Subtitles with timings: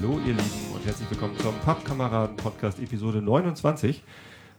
[0.00, 4.02] Hallo ihr Lieben und herzlich willkommen zum Pappkameraden-Podcast Episode 29.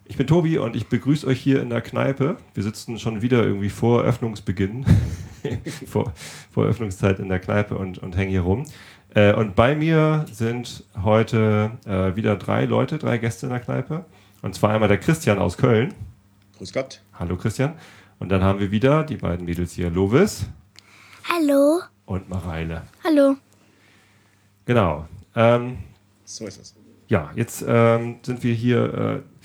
[0.09, 2.37] Ich bin Tobi und ich begrüße euch hier in der Kneipe.
[2.55, 4.83] Wir sitzen schon wieder irgendwie vor Öffnungsbeginn,
[5.85, 6.13] vor,
[6.51, 8.65] vor Öffnungszeit in der Kneipe und, und hängen hier rum.
[9.13, 14.03] Äh, und bei mir sind heute äh, wieder drei Leute, drei Gäste in der Kneipe.
[14.41, 15.93] Und zwar einmal der Christian aus Köln.
[16.57, 17.01] Grüß Gott.
[17.13, 17.73] Hallo Christian.
[18.17, 20.47] Und dann haben wir wieder die beiden Mädels hier, Lovis
[21.31, 21.81] Hallo.
[22.07, 22.81] und Mareile.
[23.03, 23.35] Hallo.
[24.65, 25.07] Genau.
[25.35, 25.77] Ähm,
[26.25, 26.75] So ist es.
[27.07, 29.38] Ja, jetzt ähm, sind wir hier äh,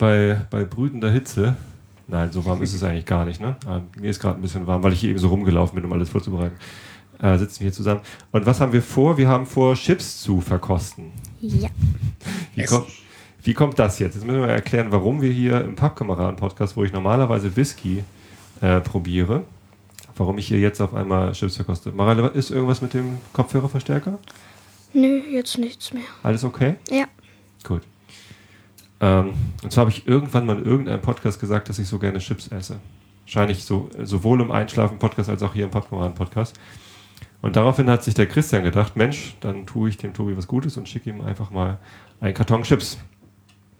[0.00, 1.56] bei, bei brütender Hitze.
[2.08, 3.40] Nein, so warm ist es eigentlich gar nicht.
[3.40, 3.54] Ne?
[3.68, 5.92] Ähm, mir ist gerade ein bisschen warm, weil ich hier eben so rumgelaufen bin, um
[5.92, 6.56] alles vorzubereiten.
[7.22, 8.00] Äh, sitzen wir hier zusammen.
[8.32, 9.18] Und was haben wir vor?
[9.18, 11.12] Wir haben vor, Chips zu verkosten.
[11.40, 11.68] Ja.
[12.54, 12.86] Wie, kommt,
[13.44, 14.14] wie kommt das jetzt?
[14.14, 18.02] Jetzt müssen wir erklären, warum wir hier im Pappkameraden-Podcast, wo ich normalerweise Whisky
[18.62, 19.44] äh, probiere,
[20.16, 21.92] warum ich hier jetzt auf einmal Chips verkoste.
[21.92, 24.18] Marale, ist irgendwas mit dem Kopfhörerverstärker?
[24.94, 26.02] Nö, jetzt nichts mehr.
[26.22, 26.76] Alles okay?
[26.90, 27.04] Ja.
[27.62, 27.82] Gut.
[29.00, 32.18] Ähm, und zwar habe ich irgendwann mal in irgendeinem Podcast gesagt, dass ich so gerne
[32.18, 32.78] Chips esse.
[33.24, 36.58] Wahrscheinlich so, sowohl im Einschlafen-Podcast als auch hier im Pappkameraden-Podcast.
[37.42, 40.76] Und daraufhin hat sich der Christian gedacht, Mensch, dann tue ich dem Tobi was Gutes
[40.76, 41.78] und schicke ihm einfach mal
[42.20, 42.98] einen Karton Chips.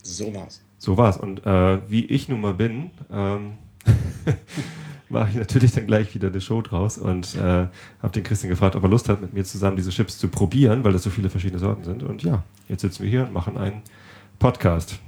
[0.03, 0.63] So war's.
[0.79, 1.19] So war's.
[1.19, 3.53] Und äh, wie ich nun mal bin, ähm,
[5.11, 7.67] mache ich natürlich dann gleich wieder eine Show draus und äh,
[8.03, 10.85] habe den Christian gefragt, ob er Lust hat, mit mir zusammen diese Chips zu probieren,
[10.85, 12.03] weil das so viele verschiedene Sorten sind.
[12.03, 13.83] Und ja, jetzt sitzen wir hier und machen einen
[14.39, 14.99] Podcast.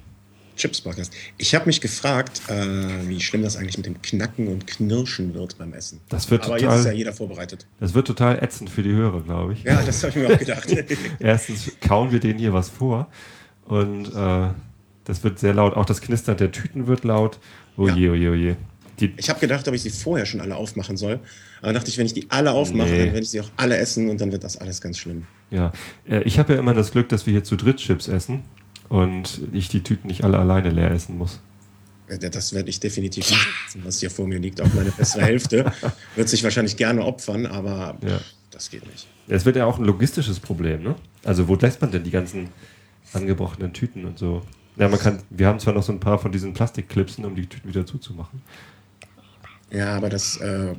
[0.56, 1.12] Chips Podcast.
[1.39, 5.56] Ich habe mich gefragt, äh, wie schlimm das eigentlich mit dem Knacken und Knirschen wird
[5.59, 6.00] beim Essen.
[6.09, 7.67] Das wird Aber total- jetzt ist ja jeder vorbereitet.
[7.81, 9.62] Das wird total ätzend für die Hörer, glaube ich.
[9.64, 10.67] Ja, das habe ich mir auch gedacht.
[11.19, 13.09] Erstens kauen wir denen hier was vor
[13.65, 14.49] und äh,
[15.04, 15.75] das wird sehr laut.
[15.75, 17.38] Auch das Knistern der Tüten wird laut.
[17.76, 17.94] Oh Ja.
[17.97, 18.55] je, oh je, oh je.
[19.00, 21.19] Die, Ich habe gedacht, ob ich sie vorher schon alle aufmachen soll.
[21.62, 22.99] Aber dachte ich, wenn ich die alle aufmache, Nee.
[22.99, 25.26] dann werde ich sie auch alle essen und dann wird das alles ganz schlimm.
[25.50, 25.72] ja.
[26.09, 28.43] Äh, ich habe ja immer das Glück, dass wir hier zu dritt Chips essen
[28.92, 31.41] und ich die Tüten nicht alle alleine leer essen muss.
[32.20, 34.60] Das werde ich definitiv nicht essen, was hier vor mir liegt.
[34.60, 35.72] Auch meine bessere Hälfte
[36.16, 38.20] wird sich wahrscheinlich gerne opfern, aber Ja.
[38.50, 39.06] das geht nicht.
[39.28, 40.94] Es wird ja auch ein logistisches Problem, ne?
[41.25, 42.50] Also wo lässt man denn die ganzen
[43.14, 44.42] angebrochenen Tüten und so?
[44.76, 47.47] Ja, man kann, wir haben zwar noch so ein paar von diesen Plastikklipsen, um die
[47.47, 48.42] Tüten wieder zuzumachen.
[49.70, 50.75] Ja, aber das, äh,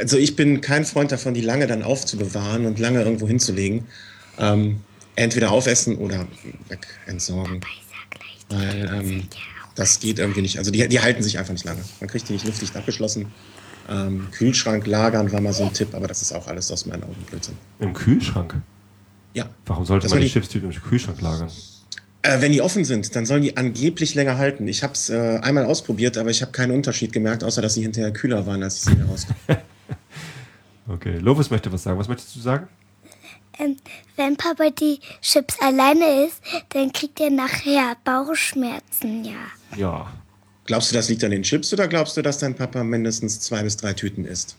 [0.00, 3.86] also ich bin kein Freund davon, die lange dann aufzubewahren und lange irgendwo hinzulegen.
[4.38, 4.80] Ähm,
[5.16, 6.26] entweder aufessen oder
[6.68, 7.60] weg entsorgen.
[8.48, 9.28] Weil ähm,
[9.74, 10.58] das geht irgendwie nicht.
[10.58, 11.80] Also die, die halten sich einfach nicht lange.
[12.00, 13.32] Man kriegt die nicht luftdicht abgeschlossen.
[13.88, 17.02] Ähm, Kühlschrank lagern war mal so ein Tipp, aber das ist auch alles aus meinen
[17.04, 17.56] Augen Blödsinn.
[17.80, 18.54] Im Kühlschrank?
[19.34, 19.46] Ja.
[19.66, 21.50] Warum sollte Das man die die- Chipstüten im Kühlschrank lagern?
[22.22, 24.66] Äh, wenn die offen sind, dann sollen die angeblich länger halten.
[24.68, 27.82] Ich habe es äh, einmal ausprobiert, aber ich habe keinen Unterschied gemerkt, außer dass sie
[27.82, 29.58] hinterher kühler waren, als ich sie herausgekommen
[30.88, 31.98] Okay, Lovis möchte was sagen.
[31.98, 32.68] Was möchtest du sagen?
[33.58, 33.76] Ähm,
[34.16, 39.46] wenn Papa die Chips alleine isst, dann kriegt er nachher Bauchschmerzen, ja.
[39.76, 40.12] Ja.
[40.66, 43.62] Glaubst du, das liegt an den Chips oder glaubst du, dass dein Papa mindestens zwei
[43.62, 44.56] bis drei Tüten isst?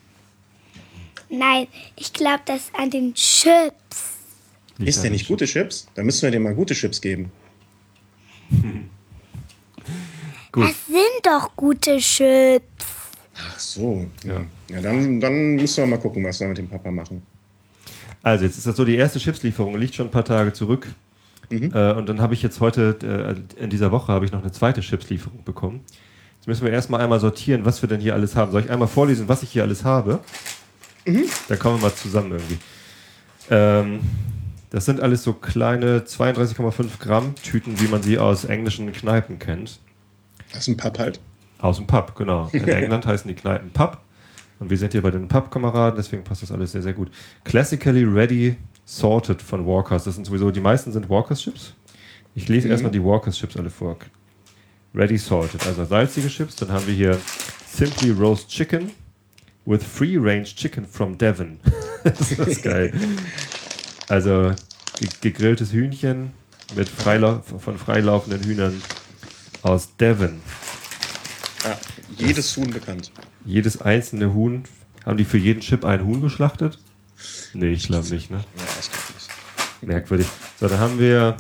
[1.30, 4.14] Nein, ich glaube, das ist an den Chips.
[4.78, 5.88] Isst an der nicht gute Chips?
[5.96, 7.32] Dann müssen wir dem mal gute Chips geben.
[10.52, 10.70] Gut.
[10.70, 12.86] Das sind doch gute Chips.
[13.36, 14.06] Ach so.
[14.24, 14.46] Ja.
[14.70, 17.24] Ja, dann, dann müssen wir mal gucken, was wir mit dem Papa machen.
[18.26, 20.88] Also jetzt ist das so, die erste Chipslieferung liegt schon ein paar Tage zurück.
[21.52, 24.52] Äh, und dann habe ich jetzt heute, äh, in dieser Woche habe ich noch eine
[24.52, 25.82] zweite Chipslieferung bekommen.
[26.38, 28.52] Jetzt müssen wir erstmal einmal sortieren, was wir denn hier alles haben.
[28.52, 30.22] Soll ich einmal vorlesen, was ich hier alles habe?
[31.50, 32.58] Dann kommen wir mal zusammen irgendwie.
[33.52, 34.00] Ähm,
[34.72, 39.80] das sind alles so kleine 32,5 Gramm Tüten, wie man sie aus englischen Kneipen kennt.
[40.52, 41.20] Ist ein Pap halt.
[41.60, 42.50] Aus dem Pub, genau.
[42.54, 44.00] In England heißen die Kneipen Pub.
[44.60, 47.12] Und wir sind hier bei den Pub-Kameraden, deswegen passt das alles sehr, sehr gut.
[47.44, 48.56] Classically Ready
[48.86, 50.06] Sorted von Walkers.
[50.06, 51.74] Das sind sowieso, die meisten sind Walkers Chips.
[52.36, 53.98] Ich lese erstmal die Walkers Chips alle vor.
[54.94, 56.56] Ready Sorted, also salzige Chips.
[56.56, 57.20] Dann haben wir hier
[57.68, 58.92] Simply Roast Chicken
[59.66, 61.60] with Free Range Chicken from Devon.
[62.04, 62.94] das ist geil.
[64.08, 64.54] Also
[65.00, 66.32] ge gegrilltes Hühnchen
[66.76, 68.82] mit freilau von freilaufenden Hühnern
[69.64, 70.40] aus Devon.
[71.64, 71.78] Ja,
[72.18, 73.12] jedes Huhn bekannt.
[73.46, 74.64] Jedes einzelne Huhn,
[75.06, 76.80] haben die für jeden Chip ein Huhn geschlachtet?
[77.54, 78.38] Nee, ich glaube nicht, ne?
[78.38, 79.30] Ja, das geht nicht.
[79.88, 80.28] Merkwürdig.
[80.60, 81.38] So, dann haben wir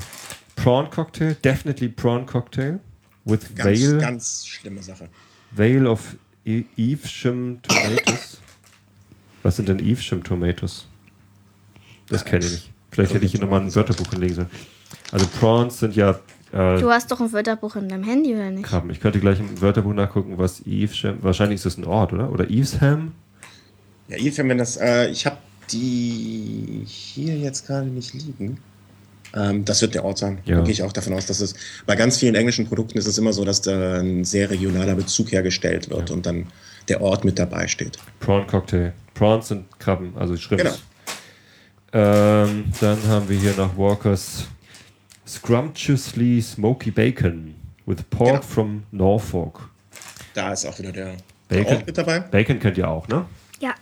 [0.56, 2.80] Prawn Cocktail, definitely Prawn Cocktail
[3.25, 5.10] with Ganz, Veil, ganz schlimme Sache.
[5.52, 6.16] Veil of
[6.46, 8.40] E- Evesham Tomatoes.
[9.44, 10.86] Was sind denn Evesham Tomatoes?
[12.07, 12.72] Das kenne ich nicht.
[12.92, 14.50] Vielleicht hätte ich hier nochmal ein Wörterbuch hinlegen sollen.
[15.12, 16.19] Also Prawns sind ja
[16.56, 18.66] äh, Du hast doch ein Wörterbuch in deinem Handy, oder nicht?
[18.66, 18.90] Krabben.
[18.90, 21.18] Ich könnte gleich im Wörterbuch nachgucken, was Evesham.
[21.22, 22.31] Wahrscheinlich ist das ein Ort, oder?
[22.31, 23.13] Oder Evesham?
[24.07, 25.38] Ja, Evesham, wenn das, äh, ich habe
[25.72, 28.60] die hier jetzt gerade nicht liegen.
[29.36, 30.40] Ähm, das wird der Ort sein.
[30.46, 30.57] Ja.
[30.57, 31.56] Da gehe ich auch davon aus, dass es
[31.86, 35.31] bei ganz vielen englischen Produkten ist es immer so, dass da ein sehr regionaler Bezug
[35.31, 36.48] hergestellt wird und dann
[36.88, 37.98] der Ort mit dabei steht.
[38.19, 38.94] Prawn Cocktail.
[39.13, 40.63] Prawns sind Krabben, also Shrimps.
[40.63, 40.75] Genau.
[41.94, 44.48] Ähm, dann haben wir hier noch Walkers
[45.27, 47.56] Scrumptiously Smoky Bacon
[47.86, 48.42] with Pork Genau.
[48.42, 49.69] from Norfolk.
[50.33, 51.16] Da ist auch wieder der,
[51.50, 51.77] der Bacon.
[51.77, 52.19] Ort mit dabei.
[52.19, 53.25] Bacon kennt ihr auch, ne?
[53.60, 53.74] Ja.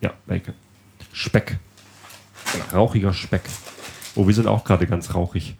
[0.00, 0.54] Ja, Bacon.
[1.12, 1.58] Speck.
[2.52, 2.64] Genau.
[2.84, 3.42] Rauchiger Speck.
[4.14, 5.56] Oh, wir sind auch gerade ganz rauchig.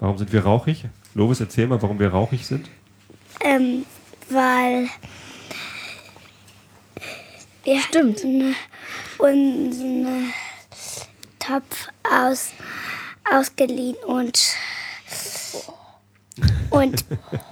[0.00, 0.84] Warum sind wir rauchig?
[1.14, 2.68] Lovis, erzähl mal, warum wir rauchig sind.
[3.40, 3.84] Ähm,
[4.30, 4.88] weil
[7.64, 8.18] wir Stimmt.
[8.18, 8.54] hatten
[9.18, 10.32] unseren
[11.38, 12.50] Topf aus,
[13.32, 14.38] ausgeliehen und
[16.70, 17.04] und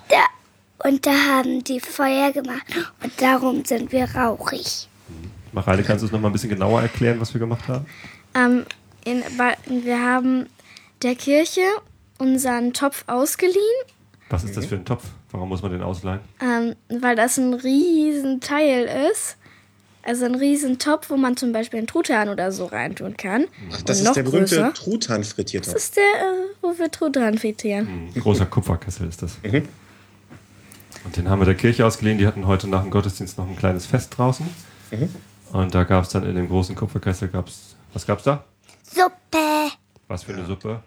[0.09, 2.65] da, und da haben die Feuer gemacht
[3.03, 4.89] und darum sind wir rauchig.
[5.53, 7.87] Mareile, kannst du es nochmal ein bisschen genauer erklären, was wir gemacht haben?
[8.35, 8.67] Ähm,
[9.05, 9.23] in,
[9.85, 10.47] wir haben
[11.03, 11.63] der Kirche
[12.19, 13.57] unseren Topf ausgeliehen,
[14.29, 15.05] Was ist das für ein Topf?
[15.31, 16.21] Warum muss man den ausleihen?
[16.41, 19.37] ähm, weil das ein Riesenteil ist.
[20.07, 23.47] Also ein Riesentopf, wo man zum Beispiel einen Truthahn oder so reintun kann.
[23.73, 24.73] Ach, das ist noch der berühmte.
[24.73, 25.73] Truthahn-Frittiertopf.
[25.75, 28.11] Das ist der, äh, wo wir Truthahn frittieren.
[28.15, 29.39] Ein großer Kupferkessel ist das.
[29.43, 32.19] Und den haben wir der Kirche ausgeliehen.
[32.19, 34.47] Die hatten heute nach dem Gottesdienst noch ein kleines Fest draußen.
[35.53, 38.45] Und da gab es dann in dem großen Kupferkessel, gab's, was gab's da?
[38.89, 39.73] Suppe,
[40.07, 40.83] Was für eine Suppe?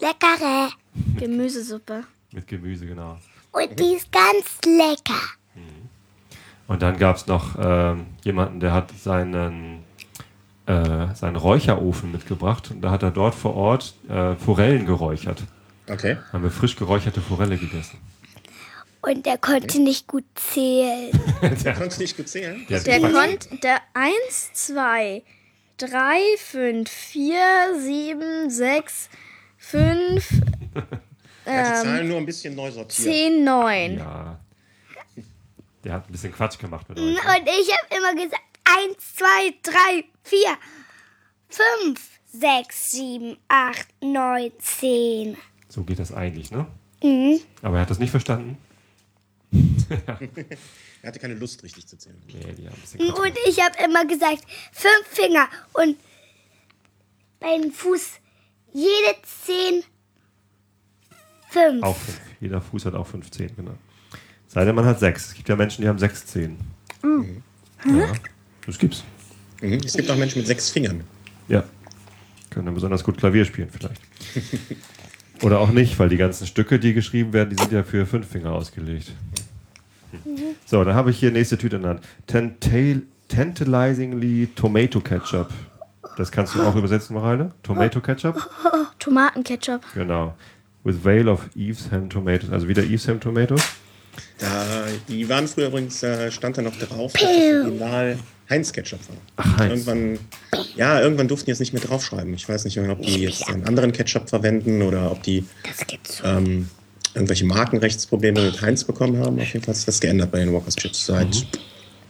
[0.00, 0.70] leckere
[1.18, 2.04] Gemüsesuppe.
[2.32, 3.18] Mit Gemüse, genau.
[3.52, 5.20] und die ist ganz lecker.
[6.68, 9.84] Und dann gab es noch ähm, jemanden, der hat seinen,
[10.66, 12.70] äh, seinen Räucherofen mitgebracht.
[12.72, 15.42] Und da hat er dort vor Ort äh, Forellen geräuchert.
[15.88, 16.16] Okay.
[16.32, 17.98] Haben wir frisch geräucherte Forelle gegessen.
[19.02, 21.12] Und der konnte nicht gut zählen.
[21.40, 22.66] Konntest du nicht gut zählen?
[22.68, 25.22] Der das- konnte, der 1, 2,
[25.78, 25.88] 3,
[26.38, 27.36] 5, 4,
[27.78, 29.08] 7 6,
[29.58, 30.30] 5,
[31.44, 33.04] Er hat die ähm, Zahlen nur ein bisschen neu sortiert.
[33.14, 33.98] 10, 9.
[33.98, 34.40] ja.
[35.86, 37.04] Der hat ein bisschen Quatsch gemacht mit euch.
[37.04, 40.58] Und ich habe immer gesagt, eins, zwei, drei, vier,
[41.48, 45.36] fünf, sechs, sieben, acht, neun, zehn.
[45.68, 46.66] So geht das eigentlich, ne?
[47.04, 47.38] Mhm.
[47.62, 48.58] Aber er hat das nicht verstanden.
[51.02, 52.20] Er hatte keine Lust, richtig zu zählen.
[52.26, 54.42] Nee, die haben ein bisschen Quatsch Und ich habe immer gesagt,
[54.72, 55.96] fünf Finger und
[57.38, 58.14] beim Fuß
[58.72, 59.84] jede zehn,
[61.48, 61.84] fünf.
[61.84, 62.20] Auch fünf.
[62.40, 63.76] Jeder Fuß hat auch fünf Zehen, genau.
[64.56, 65.26] Sei denn, man hat sechs.
[65.26, 66.56] Es gibt ja Menschen, die haben sechs Zehen.
[67.84, 68.08] Ja,
[68.64, 69.04] das gibt's.
[69.60, 69.80] Mhm.
[69.84, 71.02] Es gibt auch Menschen mit sechs Fingern.
[71.46, 71.62] Ja.
[72.48, 74.00] Können dann besonders gut Klavier spielen, vielleicht.
[75.42, 78.28] Oder auch nicht, weil die ganzen Stücke, die geschrieben werden, die sind ja für fünf
[78.28, 79.12] Finger ausgelegt.
[80.64, 82.00] So, dann habe ich hier nächste Tüte in der Hand.
[82.26, 85.50] Tental Tantalizingly Tomato Ketchup.
[86.16, 87.52] Das kannst du auch übersetzen, Mareile?
[87.62, 88.48] Tomato Ketchup?
[89.00, 89.82] Tomatenketchup.
[89.92, 90.34] Genau.
[90.82, 92.48] With Vale of Evesham Tomatoes.
[92.48, 93.60] Also wieder Evesham Tomatoes.
[94.38, 94.64] Da,
[95.08, 98.18] die waren früher übrigens, äh, stand da noch drauf, dass das Original
[98.50, 99.16] Heinz Ketchup war.
[99.36, 99.86] Ach, Heinz.
[99.86, 100.18] Irgendwann,
[100.76, 102.34] ja, irgendwann durften die jetzt nicht mehr draufschreiben.
[102.34, 105.44] Ich weiß nicht ob die jetzt einen anderen Ketchup verwenden oder ob die
[106.22, 106.68] ähm,
[107.14, 109.40] irgendwelche Markenrechtsprobleme mit Heinz bekommen haben.
[109.40, 111.46] Auf jeden Fall hat sich das geändert bei den Walkers Chips seit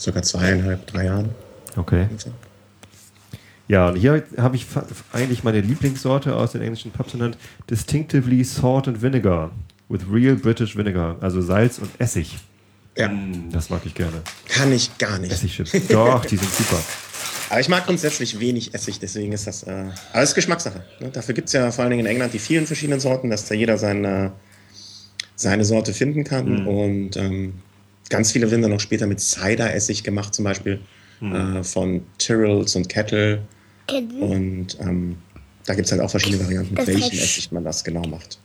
[0.00, 1.30] circa zweieinhalb, drei Jahren.
[1.76, 2.06] Okay.
[3.68, 4.66] Ja, und hier habe ich
[5.12, 7.36] eigentlich meine Lieblingssorte aus den englischen Pubs genannt.
[7.70, 9.50] Distinctively Salt and Vinegar.
[9.88, 11.16] With real British Vinegar.
[11.20, 12.36] Also Salz und Essig.
[12.96, 14.22] Ja, Mm, das mag ich gerne.
[14.48, 15.30] kann ich gar nicht.
[15.32, 15.72] Essigchips.
[15.88, 16.82] Doch, die sind super.
[17.50, 19.62] Aber ich mag grundsätzlich wenig Essig, deswegen ist das.
[19.64, 19.70] Äh,
[20.12, 20.82] aber es ist Geschmackssache.
[20.98, 21.10] Ne?
[21.10, 23.54] Dafür gibt es ja vor allen Dingen in England die vielen verschiedenen Sorten, dass da
[23.54, 24.32] jeder seine,
[25.36, 26.66] seine Sorte finden kann.
[26.66, 27.54] Und ähm,
[28.08, 30.80] ganz viele werden dann auch später mit Cider-Essig gemacht, zum Beispiel
[31.20, 33.42] äh, von Tyrrells und Kettle.
[33.86, 35.18] Kennen- Und ähm,
[35.66, 38.40] da gibt es halt auch verschiedene Varianten, mit heißt- Essig man das genau macht.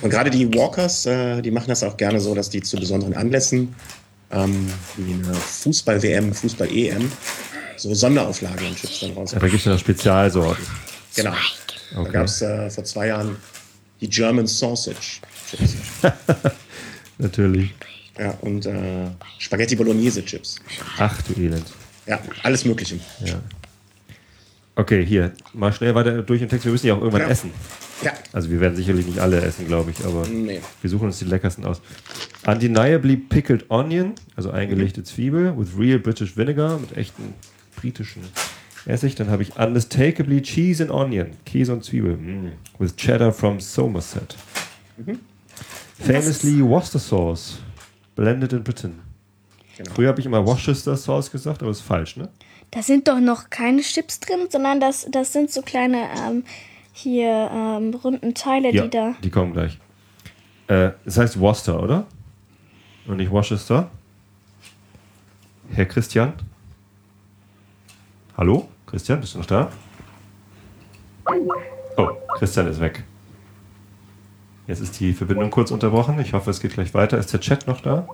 [0.00, 3.14] Und gerade die Walkers, äh, die machen das auch gerne so, dass die zu besonderen
[3.14, 3.74] Anlässen,
[4.30, 7.10] ähm, wie eine Fußball-WM, Fußball-EM,
[7.76, 9.40] so Sonderauflagen und Chips dann Ja, rausbringen.
[9.42, 10.66] da gibt es ja noch Spezialsorten.
[11.16, 11.32] Genau.
[11.94, 12.12] Da Okay.
[12.12, 13.36] gab es äh, vor zwei Jahren
[14.00, 15.20] die German Sausage
[15.50, 15.74] Chips.
[17.18, 17.74] Natürlich.
[18.18, 19.08] Ja, und äh,
[19.38, 20.56] Spaghetti Bolognese Chips.
[20.98, 21.66] Ach du Elend.
[22.06, 22.98] Ja, alles Mögliche.
[23.24, 23.40] Ja.
[24.74, 25.32] Okay, hier.
[25.52, 26.64] Mal schnell weiter durch den Text.
[26.64, 27.28] Wir müssen ja auch irgendwann Ja.
[27.28, 27.50] essen.
[28.02, 28.12] Ja.
[28.32, 30.60] Also wir werden sicherlich nicht alle essen, glaube ich, aber Nee.
[30.80, 31.80] wir suchen uns die leckersten aus.
[32.46, 37.34] Undeniably pickled onion, also eingelegte Zwiebel, with real British vinegar, mit echten
[37.76, 38.22] britischen
[38.86, 39.14] Essig.
[39.14, 44.34] Dann habe ich unmistakably cheese and onion, Käse und Zwiebel, mm, with cheddar from Somerset.
[45.98, 47.58] Famously Worcester sauce,
[48.16, 48.98] blended in Britain.
[49.76, 49.94] Genau.
[49.94, 52.28] Früher habe ich immer Worcester Sauce gesagt, aber das ist falsch, ne?
[52.70, 56.42] Da sind doch noch keine Chips drin, sondern das, das sind so kleine ähm,
[56.92, 59.14] hier ähm, runden Teile, Ja, die da.
[59.22, 59.78] die kommen gleich.
[60.68, 62.06] Äh, es heißt Worcester, oder?
[63.06, 63.90] Und nicht Worcester?
[65.72, 66.34] Herr Christian?
[68.36, 68.68] Hallo?
[68.86, 69.70] Christian, bist du noch da?
[71.96, 72.08] Oh,
[72.38, 73.04] Christian ist weg.
[74.66, 76.18] Jetzt ist die Verbindung kurz unterbrochen.
[76.20, 77.18] Ich hoffe, es geht gleich weiter.
[77.18, 78.06] Ist der Chat noch da?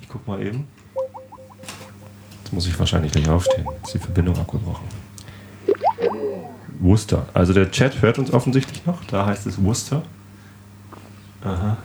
[0.00, 0.66] Ich guck mal eben.
[2.42, 3.66] Jetzt muss ich wahrscheinlich gleich aufstehen.
[3.84, 4.86] Ist die Verbindung abgebrochen.
[6.82, 7.26] Worcester.
[7.32, 9.04] Also der Chat hört uns offensichtlich noch.
[9.04, 10.02] Da heißt es Worcester.
[11.42, 11.76] Aha.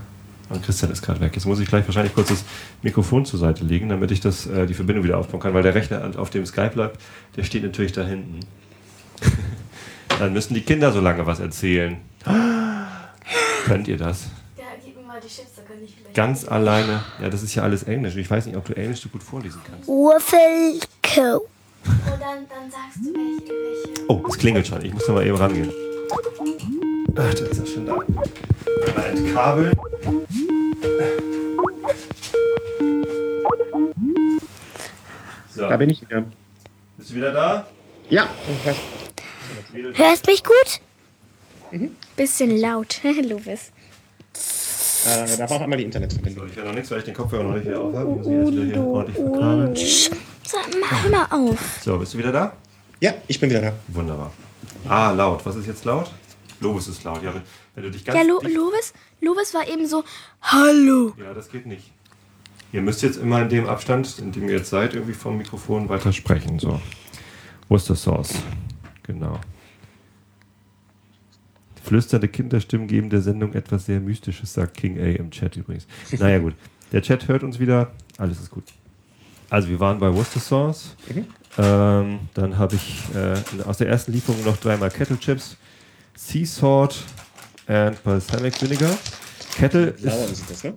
[0.49, 1.33] Und Christian ist gerade weg.
[1.35, 2.43] Jetzt muss ich gleich wahrscheinlich kurz das
[2.81, 5.75] Mikrofon zur Seite legen, damit ich das, äh, die Verbindung wieder aufbauen kann, weil der
[5.75, 7.01] Rechner, auf dem Skype bleibt,
[7.35, 8.39] der steht natürlich da hinten.
[10.19, 11.97] Dann müssen die Kinder so lange was erzählen.
[13.65, 14.27] Könnt ihr das?
[14.57, 16.15] Ja, gib mir mal die Chips, da kann ich vielleicht.
[16.15, 17.03] Ganz alleine.
[17.21, 18.15] Ja, das ist ja alles Englisch.
[18.15, 19.87] Ich weiß nicht, ob du Englisch so gut vorlesen kannst.
[19.87, 21.47] Wurfelko.
[21.87, 24.05] Und dann, dann sagst du welche, welche.
[24.09, 24.83] Oh, es klingelt schon.
[24.83, 25.71] Ich muss da mal eben rangehen.
[26.11, 27.97] Ach, da ist er schon da.
[28.87, 29.73] Einmal entkabeln.
[35.53, 36.23] So, Da bin ich wieder.
[36.97, 37.67] bist du wieder da?
[38.09, 38.29] Ja,
[39.93, 40.79] Hörst mich gut?
[42.15, 43.71] Bisschen laut, Louis.
[45.07, 46.45] Äh, da war auch einmal die Internetverbindung.
[46.45, 48.09] So, ich höre noch nichts, weil ich den Kopfhörer noch nicht wieder auf habe.
[48.09, 49.77] Ich muss ihn jetzt wieder hier ordentlich verkabeln.
[50.81, 51.79] Mach mal auf.
[51.81, 52.53] So, bist du wieder da?
[52.99, 53.73] Ja, ich bin wieder da.
[53.89, 54.31] Wunderbar.
[54.87, 55.45] Ah, laut.
[55.45, 56.11] Was ist jetzt laut?
[56.59, 57.21] Lobes ist laut.
[57.23, 57.33] Ja,
[57.75, 60.03] wenn, du dich ganz Ja, Lo Louis, Louis war eben so,
[60.41, 61.13] Hallo.
[61.17, 61.91] Ja, das geht nicht.
[62.73, 65.87] Ihr müsst jetzt immer in dem Abstand, in dem ihr jetzt seid, irgendwie vom Mikrofon
[65.87, 66.59] weiter sprechen.
[66.59, 66.81] So.
[67.69, 68.33] Worcester Sauce.
[69.03, 69.39] Genau.
[71.87, 75.87] Flüsternde Kinderstimmen geben der Sendung etwas sehr Mystisches, sagt King A im Chat übrigens.
[76.19, 76.53] Naja, gut.
[76.91, 77.91] Der Chat hört uns wieder.
[78.17, 78.65] Alles ist gut.
[79.49, 80.95] Also, wir waren bei Worcester Sauce.
[81.57, 85.55] Ähm, dann habe ich äh, aus der ersten Lieferung noch dreimal Kettle Chips,
[86.15, 86.97] Sea Salt
[87.67, 88.95] and Balsamic Vinegar.
[89.55, 90.73] Kettle ist, ist das, ne?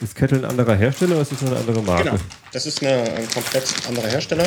[0.00, 2.10] ist Kettle ein anderer Hersteller oder ist das eine andere Marke?
[2.10, 2.22] Genau.
[2.52, 4.46] Das ist eine, ein komplett anderer Hersteller.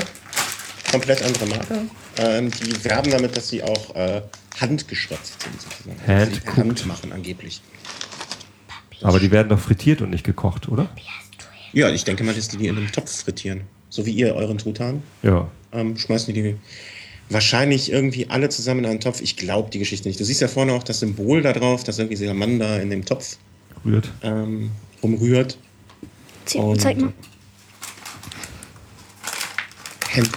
[0.91, 1.77] Komplett andere Marke.
[2.17, 4.21] Ähm, die werben damit, dass sie auch äh,
[4.59, 5.61] handgeschröpft sind.
[5.61, 5.95] Sozusagen.
[6.07, 6.61] Hand Also sie.
[6.61, 7.61] Hand machen angeblich.
[9.01, 10.89] Aber die werden doch frittiert und nicht gekocht, oder?
[11.73, 13.61] Ja, ich denke mal, dass die die in einem Topf frittieren.
[13.89, 15.01] So wie ihr euren Truthahn.
[15.23, 15.49] Ja.
[15.71, 16.55] Ähm, schmeißen die die
[17.29, 19.21] wahrscheinlich irgendwie alle zusammen in einen Topf.
[19.21, 20.19] Ich glaube die Geschichte nicht.
[20.19, 22.89] Du siehst ja vorne auch das Symbol da drauf, dass irgendwie dieser Mann da in
[22.89, 23.37] dem Topf
[23.85, 24.11] Rührt.
[24.21, 24.71] ähm,
[25.01, 25.57] rumrührt.
[26.45, 27.13] Zeig mal.
[30.13, 30.29] Hand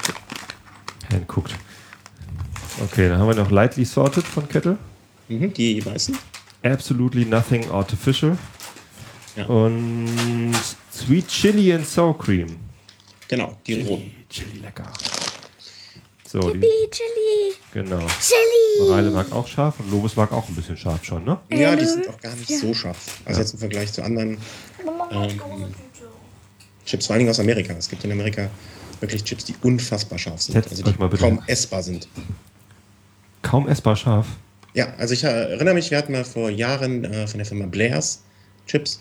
[1.12, 1.54] Handcooked.
[2.82, 4.76] Okay, dann haben wir noch Lightly Sorted von Kettle.
[5.28, 6.16] mhm, die weißen.
[6.62, 8.36] Absolutely Nothing Artificial.
[9.36, 9.46] Ja.
[9.46, 10.52] Und
[10.92, 12.56] Sweet Chili and Sour Cream.
[13.28, 14.12] Genau, die roten.
[14.28, 14.84] Chili lecker.
[16.26, 17.54] So, die, Yippie, Chili.
[17.72, 17.98] genau.
[18.20, 18.90] Chili.
[18.90, 21.38] Reile mag auch scharf und Lobes mag auch ein bisschen scharf schon, ne?
[21.50, 23.20] Ja, die sind auch gar nicht so scharf.
[23.24, 24.38] Also jetzt im Vergleich zu anderen
[25.12, 25.40] ähm,
[26.84, 27.72] Chips, vor allen Dingen aus Amerika.
[27.74, 28.50] Es gibt in Amerika
[29.00, 30.54] wirklich Chips, die unfassbar scharf sind.
[30.54, 32.08] Setzt Also die kaum essbar sind.
[33.42, 34.26] Kaum essbar scharf.
[34.74, 38.22] Ja, also ich erinnere mich, wir hatten mal vor Jahren äh, von der Firma Blairs
[38.66, 39.00] Chips.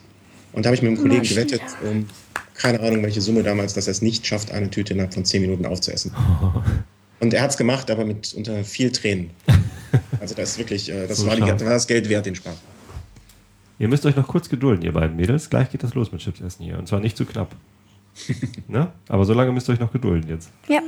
[0.52, 2.08] Und da habe ich mit einem Kollegen gewettet, um
[2.56, 5.42] keine Ahnung, welche Summe damals, dass er es nicht schafft, eine Tüte innerhalb von 10
[5.42, 6.14] Minuten aufzuessen.
[7.20, 9.32] Und er hat es gemacht, aber mit unter viel Tränen.
[10.20, 12.56] Also das ist wirklich, äh, das So war, die, war das Geld wert, den Spaß.
[13.78, 15.52] Ihr müsst euch noch kurz gedulden, ihr beiden Mädels.
[15.52, 16.80] Gleich geht das los mit Chips essen hier.
[16.80, 17.54] Und zwar nicht zu knapp.
[18.68, 18.92] ne?
[19.10, 20.50] Aber so lange müsst ihr euch noch gedulden jetzt.
[20.68, 20.82] Ja,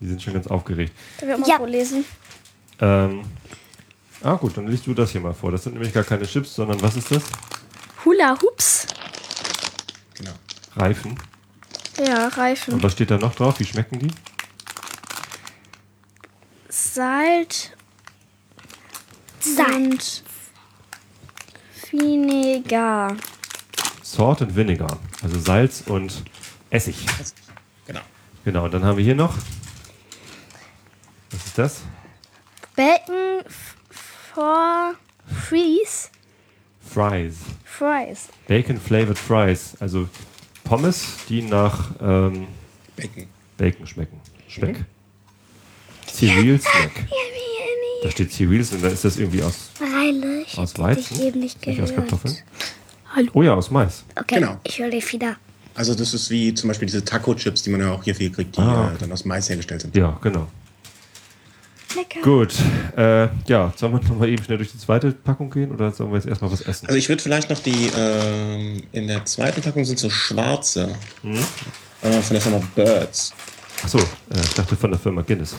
[0.00, 0.92] Die sind schon ganz aufgeregt.
[1.20, 1.56] darf ich auch mal Ja.
[1.58, 2.04] vorlesen?
[2.80, 3.22] Ähm,
[4.22, 5.50] ah gut, dann liest du das hier mal vor.
[5.52, 7.22] Das sind nämlich gar keine Chips, sondern was ist das?
[8.04, 8.86] Hula Hoops.
[10.16, 10.32] Genau.
[10.76, 11.16] Reifen.
[11.98, 12.82] Ja, Und Reifen.
[12.82, 13.58] was steht da noch drauf?
[13.60, 14.08] Wie schmecken die?
[16.68, 17.70] Salz
[19.40, 19.66] Salz.
[19.76, 20.22] und
[21.90, 23.16] Vinegar.
[24.02, 24.98] Salt and Vinegar.
[25.22, 26.22] Also Salz und
[26.70, 26.96] Essig.
[27.86, 28.00] Genau.
[28.44, 29.34] Genau, und dann haben wir hier noch.
[31.30, 31.82] Was ist das?
[32.76, 33.44] Bacon
[34.34, 34.94] for
[35.48, 36.08] Freeze.
[36.92, 37.36] Fries.
[37.64, 38.28] Fries.
[38.48, 39.76] Bacon Flavored Fries.
[39.80, 40.08] Also
[40.64, 42.46] Pommes, die nach ähm,
[42.96, 43.26] Bacon.
[43.56, 44.20] Bacon schmecken.
[44.48, 44.84] Speck.
[46.06, 47.06] Cereal Snack.
[48.02, 49.70] Da steht Cereals und dann ist das irgendwie aus.
[50.46, 51.20] Ich Aus Weizen?
[51.20, 51.94] eben nicht Nicht aus.
[51.94, 52.36] Kartoffeln?
[53.14, 53.30] Hallo.
[53.34, 54.04] Oh ja, aus Mais.
[54.16, 54.58] Okay, Genau.
[54.64, 55.36] ich höre dich wieder.
[55.74, 58.56] Also das ist wie zum Beispiel diese Taco-Chips, die man ja auch hier viel kriegt,
[58.56, 58.92] die Ah.
[58.94, 59.96] äh, dann aus Mais hergestellt sind.
[59.96, 60.46] Ja, genau.
[61.96, 62.20] Lecker.
[62.22, 62.54] Gut.
[62.96, 66.16] Äh, ja, sollen wir nochmal eben schnell durch die zweite Packung gehen oder sollen wir
[66.18, 66.86] jetzt erstmal was essen?
[66.86, 71.34] Also ich würde vielleicht noch die, ähm, in der zweiten Packung sind so schwarze Hm?
[72.02, 73.32] äh, von der Firma Birds.
[73.82, 74.02] Achso, äh,
[74.40, 75.56] ich dachte von der Firma Guinness.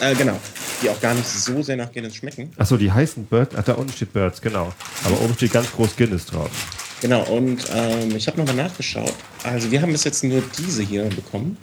[0.00, 0.38] Äh, genau,
[0.82, 2.50] die auch gar nicht so sehr nach Guinness schmecken.
[2.56, 3.54] Achso, die heißen Birds.
[3.56, 4.72] Ach, da unten steht Birds, genau.
[5.04, 6.50] Aber oben steht ganz groß Guinness drauf.
[7.00, 9.12] Genau, und ähm, ich habe nochmal nachgeschaut.
[9.42, 11.56] Also wir haben bis jetzt nur diese hier bekommen.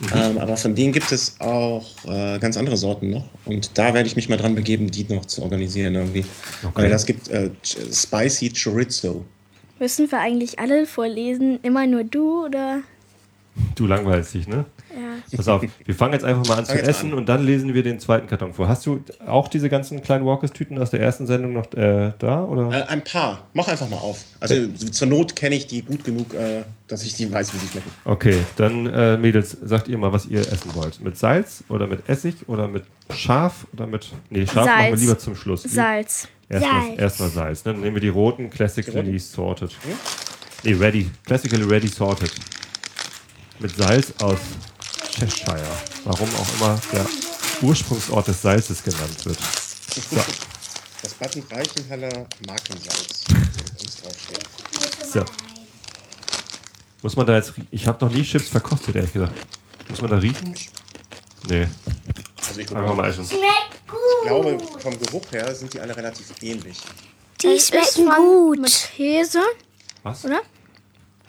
[0.00, 0.08] Mhm.
[0.14, 3.28] Ähm, aber von denen gibt es auch äh, ganz andere Sorten noch.
[3.44, 6.24] Und da werde ich mich mal dran begeben, die noch zu organisieren irgendwie.
[6.62, 6.82] Okay.
[6.82, 9.24] Weil das gibt äh, Spicy Chorizo.
[9.80, 11.58] Müssen wir eigentlich alle vorlesen?
[11.62, 12.82] Immer nur du oder?
[13.74, 14.64] Du langweilst dich, ne?
[14.98, 15.36] Ja.
[15.36, 17.18] Pass auf, wir fangen jetzt einfach mal an zu essen an.
[17.18, 18.68] und dann lesen wir den zweiten Karton vor.
[18.68, 22.44] Hast du auch diese ganzen kleinen Walkers-Tüten aus der ersten Sendung noch äh, da?
[22.44, 22.70] Oder?
[22.72, 23.46] Äh, ein paar.
[23.52, 24.24] Mach einfach mal auf.
[24.40, 27.68] Also zur Not kenne ich die gut genug, äh, dass ich die weiß, wie die
[27.68, 27.90] schmecken.
[28.04, 31.00] Okay, dann äh, Mädels, sagt ihr mal, was ihr essen wollt.
[31.00, 34.10] Mit Salz oder mit Essig oder mit Schaf oder mit.
[34.30, 35.00] Nee, Schaf machen wir Salz.
[35.00, 35.62] lieber zum Schluss.
[35.62, 36.28] Salz.
[36.48, 37.00] Erstmal Salz.
[37.00, 37.64] erstmal Salz.
[37.64, 37.72] Ne?
[37.72, 39.18] Dann nehmen wir die roten Classically?
[39.18, 39.76] Sorted.
[40.64, 41.10] Nee, ready.
[41.24, 42.32] Classically Ready Sorted.
[43.60, 44.38] Mit Salz aus
[45.18, 45.62] Cheshire.
[46.04, 47.06] Warum auch immer der
[47.62, 49.38] Ursprungsort des Salzes genannt wird.
[50.10, 50.16] So,
[51.02, 53.24] Das Button Reichenhaller Markensalz.
[53.28, 54.46] wenn uns draufsteht.
[55.12, 55.24] so.
[57.02, 57.52] Muss man da jetzt.
[57.70, 59.32] Ich habe noch nie Chips verkostet, ehrlich gesagt.
[59.88, 60.54] Muss man da riechen?
[61.48, 61.66] Nee.
[62.46, 63.24] Also ich, Einfach mal essen.
[63.24, 63.98] Schmeckt gut.
[64.26, 66.78] glaube, vom Geruch her sind die alle relativ ähnlich.
[67.42, 68.58] Die schmecken gut.
[68.60, 69.40] Mit Käse,
[70.02, 70.24] Was?
[70.24, 70.40] oder?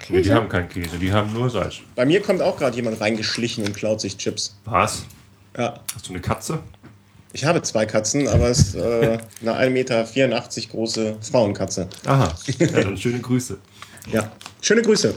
[0.10, 1.75] Nee, die haben keinen Käse, die haben nur Salz.
[1.96, 4.56] Bei mir kommt auch gerade jemand reingeschlichen und klaut sich Chips.
[4.66, 5.04] Was?
[5.58, 5.80] Ja.
[5.94, 6.60] Hast du eine Katze?
[7.32, 10.06] Ich habe zwei Katzen, aber es ist äh, eine 1,84 Meter
[10.72, 11.88] große Frauenkatze.
[12.06, 12.34] Aha.
[12.58, 13.58] Ja, dann schöne Grüße.
[14.12, 14.32] Ja.
[14.62, 15.13] Schöne Grüße.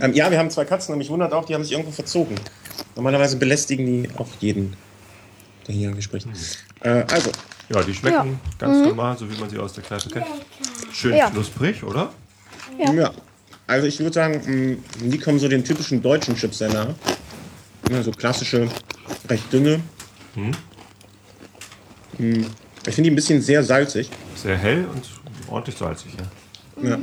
[0.00, 2.34] Ähm, ja, wir haben zwei Katzen und mich wundert auch, die haben sich irgendwo verzogen.
[2.96, 4.76] Normalerweise belästigen die auch jeden,
[5.66, 6.26] der hier irgendwie spricht.
[6.80, 7.30] Äh, also,
[7.68, 10.26] Ja, die schmecken ganz normal, so wie man sie aus der Kneipe kennt.
[10.92, 11.30] Schön Ja.
[11.30, 12.10] knusprig, oder?
[12.78, 13.12] ja.
[13.66, 16.94] Also ich würde sagen, mh, die kommen so den typischen deutschen Chips sehr nah.
[17.90, 18.68] Ja, so klassische,
[19.28, 19.80] recht dünne.
[20.34, 20.56] Mh,
[22.86, 24.08] Ich finde die ein bisschen sehr salzig.
[24.36, 25.04] Sehr hell und
[25.48, 26.88] ordentlich salzig, ja.
[26.90, 26.98] Ja.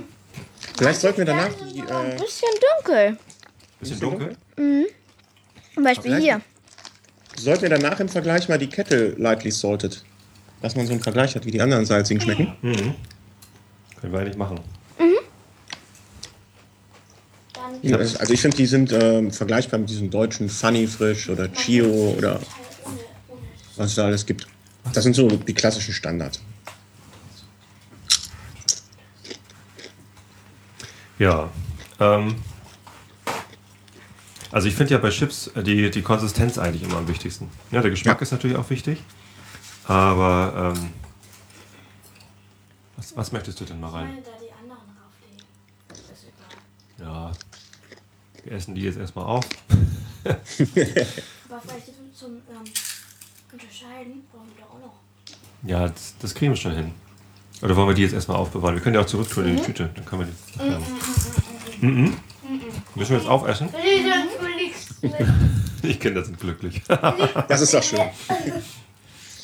[0.77, 3.17] Vielleicht sollten wir danach die, Ein äh, bisschen dunkel.
[3.79, 4.35] Bisschen dunkel.
[5.73, 6.41] Zum Beispiel hier.
[7.37, 10.03] sollten wir danach im Vergleich mal die Kette lightly salted.
[10.61, 12.53] Dass man so einen Vergleich hat, wie die anderen salzigen schmecken.
[12.61, 14.59] Können wir eigentlich machen.
[14.99, 15.05] Ja,
[17.91, 22.15] also also ich finde, die sind ähm, vergleichbar mit diesen deutschen Funny Frisch oder Chio
[22.17, 22.39] oder
[23.75, 24.47] was es da alles gibt.
[24.93, 26.39] Das sind so die klassischen Standards.
[31.19, 31.49] Ja.
[31.99, 32.35] Ähm,
[34.51, 37.49] also ich finde ja bei Chips äh, die, die Konsistenz eigentlich immer am wichtigsten.
[37.71, 38.21] Ja, der Geschmack Ja.
[38.23, 38.99] ist natürlich auch wichtig.
[39.85, 40.89] Aber ähm,
[42.97, 44.17] was, was möchtest du denn mal rein?
[44.23, 45.43] da die anderen drauflegen.
[45.91, 46.25] Ist
[46.97, 47.07] egal.
[47.13, 47.31] Ja.
[48.43, 49.45] Wir essen die jetzt erstmal auf.
[50.25, 50.37] Aber
[51.61, 52.63] vielleicht zum ähm,
[53.51, 55.69] Unterscheiden brauchen wir doch auch noch.
[55.69, 56.91] Ja, das, das kriegen wir schon hin.
[57.61, 58.75] Oder wollen wir die jetzt erstmal aufbewahren?
[58.75, 59.89] Wir können die auch zurücktun in die Tüte.
[59.95, 60.57] Dann können wir die.
[60.57, 60.93] nachher machen.
[61.81, 62.17] Mhm.
[62.95, 63.69] Müssen wir jetzt aufessen?
[65.83, 66.81] Die Kinder sind glücklich.
[67.47, 67.99] Das ist doch schön.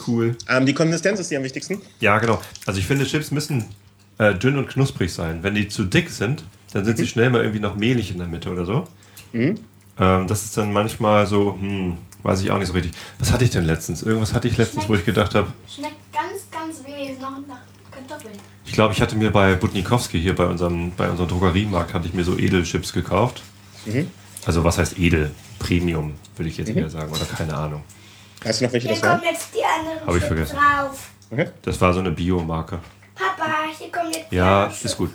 [0.08, 0.38] cool.
[0.48, 1.82] Ähm, die Konsistenz ist die am wichtigsten.
[2.00, 2.42] Ja, genau.
[2.66, 3.66] Also ich finde, Chips müssen
[4.18, 5.44] äh, dünn und knusprig sein.
[5.44, 8.28] Wenn die zu dick sind, dann sind sie schnell mal irgendwie noch mehlig in der
[8.28, 8.88] Mitte oder so.
[9.34, 9.58] Ähm,
[10.28, 12.94] das ist dann manchmal so, hm, weiß ich auch nicht so richtig.
[13.20, 14.02] Was hatte ich denn letztens?
[14.04, 17.60] Irgendwas hatte ich letztens, wo ich gedacht habe, Schmeckt ganz, ganz wenig noch nach
[17.92, 18.34] Kartoffeln.
[18.66, 22.14] ich glaube, ich hatte mir bei Butnikowski hier bei unserem, bei unserem Drogeriemarkt, hatte ich
[22.14, 23.42] mir so Edelchips gekauft.
[24.46, 25.32] Also was heißt edel?
[25.58, 27.84] Premium, würde ich jetzt eher sagen, oder keine Ahnung.
[28.44, 29.18] Weißt du noch, welche Hier das war?
[29.18, 30.56] kommen jetzt die anderen Hab ich vergessen.
[30.56, 31.10] drauf.
[31.32, 31.50] Okay.
[31.64, 32.80] Das war so eine Biomarke.
[33.16, 35.12] Papa, hier kommen jetzt die Ja, ist gut.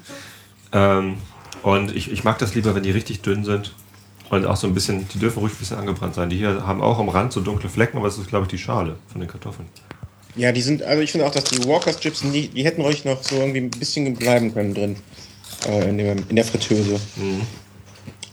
[0.72, 1.16] Ähm,
[1.64, 3.74] und ich, ich mag das lieber, wenn die richtig dünn sind.
[4.30, 6.28] Und auch so ein bisschen, die dürfen ruhig ein bisschen angebrannt sein.
[6.28, 8.58] Die hier haben auch am Rand so dunkle Flecken, aber es ist, glaube ich, die
[8.58, 9.68] Schale von den Kartoffeln.
[10.36, 13.04] Ja, die sind, also ich finde auch, dass die Walkers Chips, die, die hätten ruhig
[13.04, 14.96] noch so irgendwie ein bisschen bleiben können drin.
[15.66, 17.00] Äh, in, dem, in der Fritteuse.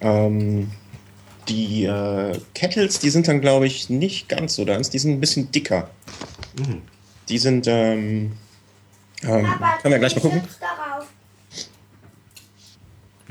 [0.02, 0.72] Ähm,
[1.48, 4.90] die äh, Kettles, die sind dann, glaube ich, nicht ganz so ganz.
[4.90, 5.90] Die sind ein bisschen dicker.
[7.30, 8.34] Die sind, ähm,
[9.24, 9.48] ähm,
[9.82, 10.42] können wir gleich mal gucken.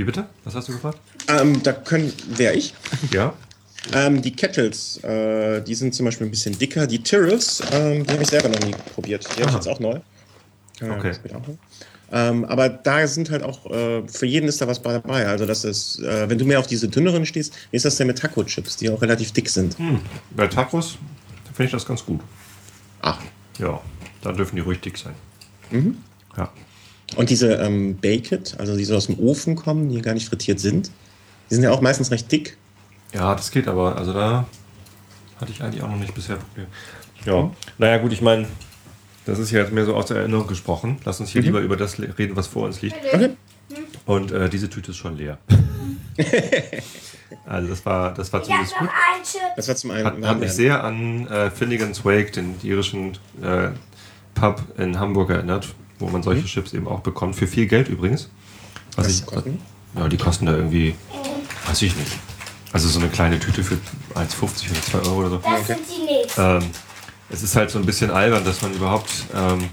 [0.00, 0.24] Wie bitte?
[0.44, 0.98] Was hast du gefragt?
[1.28, 2.72] Ähm, da können, wer ich?
[3.12, 3.34] Ja?
[3.92, 6.86] Ähm, die Kettles, äh, die sind zum Beispiel ein bisschen dicker.
[6.86, 9.26] Die Tyrrells, ähm, die habe ich selber noch nie probiert.
[9.36, 10.00] Die habe ich jetzt auch neu.
[10.80, 11.12] Ja, Okay.
[12.12, 15.26] Ähm, aber da sind halt auch, äh, für jeden ist da was bei dabei.
[15.26, 18.06] Also das ist, äh, wenn du mehr auf diese dünneren stehst, wie ist das denn
[18.06, 19.78] mit Taco-Chips, die auch relativ dick sind?
[19.78, 20.00] Hm.
[20.30, 20.96] Bei Tacos
[21.52, 22.20] finde ich das ganz gut.
[23.02, 23.20] Ach.
[23.58, 23.78] Ja,
[24.22, 25.14] da dürfen die ruhig dick sein.
[26.38, 26.50] Ja.
[27.16, 30.60] Und diese ähm, Baked, also die so aus dem Ofen kommen, die gar nicht frittiert
[30.60, 30.90] sind,
[31.50, 32.56] die sind ja auch meistens recht dick.
[33.12, 33.96] ja, das geht aber.
[33.96, 34.46] Also da
[35.40, 36.68] hatte ich eigentlich auch noch nicht bisher Probleme.
[37.24, 38.46] Ja, naja gut, ich meine,
[39.26, 40.98] das ist ja jetzt mehr so aus der Erinnerung gesprochen.
[41.04, 42.96] Lass uns hier lieber über das reden, was vor uns liegt.
[43.12, 43.30] Okay.
[44.06, 45.38] Und äh, diese Tüte ist schon leer.
[47.46, 48.88] also das war, das war zumindest gut.
[49.56, 50.04] Das war zum einen.
[50.04, 53.68] Hat, hat mich sehr an äh, Finnegan's Wake, den irischen äh,
[54.34, 57.36] Pub in Hamburg erinnert, wo man solche Chips eben auch bekommt.
[57.36, 58.28] Für viel Geld übrigens.
[58.96, 59.24] Was ich,
[59.96, 60.94] ja, die kosten da irgendwie,
[61.66, 62.12] weiß ich nicht.
[62.72, 63.74] Also so eine kleine Tüte für
[64.14, 65.38] 1,50 oder 2 Euro oder so.
[65.38, 66.40] Das sind die nächsten.
[66.40, 66.70] Ähm,
[67.28, 69.68] es ist halt so ein bisschen albern, dass man überhaupt ähm,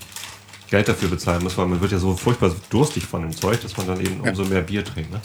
[0.69, 3.77] Geld dafür bezahlen muss, weil man wird ja so furchtbar durstig von dem Zeug, dass
[3.77, 5.11] man dann eben umso mehr Bier trinkt.
[5.11, 5.21] Ne?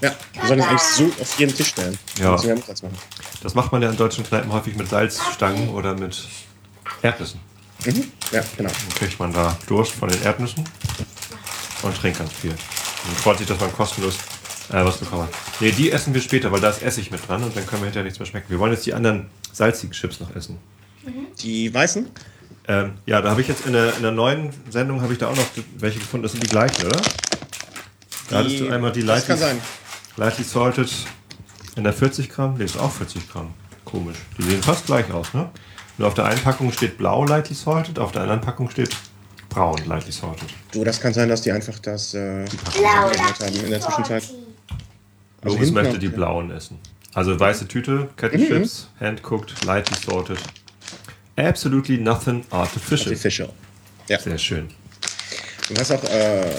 [0.00, 1.96] Ja, wir sollen das eigentlich so auf jeden Tisch stellen.
[2.18, 2.36] Ja.
[3.42, 6.18] Das macht man ja in deutschen Kneipen häufig mit Salzstangen oder mit
[7.02, 7.40] Erdnüssen.
[7.86, 8.04] Mhm.
[8.32, 8.70] Ja, genau.
[8.70, 10.64] Dann kriegt man da Durst von den Erdnüssen
[11.82, 12.50] und trinkt ganz viel.
[12.50, 14.16] Und freut sich, dass man kostenlos
[14.70, 15.30] äh, was bekommen hat.
[15.60, 17.86] Nee, die essen wir später, weil da ist Essig mit dran und dann können wir
[17.86, 18.50] hinterher nichts mehr schmecken.
[18.50, 20.58] Wir wollen jetzt die anderen salzigen Chips noch essen.
[21.40, 22.08] Die weißen?
[22.68, 25.28] Ähm, ja, da habe ich jetzt in der, in der neuen Sendung habe ich da
[25.28, 25.46] auch noch
[25.78, 26.22] welche gefunden.
[26.22, 27.00] Das sind die gleichen, oder?
[28.30, 29.60] Da hattest du einmal die Lightly, sein.
[30.16, 30.90] Lightly Salted
[31.76, 32.54] in der 40 Gramm.
[32.56, 33.52] Nee, ist auch 40 Gramm.
[33.84, 34.16] Komisch.
[34.38, 35.50] Die sehen fast gleich aus, ne?
[36.02, 38.90] Nur auf der einen Packung steht blau Lightly Salted, auf der anderen Packung steht
[39.48, 40.48] braun Lightly Salted.
[40.72, 42.44] Du, das kann sein, dass die einfach das äh,
[42.76, 44.24] Blau, haben in der Zwischenzeit.
[45.42, 46.80] Also hinten möchte die blauen essen.
[47.14, 50.38] Also weiße Tüte, Kettenchips, hand-cooked, lightly salted.
[51.36, 53.12] Absolutely nothing artificial.
[53.12, 53.50] Artificial.
[54.08, 54.18] Ja.
[54.18, 54.70] Sehr schön.
[55.70, 56.50] Und was auch äh,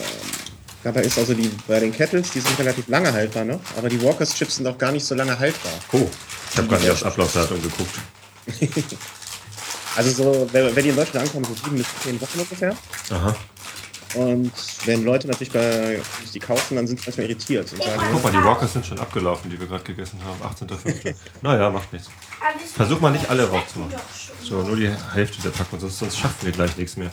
[0.85, 4.01] dabei ist, also die bei den Kettles, die sind relativ lange haltbar noch, aber die
[4.01, 5.73] Walkers Chips sind auch gar nicht so lange haltbar.
[5.91, 6.07] Oh,
[6.49, 7.99] ich habe gar nicht aufs Ablaufdatum geguckt.
[9.95, 12.75] Also so, wenn, wenn die in Deutschland ankommen, so sieben bis zehn Wochen ungefähr.
[13.11, 13.35] Aha.
[14.15, 14.51] Und
[14.85, 18.23] wenn Leute natürlich bei uns die kaufen, dann sind sie manchmal irritiert und sagen, Guck
[18.23, 20.39] mal, die Walkers sind schon abgelaufen, die wir gerade gegessen haben.
[20.55, 21.15] 18.05.
[21.41, 22.09] naja, macht nichts.
[22.75, 23.95] Versuch mal nicht alle rauszumachen.
[24.43, 27.09] So, nur die Hälfte der Packung, sonst, sonst schaffen wir gleich nichts mehr.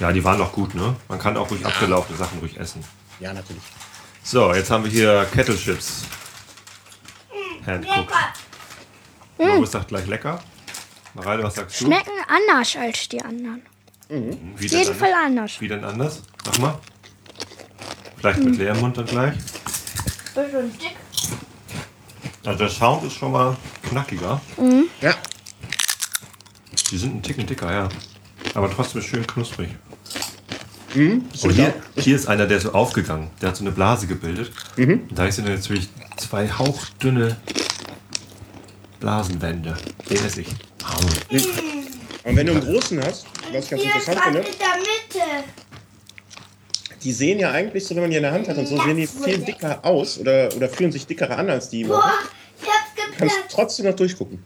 [0.00, 0.96] Ja, die waren noch gut, ne?
[1.08, 2.82] Man kann auch ruhig abgelaufene Sachen ruhig essen.
[3.20, 3.62] ja natürlich.
[4.24, 6.02] So, jetzt haben wir hier Kettle Chips.
[7.64, 8.12] Handcooked.
[9.38, 10.42] Loris sagt gleich lecker.
[11.14, 11.84] Mareile, was sagst du?
[11.86, 13.62] Schmecken anders als die anderen.
[14.08, 14.96] Wie Auf jeden anders?
[14.96, 15.60] Fall anders.
[15.60, 16.22] Wie denn anders?
[16.44, 16.78] Sag mal.
[18.16, 19.34] Vielleicht mit leerem Mund dann gleich.
[20.34, 20.96] Bisschen dick.
[22.44, 23.56] Also der Sound ist schon mal
[23.88, 24.40] knackiger.
[25.00, 25.14] Ja,
[26.90, 27.88] Die sind ein Ticken dicker, ja.
[28.54, 29.68] Aber trotzdem schön knusprig.
[31.32, 33.30] das Und ich hier, hier ist einer, der ist so aufgegangen.
[33.40, 34.50] Der hat so eine Blase gebildet.
[34.76, 37.36] Und da sind natürlich zwei hauchdünne
[38.98, 39.76] Blasenwände.
[40.08, 40.48] Den esse ich.
[42.24, 45.44] Und wenn du einen großen hast, was ich ganz interessant finde, in der Mitte.
[47.02, 48.96] die sehen ja eigentlich so, wenn man die in der Hand hat und so, sehen
[48.96, 51.84] die viel dicker aus oder, oder fühlen sich dickere an als die.
[51.84, 52.12] Boah,
[52.60, 53.54] ich hab's kannst geplatzt.
[53.54, 54.44] trotzdem noch durchgucken.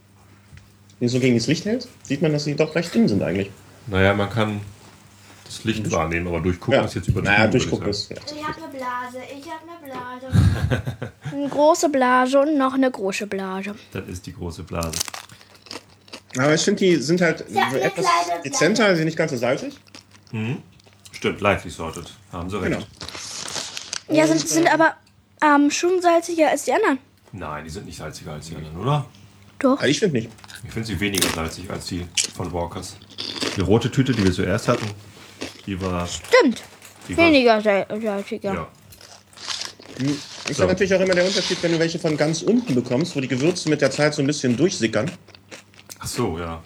[1.00, 3.22] Wenn du so gegen das Licht hältst, sieht man, dass sie doch recht dünn sind
[3.22, 3.50] eigentlich.
[3.88, 4.60] Naja, man kann
[5.44, 7.34] das Licht wahrnehmen, aber durchgucken ist jetzt übertrieben.
[7.34, 8.10] naja, durchgucken ist.
[8.10, 8.16] Ja.
[8.24, 9.18] Ich hab eine Blase.
[9.36, 11.12] Ich hab eine Blase.
[11.32, 13.74] Eine große Blase und noch eine große Blase.
[13.92, 14.92] Das ist die große Blase.
[16.36, 18.06] Aber ich finde, die sind halt so etwas
[18.44, 19.74] dezenter, sie sind nicht ganz so salzig.
[21.12, 22.10] Stimmt, lightly sorted.
[22.32, 22.72] Haben sie recht.
[22.72, 24.18] Genau.
[24.18, 24.94] Ja, sind, sind aber
[25.42, 26.98] ähm, schon salziger als die anderen.
[27.32, 29.06] Nein, die sind nicht salziger als die anderen, oder?
[29.60, 29.76] Doch.
[29.78, 30.30] Also ich finde nicht.
[30.66, 32.04] Ich finde sie weniger salzig als die
[32.36, 32.96] von Walkers.
[33.56, 34.86] Die rote Tüte, die wir zuerst hatten,
[35.66, 36.06] die war.
[36.06, 36.62] Stimmt.
[37.08, 38.52] Die war Weniger sal- salziger.
[38.54, 38.68] ja.
[40.48, 40.62] Ist So.
[40.64, 43.28] ja natürlich auch immer der Unterschied, wenn du welche von ganz unten bekommst, wo die
[43.28, 45.10] Gewürze mit der Zeit so ein bisschen durchsickern.
[46.04, 46.62] Ach so, ja.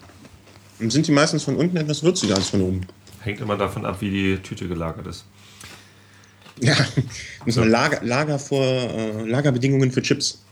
[0.79, 2.81] Dann sind die meistens von unten etwas würziger als von oben.
[3.21, 5.23] Hängt immer davon ab, wie die Tüte gelagert ist.
[6.59, 6.75] Ja,
[7.47, 10.43] so Lager, Lager vor äh, Lagerbedingungen für Chips.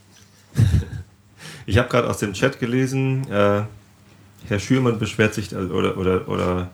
[1.66, 3.64] Ich habe gerade aus dem Chat gelesen, äh,
[4.48, 6.70] Herr Schürmann beschwert sich äh, oder, oder, oder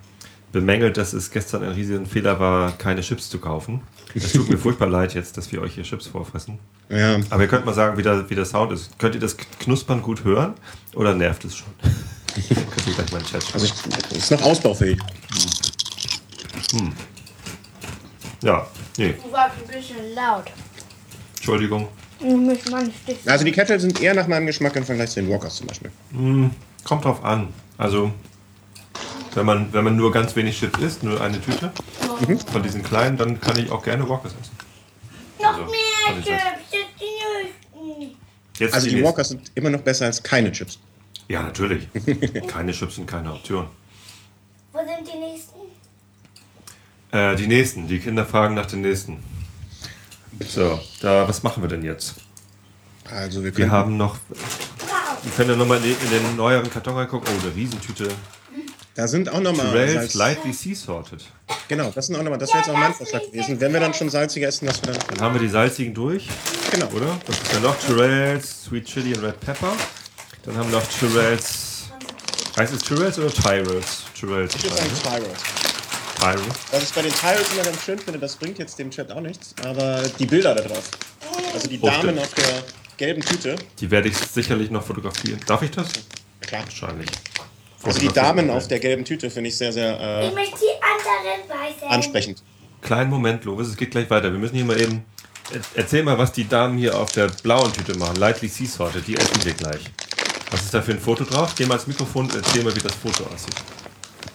[0.53, 3.81] bemängelt, dass es gestern ein riesiger Fehler war, keine Chips zu kaufen.
[4.15, 6.61] Es tut mir furchtbar leid jetzt, dass wir euch hier Chips vorfressen.
[6.89, 8.97] Ja, Aber ihr könnt mal sagen, wie der, wie der Sound ist.
[9.01, 10.55] Könnt ihr das Knuspern gut hören
[10.95, 11.69] oder nervt es schon?
[13.53, 14.99] also ich, ist noch ausbaufähig.
[18.43, 18.67] Ja,
[18.99, 20.45] nee, Du warst ein bisschen laut.
[21.37, 21.89] Entschuldigung.
[23.27, 25.91] Also die Kettle sind eher nach meinem Geschmack im Vergleich zu den Walkers zum Beispiel.
[26.85, 27.49] Kommt drauf an.
[27.79, 28.13] Also,
[29.35, 31.73] wenn man, wenn man nur ganz wenig Chips isst, nur eine Tüte,
[32.53, 34.57] von diesen kleinen, dann kann ich auch gerne Walkers essen.
[35.41, 36.64] Noch Also, mehr Chips.
[38.59, 39.03] Jetzt Also die.
[39.03, 40.79] Walkers sind immer noch besser als keine Chips.
[41.29, 41.89] Ja, natürlich.
[42.49, 43.67] keine Chips sind keine Option.
[44.73, 45.55] Wo sind die nächsten?
[47.13, 49.23] Äh, die nächsten, die Kinder fragen nach den nächsten.
[50.47, 52.15] So, da, was machen wir denn jetzt?
[53.11, 54.17] Also wir Wir können haben noch,
[55.23, 57.29] wir können ja nochmal in, den- in den neueren Karton reingucken.
[57.37, 58.09] Oh, eine Riesentüte.
[58.95, 60.15] Da sind auch nochmal Rails Salz.
[60.15, 61.25] Lightly Sea Sorted.
[61.69, 63.61] Genau, das sind auch nochmal, das wäre jetzt auch mein Vorschlag gewesen.
[63.61, 65.03] Wenn wir dann schon salziger essen, dass wir dann.
[65.09, 66.29] Dann haben wir die salzigen durch,
[66.71, 66.87] Genau.
[66.89, 67.19] oder?
[67.27, 67.79] Was ist da noch?
[67.81, 69.73] Tyrells, Sweet Chili und Red Pepper.
[70.45, 71.85] Dann haben wir noch Tyrells.
[72.57, 74.05] Heißt es Tyrells oder Tyrells?
[74.19, 74.55] Tyrells.
[74.55, 75.41] Ich würde sagen Tyrells.
[76.19, 76.43] Tyrells.
[76.71, 79.21] Was ich bei den Tyrells immer ganz schön finde, das bringt jetzt dem Chat auch
[79.21, 80.89] nichts, aber die Bilder da drauf.
[81.53, 82.63] Also die Damen auf der
[82.97, 83.57] gelben Tüte.
[83.81, 85.41] Die werde ich sicherlich noch fotografieren.
[85.47, 85.89] Darf ich das?
[86.41, 86.63] Klar.
[86.65, 87.09] Wahrscheinlich.
[87.85, 90.83] Also die Damen auf der gelben Tüte finde ich sehr, sehr äh, Ich möchte die
[90.83, 91.89] anderen weißen.
[91.89, 92.43] ansprechend.
[92.81, 94.31] Kleinen Moment, Lovis, es geht gleich weiter.
[94.33, 95.05] Wir müssen hier mal eben.
[95.53, 98.17] Er- Erzähl mal, was die Damen hier auf der blauen Tüte machen.
[98.17, 99.81] Lightly Sea Sorted, die essen wir gleich.
[100.51, 101.55] Was ist da für ein Foto drauf?
[101.57, 103.55] Geh mal ans Mikrofon und erzähl mal, wie das Foto aussieht.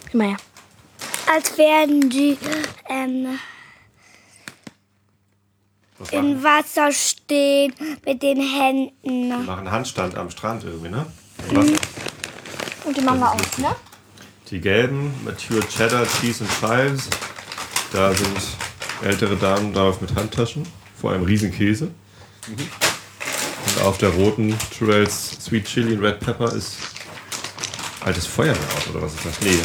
[0.05, 0.38] Gib mal her.
[1.33, 2.38] Als wären die
[2.89, 3.39] ähm,
[5.97, 6.43] Was im?
[6.43, 7.73] Wasser stehen
[8.05, 8.91] mit den Händen.
[9.03, 11.05] Die machen Handstand am Strand irgendwie, ne?
[11.51, 11.71] Wasser.
[12.89, 13.75] Und die machen wir ist auch, ne?
[14.49, 17.08] Die gelben, Mature Cheddar, Cheese und Chives.
[17.93, 18.39] Da sind
[19.04, 20.67] ältere Damen drauf mit Handtaschen.
[20.99, 21.91] Vor allem Riesenkäse.
[22.47, 26.78] Und auf der roten Tyrells Sweet Chili und Red Pepper ist
[28.02, 29.39] altes Feuerwehrauto oder was ist das?
[29.41, 29.60] Nee.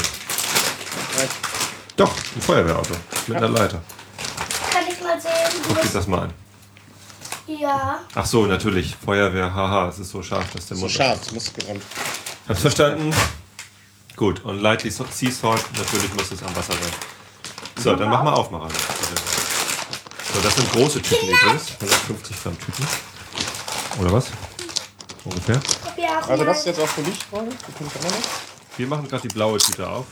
[1.96, 2.92] Doch, ein Feuerwehrauto
[3.26, 3.80] mit einer Leiter.
[4.70, 5.62] Kann ich mal sehen?
[5.66, 6.30] Guck dir das mal an.
[7.46, 8.00] Ja.
[8.14, 8.94] Ach so, natürlich.
[9.02, 10.92] Feuerwehr, haha, es ist so scharf, dass der So Mund.
[10.92, 11.82] scharf, das muss gebrannt.
[12.48, 13.14] Hab's verstanden.
[14.16, 16.92] Gut, und Lightly So- Sea Salt, natürlich muss es am Wasser sein.
[17.82, 18.72] So, dann mach mal auf, Marana.
[20.32, 21.72] So, das sind große Tüten übrigens.
[21.80, 22.86] 150 Gramm Tüten.
[24.00, 24.26] Oder was?
[25.24, 25.60] Ungefähr.
[26.28, 27.56] Also das ist jetzt auch für dich, Freunde.
[28.76, 30.06] Wir machen gerade die blaue Tüte auf.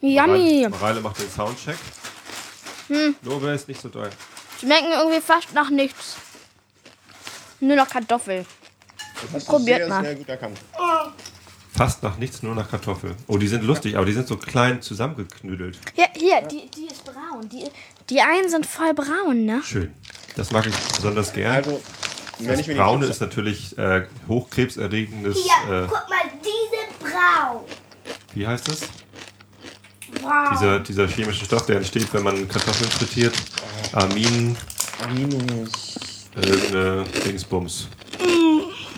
[0.00, 0.66] Yummy.
[0.68, 1.76] Mareile macht den Soundcheck.
[2.88, 3.14] Hm.
[3.22, 4.10] Lobe ist nicht so doll.
[4.60, 6.16] Schmecken irgendwie fast nach nichts.
[7.60, 8.44] Nur noch Kartoffel.
[9.32, 10.02] Das Probiert sehr, mal.
[10.04, 10.58] sehr gut erkannt.
[11.74, 13.14] Fast nach nichts, nur nach Kartoffel.
[13.26, 15.78] Oh, die sind lustig, aber die sind so klein zusammengeknüdelt.
[15.94, 17.48] Hier, hier, die, die ist braun.
[17.48, 17.64] Die,
[18.10, 19.62] die einen sind voll braun, ne?
[19.64, 19.92] Schön.
[20.36, 21.54] Das mag ich besonders gern.
[21.56, 21.80] Also,
[22.40, 25.36] wenn ich mir die Braune ist natürlich äh, hochkrebserregendes.
[25.38, 27.60] Hier, Äh, guck mal, diese braun.
[28.34, 28.80] wie heißt das?
[30.20, 30.48] Braun.
[30.52, 33.34] Dieser, dieser chemische Stoff, der entsteht, wenn man Kartoffeln frittiert.
[33.92, 34.56] Amin,
[35.02, 35.96] Aminos.
[36.36, 37.88] irgendeine Dingsbums.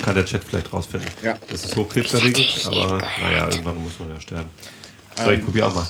[0.04, 1.08] Kann der Chat vielleicht rausfinden.
[1.22, 1.38] Ja.
[1.50, 4.50] Das ist hochkrebserregend, aber naja, irgendwann muss man ja sterben.
[5.16, 5.86] So, ich probiere auch mal.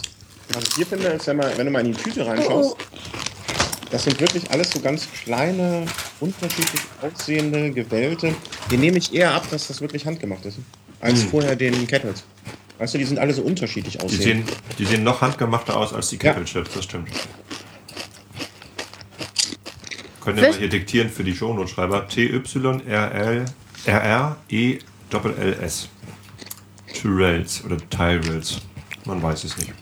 [0.52, 2.76] Was ich hier finde, ist, wenn, man, wenn du mal in die Tüte reinschaust,
[3.90, 5.86] das sind wirklich alles so ganz kleine,
[6.20, 8.36] unterschiedlich aussehende, gewellte.
[8.70, 10.58] Die nehme ich eher ab, dass das wirklich handgemacht ist,
[11.00, 12.22] als vorher den Kettles.
[12.78, 14.20] Weißt du, die sind alle so unterschiedlich Die aussehen.
[14.22, 14.44] sehen,
[14.78, 16.32] die sehen noch handgemachter aus als die Ja.
[16.32, 17.08] Kettle Chips, das stimmt.
[20.22, 22.06] Können wir mal hier diktieren für die Shownote-Schreiber.
[22.06, 23.44] T-Y-R-L
[23.86, 24.78] R-R-E
[25.12, 25.88] L S.
[26.92, 28.58] Tyrells oder Tyrells.
[29.04, 29.72] Man weiß es nicht.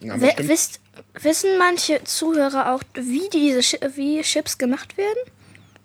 [0.00, 0.80] Ja, wisst,
[1.20, 5.18] wissen manche Zuhörer auch, wie diese Chi- wie Chips gemacht werden?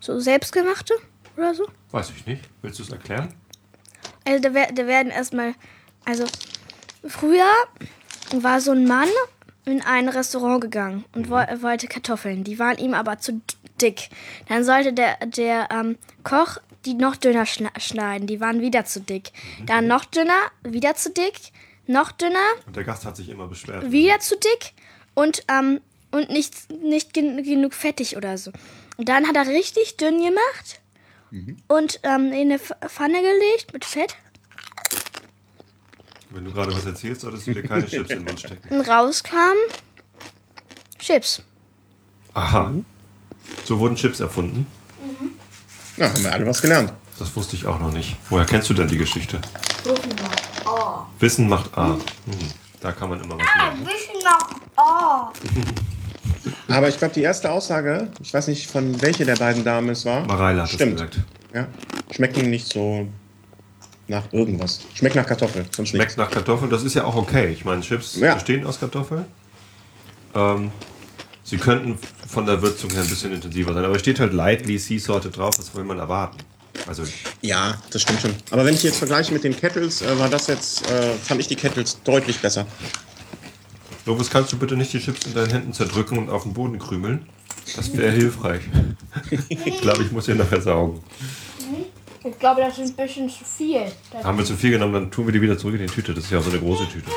[0.00, 0.94] So selbstgemachte
[1.36, 1.66] oder so?
[1.90, 2.42] Weiß ich nicht.
[2.62, 3.32] Willst du es erklären?
[4.24, 5.54] Also da, wer- da werden erstmal,
[6.04, 6.24] also
[7.06, 7.50] früher
[8.34, 9.08] war so ein Mann
[9.64, 12.44] in ein Restaurant gegangen und wo, wollte Kartoffeln.
[12.44, 13.40] Die waren ihm aber zu
[13.80, 14.10] dick.
[14.48, 18.26] Dann sollte der, der ähm, Koch die noch dünner schna schneiden.
[18.26, 19.30] Die waren wieder zu dick.
[19.66, 21.34] Dann noch dünner, wieder zu dick,
[21.86, 23.90] noch dünner, Und der Gast hat sich immer beschwert.
[23.90, 24.72] wieder zu dick
[25.14, 28.52] und, ähm, und nicht, nicht gen genug fettig oder so.
[28.96, 30.80] Und dann hat er richtig dünn gemacht
[31.68, 34.16] und ähm, in eine Pf- Pfanne gelegt mit Fett.
[36.30, 38.68] Wenn du gerade was erzählst, solltest du dir keine Chips in den Mund stecken.
[38.74, 39.56] Und rauskam
[40.98, 41.42] Chips.
[42.34, 42.72] Aha.
[43.64, 44.66] So wurden Chips erfunden.
[46.00, 46.92] Ja, haben wir alle was gelernt.
[47.18, 48.16] Das wusste ich auch noch nicht.
[48.30, 49.38] Woher kennst du denn die Geschichte?
[51.18, 51.88] Wissen macht A.
[51.94, 51.98] Hm.
[52.80, 53.78] Da kann man immer was lernen.
[53.80, 54.48] Ein bisschen noch.
[54.78, 55.28] Oh.
[56.72, 60.06] Aber ich glaube, die erste Aussage, ich weiß nicht, von welcher der beiden Damen es
[60.06, 60.24] war.
[60.26, 60.98] Mareile hat Stimmt.
[61.00, 61.28] das gesagt.
[61.54, 61.66] Ja.
[62.14, 63.06] Schmecken nicht so
[64.08, 64.80] nach irgendwas.
[64.94, 66.16] Schmeckt nach Kartoffel, sonst Schmeckt nichts.
[66.16, 67.48] nach Kartoffeln, das ist ja auch okay.
[67.48, 68.34] Ich meine, Chips Ja.
[68.34, 69.26] bestehen aus Kartoffeln.
[70.34, 70.72] Ähm,
[71.50, 74.78] sie könnten von der Würzung her ein bisschen intensiver sein, aber es steht halt lightly
[74.78, 76.38] Sea Sorte drauf, was will man erwarten?
[76.86, 77.02] Also,
[77.42, 78.34] Ja, das stimmt schon.
[78.50, 81.48] Aber wenn ich jetzt vergleiche mit den Kettles, äh, war das jetzt, äh, fand ich
[81.48, 82.66] die Kettles deutlich besser.
[84.06, 86.78] Lovis, kannst du bitte nicht die Chips in deinen Händen zerdrücken und auf den Boden
[86.78, 87.26] krümeln?
[87.76, 88.62] Das wäre hilfreich.
[89.48, 91.00] ich glaube, ich muss hier nachher saugen.
[92.24, 93.82] Ich glaube, das ist ein bisschen zu viel.
[94.12, 96.14] Das Haben wir zu viel genommen, dann tun wir die wieder zurück in die Tüte.
[96.14, 97.10] Das ist ja auch so eine große Tüte.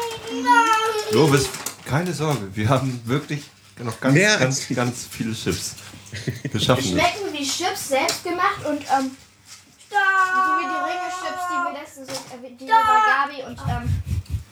[1.12, 1.50] Lovis,
[1.86, 2.48] keine Sorge.
[2.54, 3.44] Wir haben wirklich
[3.80, 5.76] noch ganz, Mehr ganz, ganz viele Chips.
[6.52, 6.92] Wir schaffen das.
[6.92, 9.12] schmecken wie Chips selbst gemacht und ähm,
[9.90, 14.04] so wie die Ringe-Chips, die wir letztens äh, die wir bei Gabi und ähm,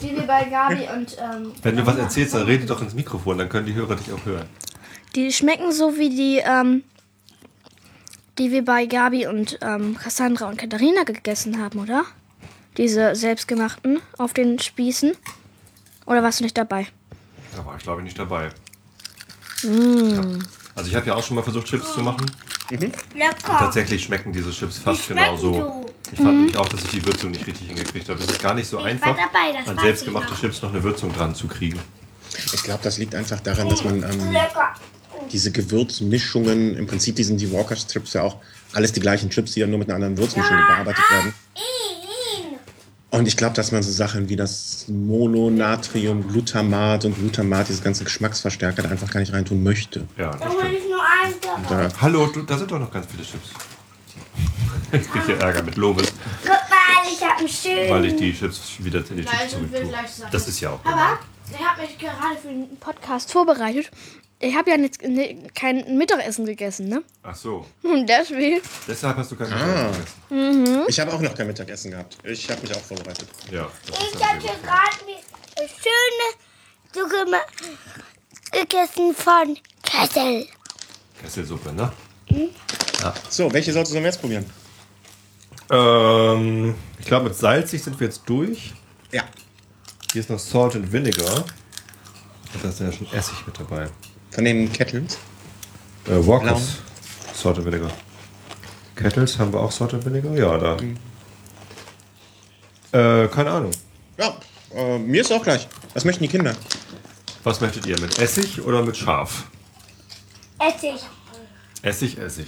[0.01, 3.37] die wir bei Gabi und ähm, Wenn du was erzählst, dann rede doch ins Mikrofon,
[3.37, 4.47] dann können die Hörer dich auch hören.
[5.15, 6.83] Die schmecken so wie die, ähm,
[8.37, 12.05] die wir bei Gabi und ähm, Cassandra und Katharina gegessen haben, oder?
[12.77, 15.11] Diese selbstgemachten auf den Spießen.
[16.05, 16.87] Oder warst du nicht dabei?
[17.55, 18.49] Da war ich glaube ich nicht dabei.
[19.63, 20.09] Mm.
[20.09, 20.21] Ja.
[20.75, 22.29] Also ich habe ja auch schon mal versucht, Chips zu machen.
[22.69, 22.97] Lecker.
[23.43, 25.53] Tatsächlich schmecken diese Chips fast genauso.
[25.53, 25.85] so.
[26.11, 28.19] Ich fand nämlich auch, dass ich die Würzung nicht richtig hingekriegt habe.
[28.19, 31.35] Es ist gar nicht so einfach, dabei, an selbstgemachte ich Chips noch eine Würzung dran
[31.35, 31.79] zu kriegen.
[32.53, 34.35] Ich glaube, das liegt einfach daran, dass man ähm,
[35.31, 38.37] diese Gewürzmischungen, im Prinzip die sind die Walkers Chips ja auch
[38.73, 41.33] alles die gleichen Chips, die dann nur mit einer anderen Würzmischung bearbeitet werden.
[43.11, 48.05] Und ich glaube, dass man so Sachen wie das Mononatrium, Glutamat und Glutamat, diese ganzen
[48.05, 50.07] Geschmacksverstärker, da einfach gar nicht reintun möchte.
[50.17, 50.73] Ja, das stimmt.
[50.73, 51.87] ich nur eins dabei.
[51.89, 53.49] Da, Hallo, du, da sind doch noch ganz viele Chips.
[54.93, 56.57] Ich kriege hier Ärger mit Lobes, Guck mal,
[57.09, 57.89] ich habe einen schönen.
[57.89, 60.21] weil ich die Chips wieder in die Chips.
[60.31, 60.83] Das ist ja auch.
[60.83, 61.17] Aber
[61.49, 63.89] ich habe mich gerade für den Podcast vorbereitet.
[64.43, 67.03] Ich habe ja jetzt ne, kein Mittagessen gegessen, ne?
[67.21, 67.63] Ach so.
[67.83, 68.59] Und deswegen.
[68.87, 69.85] Deshalb hast du kein Ah.
[69.91, 70.85] Mittagessen gegessen.
[70.87, 72.17] ich habe auch noch kein Mittagessen gehabt.
[72.23, 73.27] Ich habe mich auch vorbereitet.
[73.51, 74.63] Ja, das ist Ich ja habe sehr gut.
[74.63, 74.97] gerade
[75.57, 76.27] eine schöne
[76.93, 80.47] Suppe ma- gegessen von Kessel.
[81.21, 81.91] Kesselsuppe, ne?
[83.29, 84.45] So, welche sollst du denn jetzt probieren?
[85.69, 88.73] Ähm, ich glaube, mit salzig sind wir jetzt durch.
[89.11, 89.23] Ja.
[90.11, 91.45] Hier ist noch Salt and Vinegar.
[92.53, 93.89] Und da ist ja schon Essig mit dabei.
[94.31, 95.17] Von den Kettles.
[96.07, 96.77] Äh, Walkers.
[97.43, 97.91] And Vinegar.
[98.95, 100.33] Kettles haben wir auch and Vinegar?
[100.35, 100.77] Ja, da.
[103.23, 103.71] Äh, keine Ahnung.
[104.17, 104.37] Ja,
[104.75, 105.67] äh, mir ist auch gleich.
[105.93, 106.55] Was möchten die Kinder?
[107.43, 107.99] Was möchtet ihr?
[107.99, 109.45] Mit Essig oder mit Schaf?
[110.59, 111.01] Essig.
[111.81, 112.47] Essig, Essig.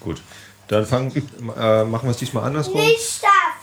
[0.00, 0.20] Gut.
[0.68, 1.10] Dann fangen,
[1.58, 2.80] äh, machen wir es diesmal andersrum.
[2.80, 3.56] Nicht scharf.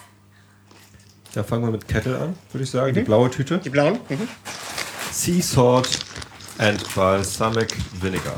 [1.33, 2.93] Dann fangen wir mit Kettle an, würde ich sagen.
[2.93, 3.59] Die blaue Tüte.
[3.59, 3.99] Die blauen?
[4.09, 4.27] Mhm.
[5.11, 5.99] Sea Salt
[6.57, 8.35] and Balsamic Vinegar.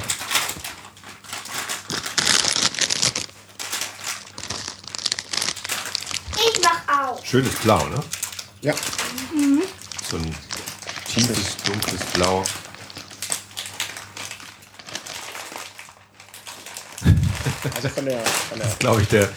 [6.36, 7.26] Ich mach auch.
[7.26, 8.04] Schönes Blau, ne?
[8.62, 8.73] Ja.
[10.10, 10.36] So ein
[11.06, 12.43] tiefes, dunkles Blau.
[17.76, 19.30] Also von der, von der Glaube ich, der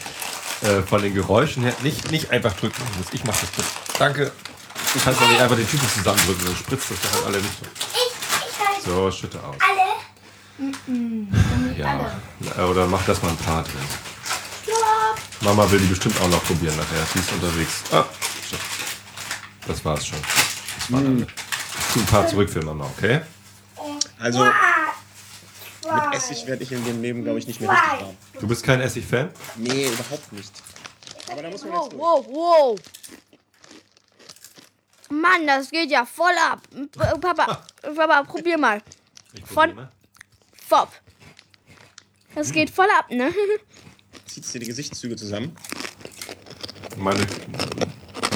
[0.62, 3.06] äh, von den Geräuschen her nicht, nicht einfach drücken muss.
[3.12, 3.66] Ich mache das.
[3.98, 4.32] Danke.
[4.94, 7.70] Du kannst doch nicht einfach die Tüte zusammendrücken, dann spritzt das doch in alle Richtungen.
[8.86, 9.56] So, schütte aus.
[9.60, 9.96] Alle.
[11.76, 12.16] Ja.
[12.56, 13.74] Äh, Oder mach das mal ein paar drin.
[15.40, 17.04] Mama will die bestimmt auch noch probieren nachher.
[17.12, 17.82] Sie ist unterwegs.
[17.92, 18.04] Ah,
[18.50, 18.56] so.
[19.66, 20.18] Das war's schon.
[20.78, 21.26] Das waren alle.
[21.26, 23.20] Ich tu ein paar zurück für Mama, okay?
[24.18, 28.16] Also mit Essig werde ich in dem Leben, glaube ich, nicht mehr richtig warm.
[28.40, 29.28] Du bist kein Essig-Fan?
[29.56, 30.50] Nee, überhaupt nicht.
[31.30, 32.02] Aber da muss man Wow, jetzt durch.
[32.02, 32.78] wow, wow.
[35.10, 36.62] Mann, das geht ja voll ab.
[37.20, 38.82] Papa, Papa, probier mal.
[39.32, 39.90] Ich Von- mal.
[40.68, 40.90] Fop.
[42.34, 43.32] Das geht voll ab, ne?
[44.26, 45.56] Zieht dir die Gesichtszüge zusammen.
[46.96, 47.24] Meine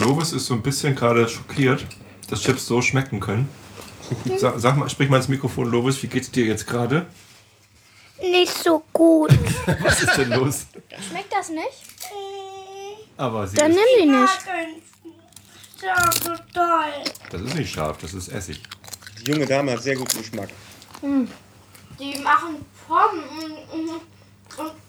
[0.00, 1.84] Lovis ist so ein bisschen gerade schockiert,
[2.28, 3.48] dass Chips so schmecken können.
[4.38, 7.06] Sag, sag mal, sprich mal ins Mikrofon, Lovis, wie geht's dir jetzt gerade?
[8.20, 9.30] Nicht so gut.
[9.82, 10.66] Was ist denn los?
[11.08, 11.68] Schmeckt das nicht?
[13.16, 14.38] Aber sie Dann ist, nimm die nicht.
[15.80, 17.04] So toll.
[17.30, 18.60] das ist nicht scharf, das ist Essig.
[19.18, 20.50] Die junge Dame hat sehr guten Geschmack.
[21.02, 24.02] Die machen Pommes.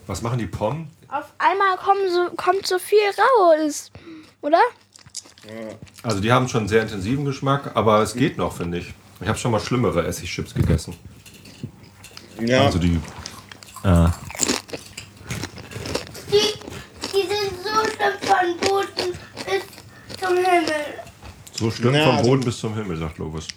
[0.07, 0.87] Was machen die Pommes?
[1.07, 2.99] Auf einmal kommen so, kommt so viel
[3.39, 3.91] raus.
[4.41, 4.59] Oder?
[6.03, 8.93] Also die haben schon einen sehr intensiven Geschmack, aber es geht noch, finde ich.
[9.21, 10.95] Ich habe schon mal schlimmere Essigchips gegessen.
[12.39, 12.99] Ja, Also die.
[16.31, 16.53] Die,
[17.13, 19.63] die sind so schlimm von Boden bis
[20.35, 20.73] zum Himmel.
[21.53, 23.47] So schlimm Ja, vom also- Boden bis zum Himmel, sagt Lovis.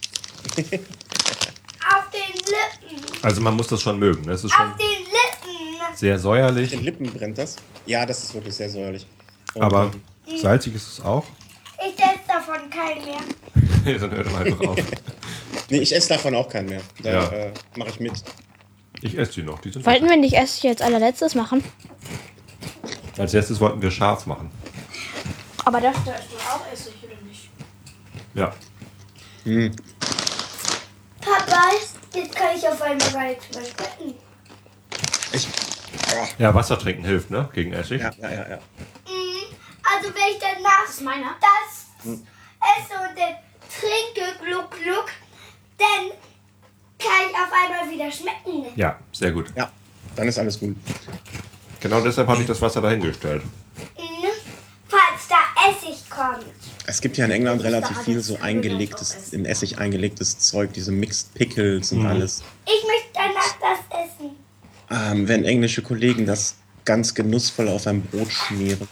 [0.56, 3.06] Auf den Lippen.
[3.22, 4.22] Also man muss das schon mögen.
[4.24, 4.32] ne?
[4.32, 5.96] Es ist schon Auf den Lippen.
[5.96, 7.56] sehr säuerlich, den Lippen brennt das.
[7.86, 9.06] Ja, das ist wirklich sehr säuerlich.
[9.54, 9.90] Und, aber
[10.26, 11.24] ähm, salzig ist es auch.
[11.78, 13.20] Ich esse davon keinen mehr.
[13.84, 14.76] Nee, Dann hört doch einfach auf.
[15.70, 16.80] Nee, ich esse davon auch keinen mehr.
[17.02, 17.28] Da Ja.
[17.30, 18.12] äh, mache ich mit.
[19.00, 19.60] Ich esse die noch.
[19.60, 21.62] Die sind Wollten wir nicht erst jetzt allerletztes machen?
[23.18, 24.50] Als erstes wollten wir scharf machen.
[25.64, 27.48] Aber das da ist doch auch Essig, oder nicht?
[28.34, 28.52] Ja.
[31.20, 31.62] Papa,
[32.14, 34.14] jetzt kann ich auf einmal gar nichts mehr sprechen.
[35.32, 35.48] Ich,
[36.38, 37.48] Ja, Wasser trinken hilft, ne?
[37.52, 38.00] Gegen Essig.
[38.00, 38.58] ja, ja, ja, ja.
[39.96, 40.96] Also wenn ich danach Das
[41.40, 43.34] das esse und dann
[43.68, 45.06] trinke, gluck, gluck,
[45.78, 46.10] dann
[46.98, 48.66] kann ich auf einmal wieder schmecken.
[48.76, 49.52] Ja, sehr gut.
[49.56, 49.70] Ja,
[50.16, 50.76] dann ist alles gut.
[51.80, 53.42] Genau deshalb habe ich das Wasser dahingestellt.
[53.44, 54.13] Mhm.
[54.94, 55.36] Falls da
[55.68, 56.44] Essig kommt.
[56.86, 61.34] Es gibt ja in England relativ viel so eingelegtes, in Essig eingelegtes Zeug, diese Mixed
[61.34, 62.44] Pickles und alles.
[62.64, 64.36] Ich möchte danach das essen.
[64.90, 68.86] Ähm, wenn englische Kollegen das ganz genussvoll auf ein Brot schmieren,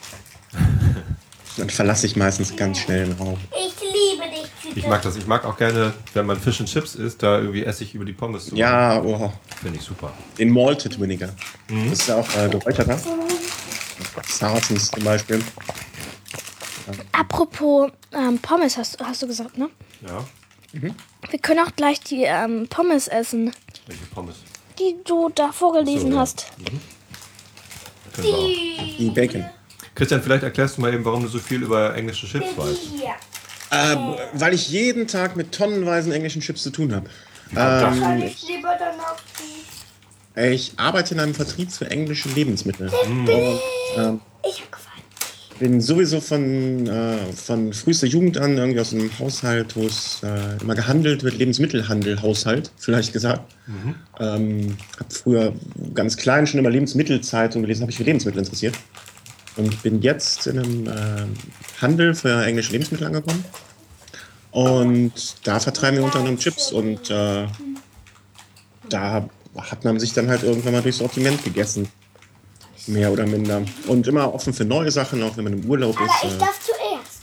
[1.57, 3.39] dann verlasse ich meistens ganz schnell den Raum.
[3.51, 4.79] Ich liebe dich, Tüte.
[4.81, 5.15] Ich mag das.
[5.15, 8.15] Ich mag auch gerne, wenn man Fish and Chips isst, da irgendwie Essig über die
[8.15, 8.59] Pommes zu machen.
[8.59, 10.13] Ja, oh, Finde ich super.
[10.37, 11.31] den Malted Vinegar.
[11.69, 12.99] Das ist ja auch äh, geräucherter.
[14.27, 15.41] Sarzens zum Beispiel.
[17.13, 19.69] Apropos ähm, Pommes, hast, hast du gesagt, ne?
[20.01, 20.25] Ja.
[20.73, 23.53] Wir können auch gleich die ähm, Pommes essen,
[23.87, 24.37] Welche Pommes?
[24.79, 26.21] die du da vorgelesen So, ja.
[26.21, 26.47] hast.
[28.17, 28.49] Wir auch.
[28.99, 29.45] Die Bacon.
[29.95, 32.79] Christian, vielleicht erklärst du mal eben, warum du so viel über englische Chips weißt.
[32.97, 33.15] Hier.
[33.71, 33.97] Äh,
[34.35, 37.09] weil ich jeden Tag mit tonnenweisen englischen Chips zu tun habe.
[37.55, 40.41] das- Soll ich lieber dann auf die...
[40.41, 42.89] Ich arbeite in einem Vertrieb für englische Lebensmittel.
[43.05, 43.29] Und,
[43.99, 44.63] ähm, Ich.
[45.63, 50.61] Bin sowieso von, äh, von frühester Jugend an irgendwie aus einem Haushalt, wo es äh,
[50.61, 53.55] immer gehandelt wird, Lebensmittelhandel, Haushalt, vielleicht gesagt.
[54.19, 55.53] Ähm, habe früher
[55.95, 58.75] ganz klein schon immer Lebensmittelzeitung gelesen, habe ich für Lebensmittel interessiert.
[59.57, 63.45] Und bin jetzt in einem äh, Handel für englische Lebensmittel angekommen.
[64.51, 65.13] Und
[65.45, 66.73] da vertreiben wir unter anderem Chips.
[66.73, 67.47] Und äh,
[68.89, 71.87] da hat man sich dann halt irgendwann mal durchs Sortiment gegessen.
[72.87, 73.63] Mehr oder minder.
[73.87, 76.13] Und immer offen für neue Sachen, auch wenn man im Urlaub Aber ist.
[76.25, 77.23] ich Äh, darf zuerst.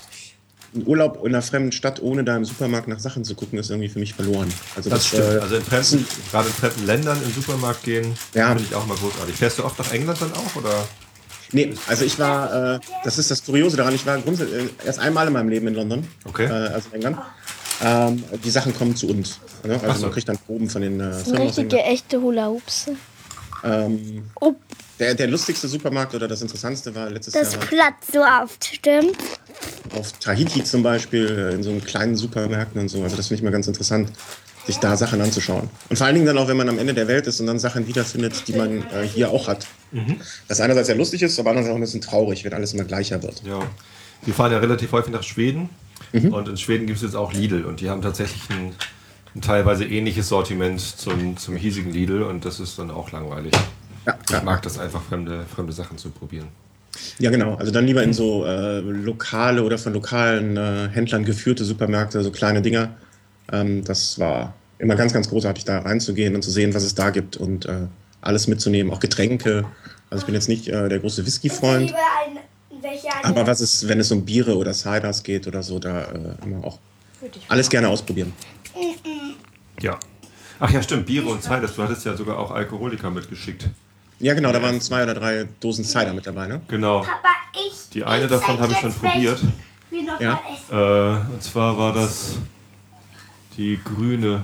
[0.76, 3.70] ein Urlaub in einer fremden Stadt, ohne da im Supermarkt nach Sachen zu gucken, ist
[3.70, 4.52] irgendwie für mich verloren.
[4.76, 5.24] Also Das stimmt.
[5.24, 8.50] äh, Also in fremden, gerade in fremden Ländern im Supermarkt gehen, Ja.
[8.50, 9.36] finde ich auch mal großartig.
[9.36, 10.56] Fährst du oft nach England dann auch?
[10.56, 10.88] Oder?
[11.52, 15.00] Nee, also ich war, äh, das ist das Kuriose daran, ich war grundsätzlich äh, erst
[15.00, 16.46] einmal in meinem Leben in London, Okay.
[16.46, 17.18] äh, also in England.
[17.82, 19.40] Ähm, die Sachen kommen zu uns.
[19.64, 19.80] Ne?
[19.82, 20.02] Also so.
[20.06, 22.88] man kriegt dann Proben von den äh, Das sind Firmen richtige, echte Hula-Hoops.
[23.64, 24.54] Ähm, Oh,
[25.00, 29.18] der, der lustigste Supermarkt oder das interessanteste war letztes Das Jahr platzt so oft, stimmt?
[29.96, 33.02] auf Tahiti zum Beispiel, äh, in so einem kleinen Supermärkten und so.
[33.04, 34.12] Also das finde ich mal ganz interessant,
[34.66, 35.70] sich da Sachen anzuschauen.
[35.90, 37.60] Und vor allen Dingen dann auch, wenn man am Ende der Welt ist und dann
[37.60, 39.66] Sachen wiederfindet, die man äh, hier auch hat.
[40.48, 43.24] Das einerseits sehr lustig ist, aber andererseits auch ein bisschen traurig, wenn alles immer gleicher
[43.24, 43.42] wird.
[43.44, 43.60] Ja.
[44.24, 45.70] Wir fahren ja relativ häufig nach Schweden.
[46.12, 46.34] Mhm.
[46.34, 47.66] Und in Schweden gibt es jetzt auch Lidl.
[47.66, 48.76] Und die haben tatsächlich ein,
[49.36, 52.22] ein teilweise ähnliches Sortiment zum, zum hiesigen Lidl.
[52.22, 53.54] Und das ist dann auch langweilig.
[54.06, 54.42] Ja, Ich ja.
[54.44, 56.48] mag das einfach, fremde, fremde Sachen zu probieren.
[57.18, 57.56] ja genau.
[57.56, 62.32] Also dann lieber in so äh, lokale oder von lokalen äh, Händlern geführte Supermärkte, so
[62.32, 62.90] kleine Dinger.
[63.52, 67.10] Ähm, das war immer ganz, ganz großartig, da reinzugehen und zu sehen, was es da
[67.10, 67.88] gibt und äh,
[68.22, 69.66] alles mitzunehmen, auch Getränke.
[70.10, 71.94] Also ich bin jetzt nicht äh, der große Whisky-Freund.
[73.24, 76.64] Aber was ist, wenn es um Biere oder Ciders geht oder so, da äh, immer
[76.64, 76.80] auch
[77.50, 78.34] alles gerne ausprobieren.
[79.82, 80.00] Ja.
[80.60, 81.06] Ach ja, stimmt.
[81.06, 81.68] Biere und Cider.
[81.68, 83.70] Du hattest ja sogar auch Alkoholiker mitgeschickt.
[84.20, 86.62] Ja, genau, da waren zwei oder drei Dosen Cider mit dabei, ne?
[86.68, 87.00] Genau.
[87.00, 87.90] Papa, ich.
[87.94, 89.40] Die eine ich davon habe ich schon probiert.
[89.42, 89.48] welche
[89.90, 90.42] Wir noch Ja.
[90.72, 92.36] Äh, und zwar war das
[93.56, 94.44] die grüne.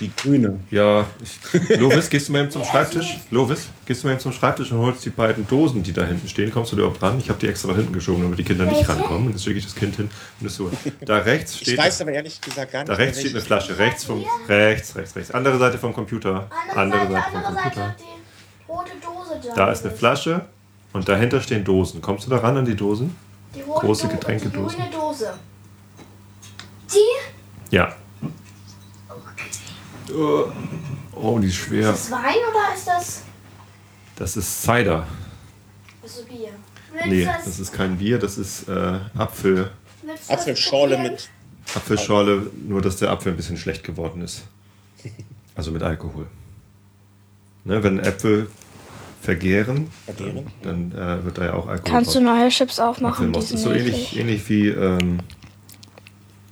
[0.00, 0.60] Die grüne.
[0.70, 3.18] Ja, ich, Lovis, gehst du mal eben zum Schreibtisch?
[3.30, 6.28] Lovis, gehst du mal eben zum Schreibtisch und holst die beiden Dosen, die da hinten
[6.28, 6.52] stehen.
[6.52, 7.18] Kommst du da auch dran?
[7.18, 9.26] Ich habe die extra nach hinten geschoben, damit die Kinder nicht rankommen.
[9.28, 10.70] Und jetzt schicke ich das Kind hin und es so.
[11.00, 11.78] Da rechts Ich steht.
[11.78, 12.88] weiß aber ehrlich gesagt gar nicht.
[12.90, 13.78] Da rechts steht eine Flasche.
[13.78, 14.22] Rechts vom.
[14.48, 15.30] Rechts, rechts, rechts.
[15.30, 16.46] Andere Seite vom Computer.
[16.74, 17.96] Andere Seite vom andere Computer.
[18.68, 19.54] Da.
[19.54, 20.44] Da ist eine Flasche
[20.92, 22.02] und dahinter stehen Dosen.
[22.02, 23.16] Kommst du da ran an die Dosen?
[23.54, 24.76] Die rote große Do- Getränkedosen.
[24.78, 25.32] Die grüne Dose.
[26.92, 27.74] Die?
[27.76, 27.94] Ja.
[31.14, 31.90] Oh, die ist schwer.
[31.92, 33.22] Ist das Wein oder ist das,
[34.16, 35.06] Das ist Cider.
[36.04, 36.48] ist das Bier?
[36.92, 39.70] Willst Nee, du das ist kein Bier, das ist äh, Apfel.
[40.02, 41.28] du das Apfelschorle mit.
[41.74, 44.44] Apfelschorle, nur dass der Apfel ein bisschen schlecht geworden ist.
[45.54, 46.26] Also mit Alkohol.
[47.64, 48.48] Ne, wenn Äpfel
[49.20, 50.46] vergären, Vergären?
[50.62, 52.28] dann äh, wird da ja auch Alkohol kannst du draus.
[52.38, 53.34] neue Chips aufmachen?
[53.34, 55.18] Sind ist so ähnlich, ähnlich wie ähm,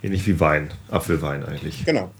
[0.03, 1.85] ähnlich wie Wein, Apfelwein eigentlich.
[1.85, 2.11] Genau.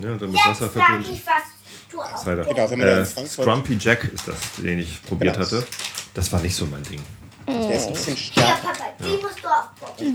[0.00, 1.42] Ja, dann mit jetzt Wasser sag ich, was
[1.90, 2.16] du auch.
[2.16, 2.44] Cider.
[2.44, 5.46] Genau, wenn man da Äh, Frankfurt- Scrumpy Jack ist das, den ich probiert Genau.
[5.46, 5.66] hatte.
[6.14, 7.00] Das war nicht so mein Ding.
[7.46, 10.14] Der ist ein bisschen stark, Papa, die musst du aufbauen.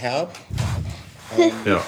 [0.00, 0.38] herb.
[1.64, 1.82] Ja.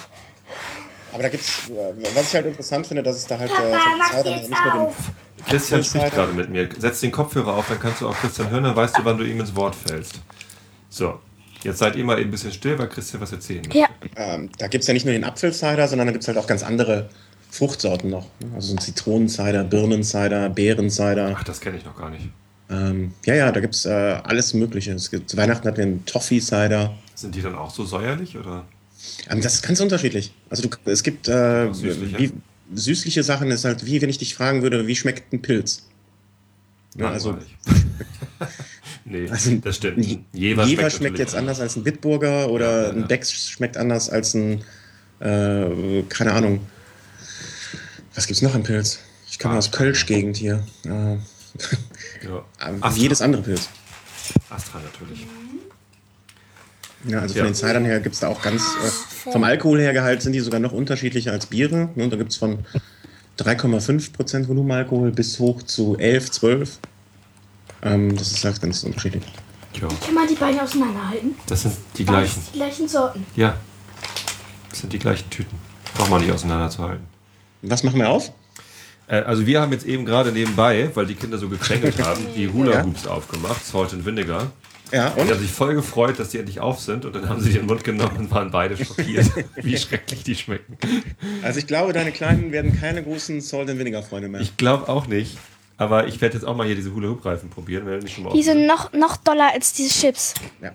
[1.13, 3.69] Aber da gibt's, äh, was ich halt interessant finde, dass es da halt äh, Papa,
[3.73, 4.95] so mach Cider jetzt nicht nur den auf.
[5.49, 6.69] Christian spricht gerade mit mir.
[6.79, 9.25] Setz den Kopfhörer auf, dann kannst du auch Christian hören, dann weißt du, wann du
[9.25, 10.21] ihm ins Wort fällst.
[10.91, 11.19] So.
[11.63, 13.79] Jetzt seid ihr mal eben ein bisschen still, weil Christian was erzählen möchte.
[13.79, 13.89] Ja.
[14.17, 16.47] Ähm, da gibt es ja nicht nur den Apfelcider, sondern da gibt es halt auch
[16.47, 17.11] ganz andere
[17.51, 18.27] Fruchtsorten noch.
[18.41, 18.51] ne?
[18.55, 21.35] Also so ein Zitronencider, Birnencider, Beerencider.
[21.37, 22.29] Ach, das kenne ich noch gar nicht.
[22.71, 24.93] Ähm, ja, ja, da gibt es äh, alles Mögliche.
[24.93, 26.95] Es gibt, zu Weihnachten hatten wir einen Toffee-Cider.
[27.15, 28.65] Sind die dann auch so säuerlich oder?
[29.29, 30.33] Ähm, das ist ganz unterschiedlich.
[30.49, 32.19] Also du, es gibt äh, süßliche?
[32.19, 32.33] wie,
[32.73, 35.87] süßliche Sachen, ist halt wie wenn ich dich fragen würde, wie schmeckt ein Pilz?
[36.97, 37.37] Ja, also-.
[39.05, 40.05] nee, Also das stimmt.
[40.33, 43.09] Jever, Jever schmeckt, natürlich jetzt anders als ein Bitburger oder Ja, ja, ein.
[43.09, 44.63] Becks schmeckt anders als ein,
[45.21, 46.61] äh, keine Ahnung.
[48.15, 48.99] Was gibt's noch an Pilz?
[49.31, 50.63] Ich komme aus Kölsch-Gegend hier.
[50.85, 50.89] Äh,
[52.25, 52.45] Ja.
[52.59, 52.91] Astra.
[52.97, 53.69] jedes andere Pilz.
[54.51, 55.27] Astra natürlich.
[57.09, 57.51] Ja, also von Ja.
[57.51, 60.41] den Cidern her gibt es da auch ganz, äh, vom Alkohol her Gehalt sind die
[60.41, 61.89] sogar noch unterschiedlicher als Biere.
[61.95, 62.09] Ne?
[62.09, 62.59] Da gibt es von
[63.39, 66.79] 3,5% Volumenalkohol bis hoch zu 11, 12.
[67.83, 69.25] Ähm, das ist halt ganz unterschiedlich.
[69.81, 71.35] Ja, Kann man die beiden auseinanderhalten?
[71.47, 72.43] das sind die gleichen.
[72.53, 73.25] Die gleichen Sorten.
[73.37, 73.55] Ja,
[74.69, 75.57] das sind die gleichen Tüten.
[75.95, 77.05] Braucht man nicht auseinanderzuhalten.
[77.63, 78.33] Was machen wir auf?
[79.07, 82.49] Äh, Also wir haben jetzt eben gerade nebenbei, weil die Kinder so gekrängelt haben, die
[82.49, 84.51] Hula Hoops aufgemacht, Salt and Vinegar.
[84.93, 85.31] Ja, Die und?
[85.31, 87.67] haben sich voll gefreut, dass die endlich auf sind und dann haben sie die den
[87.67, 90.77] Mund genommen und waren beide schockiert, wie schrecklich die schmecken.
[91.43, 94.41] Also ich glaube, deine Kleinen werden keine großen Salt and Vinegar Freunde mehr.
[94.41, 95.39] Ich glaube auch nicht,
[95.81, 98.33] aber ich werde jetzt auch mal hier diese Hula Hoop Reifen probieren, wenn schon mal
[98.35, 100.35] Die sind noch, noch doller als diese Chips.
[100.61, 100.73] ja.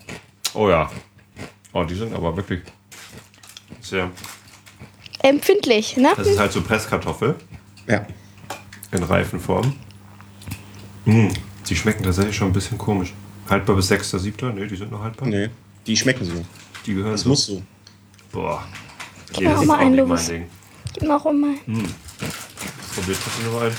[0.52, 0.90] Oh ja.
[1.72, 2.62] Oh, die sind aber wirklich
[3.80, 4.10] sehr.
[5.22, 6.12] Empfindlich, ne?
[6.16, 7.36] Das ist halt so Presskartoffel
[7.86, 8.04] ja.
[8.90, 9.74] in Reifenform.
[11.04, 11.28] Mm,
[11.68, 13.14] die schmecken tatsächlich schon ein bisschen komisch.
[13.48, 14.52] Haltbar bis 6.7.
[14.54, 15.28] Ne, die sind noch haltbar.
[15.28, 15.50] Nee,
[15.86, 16.44] die schmecken so.
[16.84, 17.28] Die gehören Das so.
[17.28, 17.62] muss so.
[18.32, 18.66] Boah.
[19.38, 20.26] Nee, mir auch mal auch ein, nicht Louis.
[20.28, 20.50] mein Ding.
[20.94, 21.54] Gib mir auch immer.
[22.94, 23.72] Probiert das noch ein?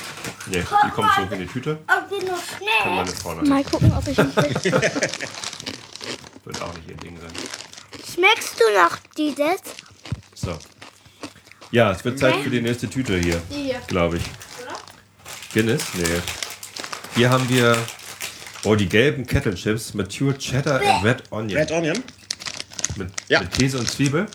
[0.49, 1.79] Nee, die kommt zurück in die Tüte.
[1.87, 2.95] Ob die noch Kann schnell.
[2.95, 3.71] meine Frau Mal nicht.
[3.71, 4.73] gucken, ob ich krieg.
[6.45, 7.31] Wird auch nicht ihr Ding sein.
[8.13, 9.61] Schmeckst du noch dieses?
[10.33, 10.57] So.
[11.71, 13.41] Ja, es wird Zeit für die nächste Tüte hier.
[13.87, 14.23] Glaube ich.
[15.53, 15.83] Guinness?
[15.95, 16.03] Nee.
[17.15, 17.75] Hier haben wir
[18.63, 21.59] oh, die gelben Kettle Chips, Mature Cheddar and Red Onion.
[21.59, 22.03] Red Onion?
[22.95, 23.41] Mit, Ja.
[23.41, 24.27] mit Käse und Zwiebel.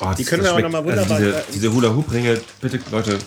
[0.00, 1.88] Oh, Die das- können das wir auch schmeckt- noch mal wunderbar- Also diese, diese Hula
[1.90, 3.18] Hoop Ringe, bitte Leute.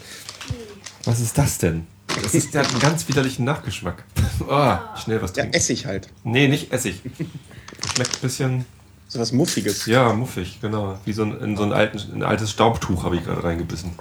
[1.06, 1.86] Was ist das denn?
[2.22, 4.04] Das ist, der hat einen ganz widerlichen Nachgeschmack.
[4.48, 5.54] Oh, schnell was Ja, trinken.
[5.58, 6.10] Essig halt.
[6.24, 7.02] Nee, nicht Essig.
[7.96, 8.66] Schmeckt ein bisschen,
[9.08, 9.86] So was Muffiges.
[9.86, 10.98] ja, muffig, genau.
[11.06, 13.92] Wie so ein, in so ein, alten, ein altes Staubtuch habe ich gerade reingebissen.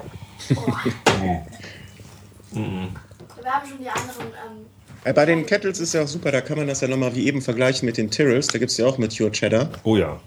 [2.53, 4.27] Wir haben schon die anderen.
[4.27, 4.67] Ähm,
[5.05, 7.27] Äh, Bei den Kettles ist ja auch super, da kann man das ja nochmal wie
[7.27, 8.47] eben vergleichen mit den Tyrrells.
[8.49, 9.69] Da gibt es ja auch Mature Cheddar.
[9.85, 10.21] Oh ja.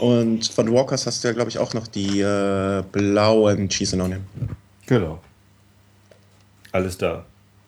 [0.00, 4.02] Und von Walkers hast du ja, glaube ich, auch noch die äh, blauen Cheese and
[4.04, 4.24] Onion.
[4.86, 5.20] Genau.
[6.72, 7.24] Alles da.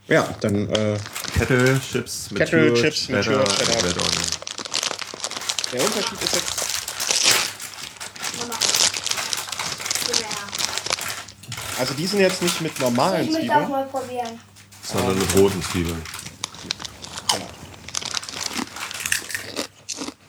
[0.09, 0.99] Ja, dann äh,
[1.37, 3.85] Kettle Chips, mit Kettle Chips, Cheddar, Mature Cheddar.
[3.85, 4.27] Red Onion.
[5.73, 6.63] der Unterschied ist jetzt.
[11.79, 13.71] Also die sind jetzt nicht mit normalen Ich möchte auch Zwiebeln.
[13.71, 14.41] mal probieren.
[14.83, 16.03] Sondern mit roten Zwiebeln.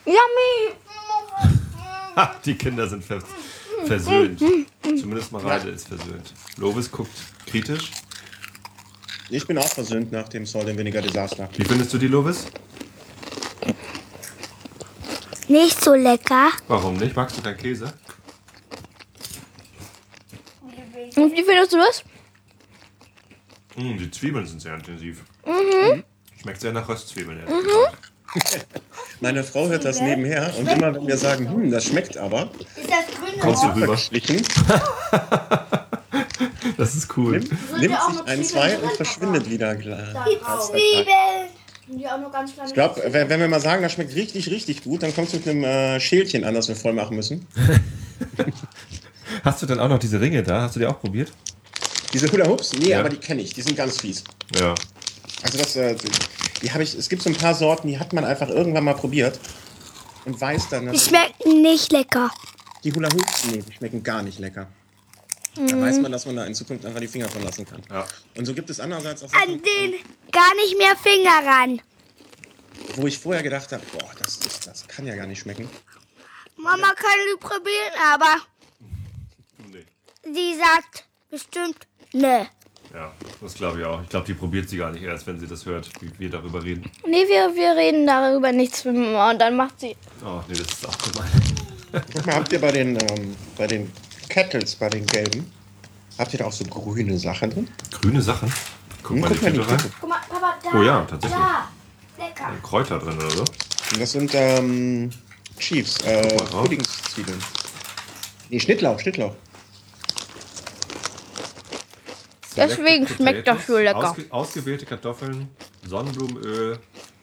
[0.06, 0.76] Yummy!
[2.16, 3.24] Ha, die Kinder sind vers
[3.88, 4.40] versöhnt.
[4.84, 6.32] Zumindest Mareide ist versöhnt.
[6.58, 7.12] Lovis guckt
[7.48, 7.90] kritisch.
[9.30, 11.50] Ich bin auch versöhnt nach dem Salt and Vinegar Desaster.
[11.56, 12.46] Wie findest du die, Lovis?
[15.48, 16.50] Nicht so lecker.
[16.68, 17.16] Warum nicht?
[17.16, 17.94] Magst du deinen Käse?
[21.16, 22.04] Und wie findest du das?
[23.76, 25.24] Mm, die Zwiebeln sind sehr intensiv.
[26.42, 27.40] Schmeckt sehr nach Röstzwiebeln.
[27.46, 27.98] gesagt.
[29.22, 32.90] Meine Frau hört das nebenher und immer wenn wir sagen, hm, das schmeckt aber, Ist
[32.90, 33.98] das grüne Kommst du rüber?
[36.78, 37.40] Das ist cool.
[37.80, 39.76] nimmt sich ein, zwei und verschwindet wieder.
[39.76, 40.00] klar.
[40.62, 41.50] Zwiebeln?
[42.66, 45.34] Ich glaube, wenn wenn wir mal sagen, das schmeckt richtig, richtig gut, dann kommt es
[45.34, 47.46] mit einem äh, Schälchen an, das wir voll machen müssen.
[49.44, 50.62] Hast du dann auch noch diese Ringe da?
[50.62, 51.32] Hast du die auch probiert?
[52.14, 52.74] Diese Hula Hoops?
[52.74, 53.00] Nee, Ja.
[53.00, 53.54] aber die kenne ich.
[53.54, 54.24] Die sind ganz fies.
[54.60, 54.74] Ja.
[55.42, 55.96] Also das, äh,
[56.62, 58.94] die habe ich, es gibt so ein paar Sorten, die hat man einfach irgendwann mal
[58.94, 59.40] probiert
[60.26, 62.32] und weiß dann, Die schmecken nicht lecker.
[62.84, 64.68] die Hula Hoops, nee, die schmecken gar nicht lecker.
[65.56, 67.82] Da weiß man, dass man da in Zukunft einfach die Finger von lassen kann.
[67.90, 68.06] Ja.
[68.38, 69.94] Und so gibt es andererseits auch An Sachen, den
[70.32, 71.82] gar nicht mehr Finger ran.
[72.96, 75.70] wo ich vorher gedacht habe, boah, das, ist, das kann ja gar nicht schmecken.
[76.58, 78.38] Mama kann die probieren, aber
[79.72, 79.86] Nee.
[80.24, 81.78] sie sagt bestimmt
[82.14, 82.48] ne.
[82.94, 84.02] Ja, das glaube ich auch.
[84.04, 86.64] Ich glaube, die probiert sie gar nicht erst, wenn sie das hört, wie wir darüber
[86.64, 86.90] reden.
[87.08, 89.96] Nee, wir, wir reden darüber nichts mit Mama und dann macht sie.
[90.24, 91.32] Oh, nee, das ist auch gemein.
[92.14, 93.92] Guck mal, habt ihr bei den, ähm, bei den
[94.30, 95.52] Kettles, bei den gelben,
[96.18, 97.68] habt ihr da auch so grüne Sachen drin?
[97.92, 98.52] Grüne Sachen.
[99.04, 99.92] Guck Hm, mal guck die mal die Tüte rein.
[100.00, 100.78] Guck mal, Papa, da.
[100.80, 101.40] Oh ja, tatsächlich.
[101.40, 101.70] Ja,
[102.18, 102.52] lecker.
[102.64, 103.42] Kräuter drin oder so.
[103.42, 105.10] Und das sind ähm,
[105.60, 106.38] Chiefs, äh.
[106.46, 107.40] Puddingszwiebeln.
[108.50, 109.36] Nee, Schnittlauch, Schnittlauch.
[112.56, 114.10] Deswegen schmeckt das so lecker.
[114.12, 115.50] Ausge ausgewählte Kartoffeln,
[115.88, 116.78] Sonnenblumenöl,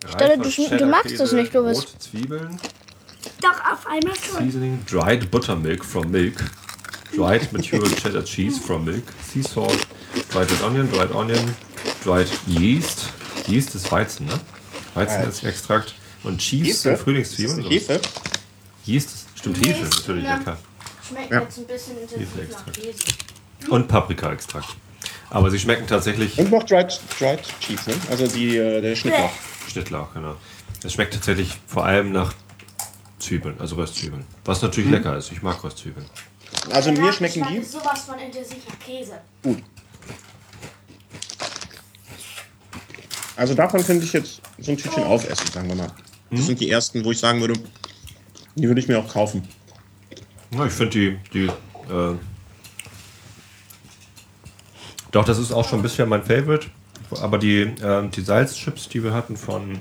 [0.09, 2.61] Stelle, du du magst es nicht, du bist- rote Zwiebeln,
[3.41, 4.45] Doch, auf einmal schon.
[4.45, 6.43] Seasoning, dried buttermilk from milk,
[7.15, 9.87] dried mature cheddar cheese from milk, sea salt,
[10.31, 11.55] dried red onion, dried onion,
[12.05, 13.09] dried yeast.
[13.49, 14.39] Yeast ist Weizen, ne?
[14.95, 15.95] Weizen ist Extrakt.
[16.23, 17.63] Und Cheese sind Ist Frühlingszwiebeln.
[17.63, 18.01] das Hefe?
[18.85, 20.59] Yeast ist, stimmt Hefe, natürlich, ja klar.
[21.09, 21.41] Schmeckt Ja.
[21.41, 22.73] jetzt ein bisschen intensiv nach.
[22.73, 23.71] Käse.
[23.71, 24.69] Und Paprika-Extrakt.
[25.31, 27.97] Aber sie schmecken tatsächlich Und noch Dried, dried Cheese, ne?
[28.11, 29.31] Also die, äh, der Schnittlauch.
[29.71, 30.37] Schnittlauch, genau.
[30.85, 32.35] Es schmeckt tatsächlich vor allem nach
[33.19, 34.25] Zwiebeln, also Röstzwiebeln.
[34.45, 35.31] Was natürlich lecker ist.
[35.33, 36.07] Ich mag Röstzwiebeln.
[36.71, 39.21] Also mir schmecken die sowas von intensiv nach Käse.
[39.43, 39.63] gut.
[43.37, 45.91] Also davon könnte ich jetzt so ein Tütchen aufessen, sagen wir mal.
[46.31, 47.55] Das sind die ersten, wo ich sagen würde,
[48.55, 49.49] die würde ich mir auch kaufen.
[50.51, 52.17] Ja, ich finde die, die äh,
[55.13, 56.69] doch, das ist auch schon bisher mein Favorite.
[57.21, 59.81] Aber die, äh, die Salzchips, die wir hatten von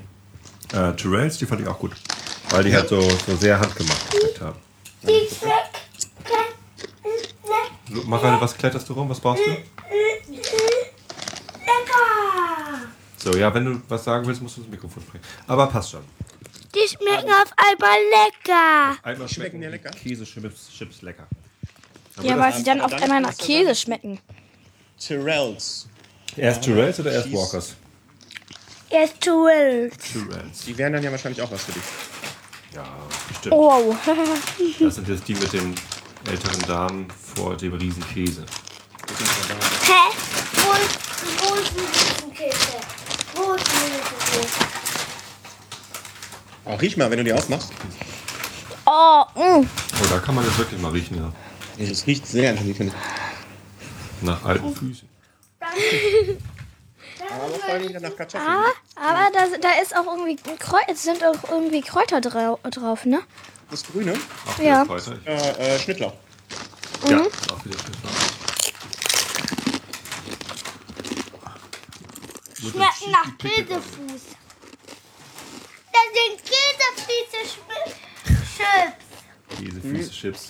[0.74, 1.91] äh, Tyrells, die fand ich auch gut.
[2.49, 4.57] Weil die halt so, so sehr handgemacht geschmeckt haben.
[5.03, 5.79] Die schmeckt
[7.90, 9.10] Lu- Mareile, was kletterst du rum?
[9.10, 9.50] Was brauchst du?
[9.50, 9.64] lecker.
[13.18, 15.24] So, ja, wenn du was sagen willst, musst du ins Mikrofon sprechen.
[15.48, 16.04] Aber passt schon.
[16.76, 18.98] Die schmecken auf einmal lecker.
[19.04, 19.90] Einmal schmecken schmecken die lecker?
[19.92, 21.28] Käsechips Chips lecker.
[22.22, 24.20] Ja, weil sie dann aber auf einmal nach Käse schmecken.
[25.00, 25.88] Tyrells.
[26.36, 27.32] Erst Tyrells oder erst.
[27.32, 27.76] Walkers?
[28.90, 29.94] Er zu wild.
[30.00, 30.66] Tyrells.
[30.66, 31.84] Die wären dann ja wahrscheinlich auch was für dich.
[32.76, 32.86] Ja,
[33.28, 33.56] bestimmt.
[33.56, 33.96] Wow.
[34.80, 35.76] Das sind jetzt die mit den
[36.26, 38.45] älteren Damen vor dem riesen Käse.
[39.84, 40.15] Hä?
[40.53, 40.99] Wo ist,
[41.39, 42.57] wo ist die Käse?
[43.36, 44.70] Wo ist die Käse?
[46.65, 47.72] Oh, riech mal, wenn du die aufmachst.
[48.86, 49.65] Oh, mm.
[49.65, 51.32] Oh, da kann man jetzt wirklich mal riechen, ja.
[51.84, 54.26] Es riecht sehr intensiv, finde ich.
[54.26, 55.07] Nach alten Füßen.
[57.32, 58.51] Aber vor allem wieder nach Kartoffeln.
[58.95, 60.57] Aber da, da ist auch irgendwie ein
[60.88, 63.22] es sind auch irgendwie Kräuter drau drauf, ne?
[63.70, 64.13] Das Grüne,
[64.47, 64.84] Auch Ja.
[65.26, 66.13] äh, äh, Schnittlauch.
[67.07, 67.28] Ja, Mhm.
[67.51, 68.11] auch wieder Schnittlauch.
[72.59, 74.22] Schmecken nach Käsefuß.
[75.91, 77.39] Das sind Käsefüße
[78.57, 79.57] Chips.
[79.57, 80.47] Käsefüße, Chips.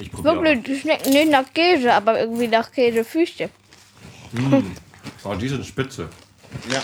[0.00, 3.48] Ich probiere Wirklich, die schmecken nicht nach Käse, aber irgendwie nach Käsefüße.
[5.24, 6.08] Oh, die sind spitze.
[6.70, 6.82] Ja.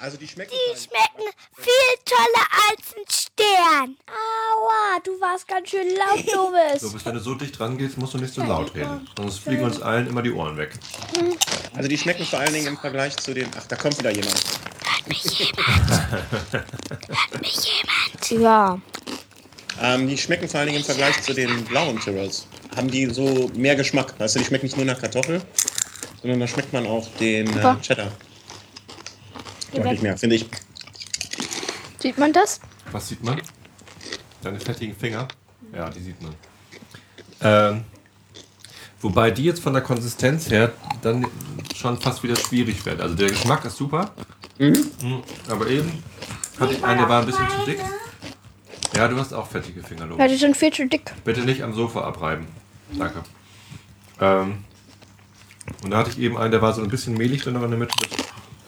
[0.00, 0.52] Also die schmecken.
[0.52, 3.96] Die schmecken viel toller als ein Stern.
[4.06, 6.80] Aua, du warst ganz schön laut, Doris.
[6.80, 9.08] So, bis wenn du so dicht dran gehst, musst du nicht so laut reden.
[9.16, 10.70] Sonst fliegen uns allen immer die Ohren weg.
[11.74, 13.48] Also die schmecken vor allen Dingen im Vergleich zu den.
[13.58, 14.40] Ach, da kommt wieder jemand.
[18.30, 18.78] Ja.
[19.80, 22.46] Ähm, die schmecken vor allen Dingen im Vergleich zu den blauen Tyrrells.
[22.76, 24.14] Haben die so mehr Geschmack.
[24.18, 25.40] Weißt du, die schmecken nicht nur nach Kartoffel,
[26.20, 27.80] sondern da schmeckt man auch den äh.
[27.80, 28.12] Cheddar.
[29.72, 30.46] Deutlich mehr, finde ich.
[31.98, 32.60] Sieht man das?
[32.92, 33.40] Was sieht man?
[34.42, 35.28] Deine fettigen Finger?
[35.74, 36.34] Ja, die sieht man.
[37.40, 37.84] Ähm,
[39.00, 41.26] wobei die jetzt von der Konsistenz her dann
[41.74, 43.00] schon fast wieder schwierig werden.
[43.00, 44.12] Also der Geschmack ist super.
[44.58, 45.22] Mhm.
[45.48, 46.02] Aber eben
[46.58, 47.80] hatte ich einen, der war ein bisschen zu dick.
[48.96, 50.18] Ja, du hast auch fettige Finger, Lob.
[50.18, 51.12] Ja, die sind viel zu dick.
[51.24, 52.46] Bitte nicht am Sofa abreiben.
[52.96, 53.22] Danke.
[54.20, 54.64] Ähm,
[55.84, 57.72] und da hatte ich eben einen, der war so ein bisschen mehlig drin, aber in
[57.72, 57.94] der Mitte.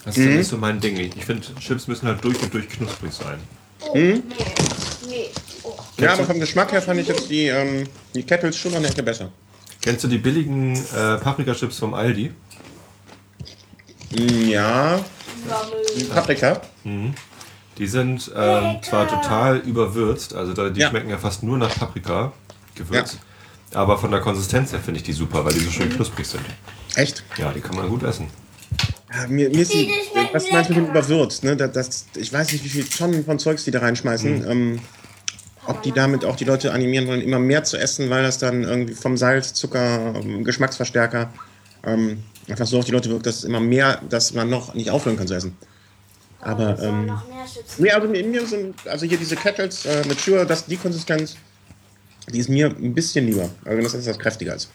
[0.05, 0.97] Das ist ja nicht so mein Ding.
[0.97, 3.39] Ich finde, Chips müssen halt durch und durch knusprig sein.
[5.99, 9.03] Ja, aber vom Geschmack her fand ich jetzt die, ähm, die Kettles schon noch Ecke
[9.03, 9.31] besser.
[9.83, 12.33] Kennst du die billigen äh, Paprika-Chips vom Aldi?
[14.13, 15.01] Mm, Ja.
[15.99, 16.61] Die Paprika.
[16.85, 20.91] Die sind ähm, zwar total überwürzt, also da, die Ja.
[20.91, 22.33] schmecken ja fast nur nach Paprika
[22.75, 23.19] gewürzt.
[23.73, 26.43] Aber von der Konsistenz her finde ich die super, weil die so schön knusprig sind.
[26.97, 27.23] Echt?
[27.39, 28.27] Ja, die kann man gut essen.
[29.13, 29.91] Ja, mir, mir ist die,
[30.33, 31.43] was meinst du mit überwürzt?
[31.43, 31.57] Ne?
[31.57, 34.49] Das, das, ich weiß nicht, wie viele Tonnen von Zeugs die da reinschmeißen.
[34.49, 34.81] Ähm,
[35.67, 38.65] ob die damit auch die Leute animieren wollen, immer mehr zu essen, weil das dann
[38.65, 41.33] irgendwie vom Salz, Zucker, ähm, Geschmacksverstärker
[41.85, 44.91] ähm, einfach so auf die Leute wirkt, dass es immer mehr, dass man noch nicht
[44.91, 45.57] aufhören kann zu essen.
[46.41, 47.79] Aber ähm, Noch mehr Chips.
[47.79, 51.37] nee, also mir, mir sind, also hier diese Kettles äh, mit Sure, die Konsistenz,
[52.33, 53.51] die ist mir ein bisschen lieber.
[53.65, 54.71] Also das ist das kräftiger ist.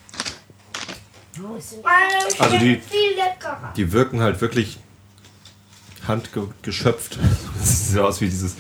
[2.40, 2.82] Also die-.
[3.76, 4.78] Die wirken halt wirklich
[6.08, 7.18] handgeschöpft.
[7.60, 8.54] Das sieht so aus wie dieses,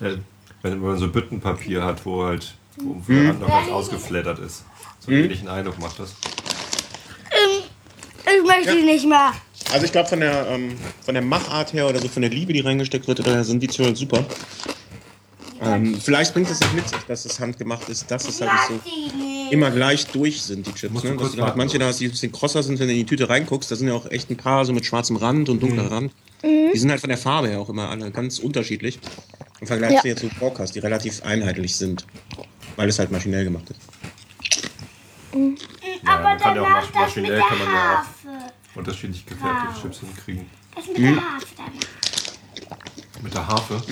[0.00, 0.16] äh,
[0.62, 3.28] wenn man so Büttenpapier hat, wo halt wo Mhm.
[3.28, 4.64] Hand noch was ausgeflattert ist.
[5.00, 6.14] So einen ähnlichen Eindruck macht das.
[8.26, 9.32] Ich möchte die nicht mehr.
[9.72, 12.52] Also ich glaube von der ähm, von der Machart her oder so von der Liebe,
[12.52, 14.24] die reingesteckt wird, da sind die Zwiebeln super.
[15.64, 18.82] Ähm, vielleicht bringt es sich mit sich, dass es handgemacht ist, dass es halt nicht
[18.84, 21.02] so immer gleich durch sind, die Chips.
[21.02, 21.16] Ne?
[21.16, 23.28] Dass du halt manche da, die ein bisschen krosser sind, wenn du in die Tüte
[23.28, 26.12] reinguckst, da sind ja auch echt ein paar so mit schwarzem Rand und dunkler Rand.
[26.42, 28.98] Die sind halt von der Farbe her auch immer alle ganz unterschiedlich.
[29.60, 30.00] Im Vergleich Ja.
[30.00, 32.04] zu jetzt zu die relativ einheitlich sind,
[32.76, 33.80] weil es halt maschinell gemacht ist.
[36.04, 38.76] Aber man kann ja auch danach masch- das mit maschinell der kann man ja auch-.
[38.76, 40.46] Unterschiedlich gefertigte Chips hinkriegen.
[40.74, 43.22] Das mit der Harfe dann.
[43.22, 43.82] Mit der Harfe.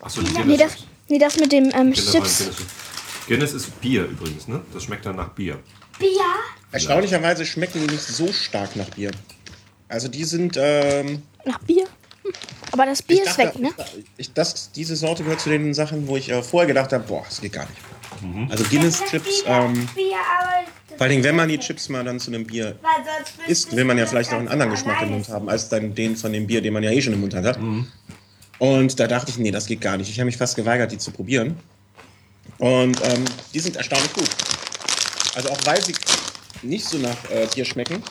[0.00, 0.58] Achso, die Nee, Guinness.
[0.58, 2.38] das, nee, das mit dem ähm, Guinness, Chips.
[2.38, 2.56] Guinness.
[3.28, 4.60] Guinness ist Bier übrigens, ne?
[4.72, 5.58] Das schmeckt dann nach Bier.
[5.98, 6.08] Bier?
[6.72, 9.10] Erstaunlicherweise schmecken die nicht so stark nach Bier.
[9.88, 11.84] Also die sind, ähm, Nach Bier?
[12.22, 12.32] Hm.
[12.72, 13.70] Aber das Bier ist weg, ne?
[14.16, 17.24] Ich, das, diese Sorte gehört zu den Sachen, wo ich äh, vorher gedacht habe, boah,
[17.28, 17.80] das geht gar nicht.
[18.22, 18.48] Mhm.
[18.50, 22.20] Also Guinness-Chips, ähm, Bier, aber das vor allen Dingen, wenn man die Chips mal dann
[22.20, 25.10] zu einem Bier weil sonst isst, will man ja vielleicht auch einen anderen Geschmack im
[25.10, 27.34] Mund haben, als dann den von dem Bier, den man ja eh schon im Mund
[27.34, 27.58] hat.
[28.60, 30.10] Und da dachte ich, nee, das geht gar nicht.
[30.10, 31.58] Ich habe mich fast geweigert, die zu probieren.
[32.58, 34.28] Und ähm, die sind erstaunlich gut.
[35.34, 35.94] Also auch weil sie
[36.62, 38.02] nicht so nach äh, Bier schmecken.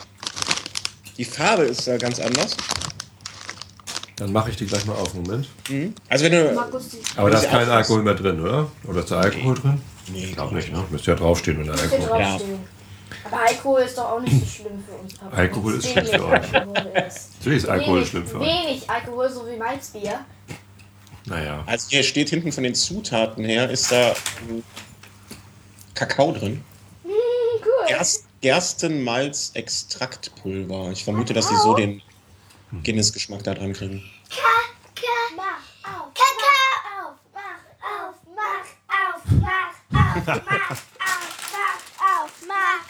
[1.16, 2.56] Die Farbe ist äh, ganz anders.
[4.16, 5.14] Dann mache ich die gleich mal auf.
[5.14, 5.48] Moment.
[6.08, 6.60] Also wenn du...
[7.16, 7.68] Aber da ist kein.
[7.68, 8.70] Alkohol mehr drin, oder?
[8.88, 9.80] Oder ist da Alkohol drin?
[10.12, 10.84] Nee, Ich glaube nicht, ne?
[10.90, 12.58] Müsste ja draufstehen, wenn da Alkohol draufstehen.
[13.24, 15.14] Aber Alkohol ist doch auch nicht so schlimm für uns.
[15.14, 15.36] Papa.
[15.36, 16.52] Alkohol ist schlecht für euch.
[16.52, 18.48] Natürlich ist Alkohol wenig, schlimm für euch.
[18.48, 20.20] Wenig Alkohol, so wie Malzbier.
[21.26, 21.62] Naja.
[21.66, 24.14] Also hier steht hinten von den Zutaten her, ist da
[24.48, 24.64] ähm,
[25.94, 26.64] Kakao drin.
[27.04, 27.86] Hm, cool.
[27.88, 30.90] Gerst, Gerstenmalz-Extraktpulver.
[30.92, 32.00] Ich vermute, dass sie so den
[32.84, 34.02] Guinness-Geschmack da dran kriegen.
[35.36, 35.44] Mach
[35.84, 37.16] auf, Kakao.
[37.34, 40.18] Mach auf, mach auf, mach auf,
[40.48, 40.70] mach
[42.00, 42.80] auf, mach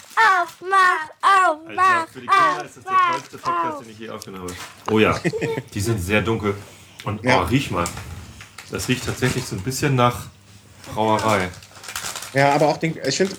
[0.41, 3.99] auf, mach auf, mach für die auf, Kinder ist das der tollste Podcast, den ich
[3.99, 4.55] je aufgenommen habe.
[4.91, 5.19] Oh ja,
[5.73, 6.55] die sind sehr dunkel.
[7.03, 7.41] Und Ja.
[7.41, 7.87] oh, riech mal.
[8.71, 10.27] Das riecht tatsächlich so ein bisschen nach
[10.93, 11.49] Brauerei.
[12.33, 13.35] Ja, aber auch den, ich finde,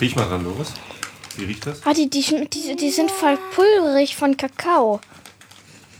[0.00, 0.68] Riech mal ran, Loris.
[1.36, 1.80] Wie riecht das?
[1.84, 5.00] Ah, die, die, die, die sind voll pulverig von Kakao.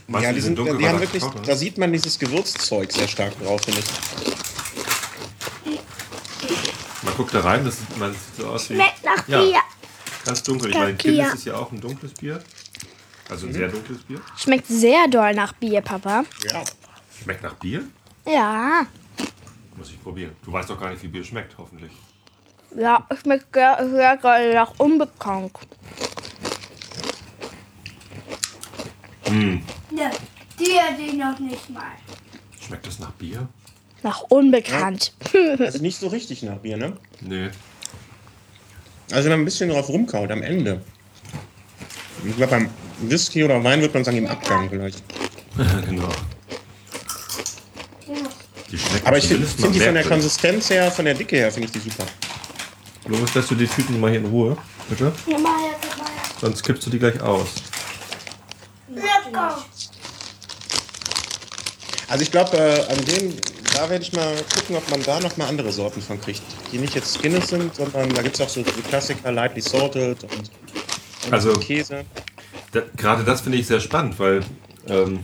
[0.07, 2.17] Meinst ja, du, die, sind, dunkel, die haben da wirklich, Kakao da sieht man dieses
[2.17, 3.85] Gewürzzeug sehr stark drauf, finde ich.
[7.03, 9.41] Man guckt da rein, das sieht, man sieht so aus wie Schmeckt nach Ja.
[9.41, 9.59] Bier.
[10.25, 10.71] ganz dunkel.
[10.71, 10.93] Ich meine.
[10.95, 12.41] Guinness ist ja auch ein dunkles Bier.
[13.29, 14.19] Also ein sehr dunkles Bier.
[14.37, 16.25] Schmeckt sehr doll nach Bier, Papa.
[16.51, 16.63] Ja.
[17.21, 17.83] Schmeckt nach Bier?
[18.25, 18.87] Ja.
[19.77, 20.35] Muss ich probieren.
[20.43, 21.91] Du weißt doch gar nicht, wie Bier schmeckt, hoffentlich.
[22.75, 25.51] Ja, schmeckt sehr, sehr doll nach unbekannt.
[29.29, 29.61] Ne,
[30.59, 31.83] die hatte ich noch nicht mal.
[32.59, 33.47] Schmeckt das nach Bier?
[34.01, 35.13] Nach unbekannt.
[35.59, 36.97] Also nicht so richtig nach Bier, ne?
[37.21, 37.49] Nee.
[39.11, 40.81] Also wenn man ein bisschen drauf rumkaut am Ende.
[42.25, 42.69] Ich glaube, beim
[43.01, 45.03] Whisky oder Wein wird man sagen, im Abgang vielleicht.
[45.87, 46.09] genau.
[48.71, 50.03] Die schmeckt Aber ich finde find die von der.
[50.03, 52.05] Konsistenz her, von der Dicke her, finde ich die super.
[53.07, 54.57] Loris, lässt du die Tüten mal hier in Ruhe,
[54.89, 55.11] bitte?
[55.27, 56.13] Ja, mal her, guck mal her.
[56.39, 57.47] Sonst kippst du die gleich aus.
[58.93, 59.57] Lecker.
[62.07, 63.33] Also ich glaube, äh, an dem,
[63.75, 66.41] da werde ich mal gucken, ob man da noch mal andere Sorten von kriegt.
[66.71, 70.23] Die nicht jetzt Guinness sind, sondern da gibt es auch so die Klassiker, lightly salted
[70.23, 70.33] und,
[71.25, 72.05] und Also- Käse.
[72.71, 74.41] Da, gerade das finde ich sehr spannend, weil
[74.87, 75.19] ähm,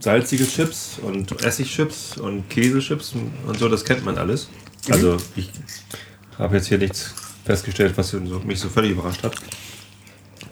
[0.00, 3.14] salzige Chips und Essigchips und Käsechips
[3.46, 4.48] und so, das kennt man alles.
[4.90, 5.50] Also ich
[6.38, 7.14] habe jetzt hier nichts
[7.44, 9.34] festgestellt, was mich so völlig überrascht hat.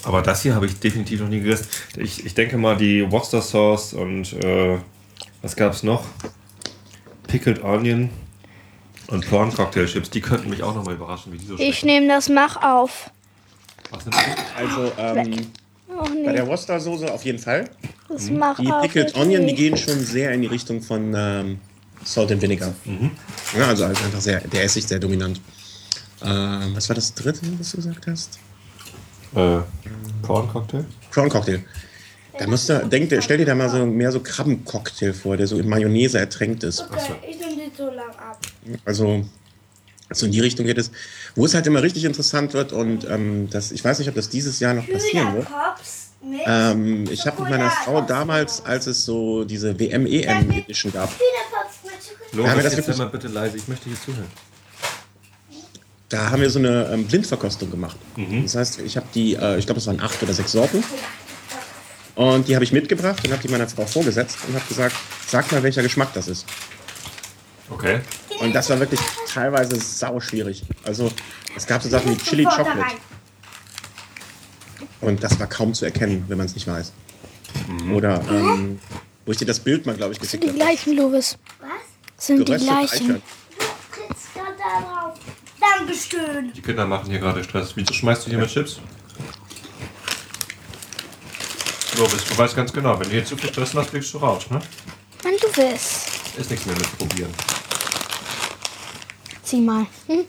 [0.04, 1.66] Aber das hier habe ich definitiv noch nie gegessen.
[1.96, 4.78] Ich, ich denke mal, die Worcester Sauce und äh,
[5.42, 6.04] was gab es noch?
[7.28, 8.10] Pickled Onion
[9.08, 11.78] und Prawn Cocktail Chips, die könnten mich auch noch mal überraschen, wie die so Ich
[11.80, 11.86] schmecken.
[12.04, 13.10] nehme das Mach auf.
[13.90, 14.56] Was nimmst du?
[14.56, 15.46] Also ähm,
[16.02, 17.68] Oh bei nee, der Worcester-Soße auf jeden Fall.
[18.08, 18.82] das Mach Die auf.
[18.82, 19.56] Pickled Onion, die nicht.
[19.56, 21.58] gehen schon sehr in die Richtung von ähm,
[22.04, 22.72] Salt and Vinegar.
[23.56, 25.40] Ja, also, also einfach sehr, der Essig sehr dominant.
[26.24, 28.38] Ähm, was war das dritte, was du gesagt hast?
[29.34, 29.58] Äh,
[30.22, 30.84] Prawn Cocktail?
[31.10, 31.64] Crown Cocktail.
[32.38, 35.46] Da musst du, denk, dir- stell dir da mal so mehr so Krabbencocktail vor, der
[35.46, 36.80] so in Mayonnaise ertränkt ist.
[36.90, 38.38] Okay, ich nehme die so lang ab.
[38.84, 39.24] Also
[40.16, 40.90] so in die Richtung geht es.
[41.34, 44.28] Wo es halt immer richtig interessant wird und ähm, das, ich weiß nicht, ob das
[44.28, 45.46] dieses Jahr noch passieren wird.
[46.46, 51.12] Ähm, ich habe mit meiner Frau damals, als es so diese WM-EM Edition gab.
[52.32, 54.28] Loris, Ja, aber das jetzt wirklich- mal bitte leise, ich möchte hier zuhören.
[56.08, 57.96] da haben wir so eine ähm, Blindverkostung gemacht.
[58.42, 60.84] Das heißt, ich habe die, äh, ich glaube, es waren acht oder sechs Sorten.
[62.14, 64.94] Und die habe ich mitgebracht und habe die meiner Frau vorgesetzt und habe gesagt,
[65.26, 66.44] sag mal, welcher Geschmack das ist.
[67.72, 68.00] Okay.
[68.40, 69.00] Und das war wirklich
[69.32, 70.62] teilweise sau schwierig.
[70.84, 71.10] Also
[71.56, 72.96] es gab so Sachen wie Chili Chocolate.
[75.00, 76.92] Und das war kaum zu erkennen, wenn man es nicht weiß.
[77.92, 78.80] Oder ähm,
[79.26, 80.58] Wo ich dir das Bild mal, glaube ich, geschickt Die habe.
[80.58, 81.38] gleichen, Lovis.
[81.60, 82.26] Was?
[82.26, 83.22] Sind die gleichen.
[85.60, 86.52] Dankeschön.
[86.52, 87.72] Die Kinder machen hier gerade Stress.
[87.74, 88.80] Wieso schmeißt du hier mit Chips?
[91.98, 94.48] Lovis, du weißt ganz genau, wenn du hier zu viel Stress machst, fliegst du raus,
[94.50, 94.60] ne?
[95.24, 96.08] Mann, du willst.
[96.38, 97.30] Ist nichts mehr mit probieren.
[99.52, 99.84] Zieh mal.
[100.06, 100.20] Hm?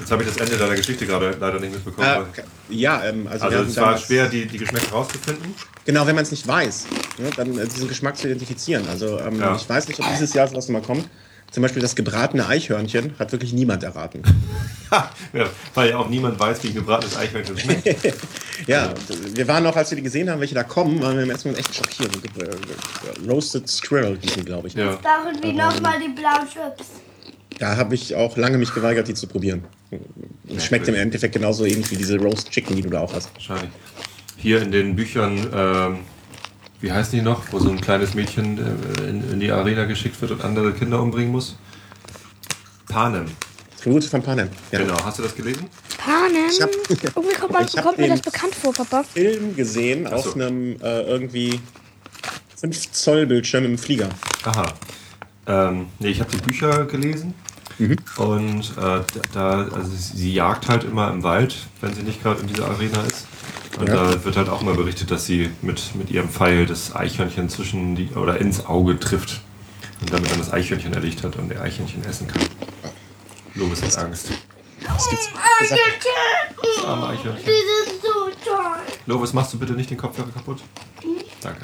[0.00, 2.26] Jetzt habe ich das Ende deiner Geschichte gerade leider nicht mitbekommen.
[2.30, 2.44] Okay.
[2.70, 5.54] ja, ähm, also, Also es war schwer, die, die Geschmäcker rauszufinden.
[5.84, 6.86] Genau, wenn man es nicht weiß,
[7.18, 8.88] ne, dann äh, diesen Geschmack zu identifizieren.
[8.88, 9.54] Also ähm, Ja.
[9.54, 11.06] ich weiß nicht, ob dieses Jahr sowas nochmal kommt.
[11.50, 14.22] Zum Beispiel das gebratene Eichhörnchen hat wirklich niemand erraten.
[15.34, 15.44] Ja,
[15.74, 17.86] weil ja auch niemand weiß, wie ein gebratenes Eichhörnchen schmeckt.
[18.66, 21.24] Ja, und wir waren auch, als wir die gesehen haben, welche da kommen, waren wir
[21.24, 22.10] im ersten Moment echt schockiert.
[22.38, 24.74] Äh, Roasted Squirrel hießen, glaube ich.
[24.74, 24.92] Ja.
[24.96, 26.86] Brauchen wir nochmal die blauen Chips.
[27.58, 29.64] Da habe ich auch lange mich geweigert, die zu probieren.
[30.54, 33.32] Es schmeckt im Endeffekt genauso ähnlich wie diese Roast Chicken, die du da auch hast.
[33.34, 33.70] Wahrscheinlich.
[34.36, 35.98] Hier in den Büchern, ähm,
[36.80, 40.20] wie heißen die noch, wo so ein kleines Mädchen äh, in, in die Arena geschickt
[40.20, 41.56] wird und andere Kinder umbringen muss?
[42.88, 43.26] Panem.
[43.82, 44.48] Tribute von Panem.
[44.70, 44.78] Ja.
[44.80, 45.66] Genau, hast du das gelesen?
[45.98, 46.46] Panem.
[46.50, 46.70] Ich hab-
[47.16, 49.02] Irgendwie kommt, man, kommt mir das bekannt vor, Papa.
[49.02, 50.14] Film gesehen so.
[50.14, 51.60] auf einem äh, irgendwie
[52.56, 54.08] 5 Zoll Bildschirm im Flieger.
[54.44, 54.72] Aha.
[55.46, 57.34] Ähm, nee, ich habe die Bücher gelesen.
[58.16, 59.00] Und äh,
[59.32, 63.02] da, also sie jagt halt immer im Wald, wenn sie nicht gerade in dieser Arena
[63.04, 63.26] ist.
[63.78, 63.94] Und Ja.
[64.10, 67.94] da wird halt auch immer berichtet, dass sie mit, mit ihrem Pfeil das Eichhörnchen zwischen
[67.94, 69.40] die oder ins Auge trifft.
[70.00, 72.42] Und damit dann das Eichhörnchen erlegt hat und der Eichhörnchen essen kann.
[73.54, 74.30] Lovis hat Angst.
[74.80, 75.78] Es gibt Oh, Sachen,
[76.76, 77.44] Das arme Eichhörnchen.
[77.44, 78.76] Die sind so toll.
[79.06, 80.62] Lovis, machst du bitte nicht den Kopfhörer kaputt?
[81.40, 81.60] Danke.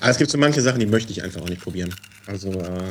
[0.00, 1.94] aber es gibt so manche Sachen, die möchte ich einfach auch nicht probieren.
[2.26, 2.88] Also äh,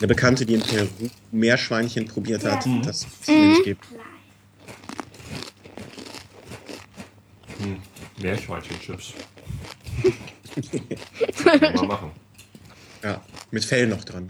[0.00, 0.88] eine Bekannte, die in Peru
[1.30, 3.80] Meerschweinchen probiert hat, das wird es mir nicht geben.
[8.18, 9.12] Meerschweinchenchips.
[11.44, 12.10] Kann man mal machen.
[13.02, 13.20] Ja,
[13.50, 14.28] mit Fell noch dran.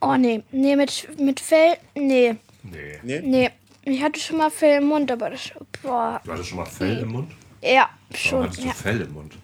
[0.00, 0.42] Oh, nee.
[0.50, 1.76] Nee, mit, mit Fell.
[1.94, 2.36] Nee.
[2.62, 2.98] Nee.
[3.02, 3.20] Nee?
[3.20, 3.50] Nee.
[3.84, 5.50] Ich hatte schon mal Fell im Mund, aber das.
[5.82, 6.20] Boah.
[6.24, 7.32] Du hattest schon mal Fell im Mund?
[7.62, 8.42] Ja, Warum schon.
[8.44, 8.74] hattest du Ja.
[8.74, 9.34] Fell im Mund?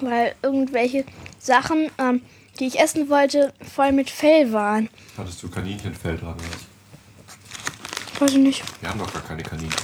[0.00, 1.04] Weil irgendwelche
[1.38, 2.20] Sachen, ähm,
[2.56, 4.88] die ich essen wollte, voll mit Fell waren.
[5.16, 6.34] Hattest du Kaninchenfell dran?
[6.34, 6.44] Oder?
[8.12, 8.20] was?
[8.20, 8.62] Weiß ich nicht.
[8.80, 9.76] Wir haben doch gar keine Kaninchen.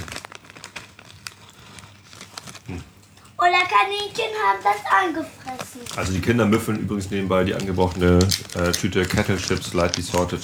[3.39, 5.81] Oder Kaninchen haben das angefressen.
[5.97, 8.21] Also die Kinder müffeln übrigens nebenbei die angebrochene
[8.55, 10.41] äh, Tüte Kettle Chips Lightly Sorted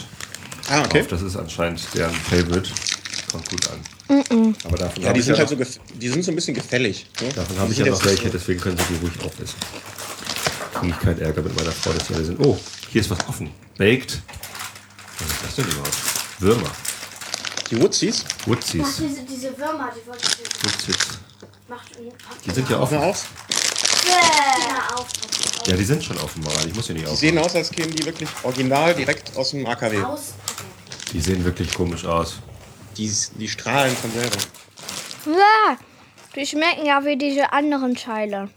[0.68, 1.00] Ah, okay.
[1.02, 1.06] auf.
[1.06, 2.68] Das ist anscheinend deren Favorite.
[3.30, 4.54] Kommt gut an.
[4.64, 6.54] Aber davon Ja, habe die ich sind ja halt so die sind so ein bisschen
[6.54, 7.06] gefällig.
[7.20, 7.28] Ne?
[7.34, 9.54] davon habe ich ja noch welche, deswegen können sie die ruhig aufessen.
[10.80, 12.40] Kriege ich keinen Ärger mit meiner Frau, dass sie alle sind.
[12.40, 12.58] Oh,
[12.90, 13.50] hier ist was offen.
[13.76, 14.22] Baked.
[15.18, 15.96] Was ist das denn überhaupt?
[16.38, 16.70] Würmer.
[17.70, 18.96] Die Wootsies, Wootsies.
[18.96, 20.96] diese, diese Würmer, die wollte ich Wootsies.
[21.68, 21.90] macht
[22.46, 22.98] Die sind ja offen.
[22.98, 23.26] auf.
[25.66, 26.66] Ja, die sind schon offen, Maran.
[26.66, 29.66] Ich muss hier nicht Die sehen aus, als kämen die wirklich original direkt aus dem
[29.66, 30.02] AKW.
[31.12, 32.36] Die sehen wirklich komisch aus.
[32.96, 34.38] Die, die strahlen von selber.
[35.26, 35.76] Ja,
[36.34, 38.48] die schmecken ja wie diese anderen Teile.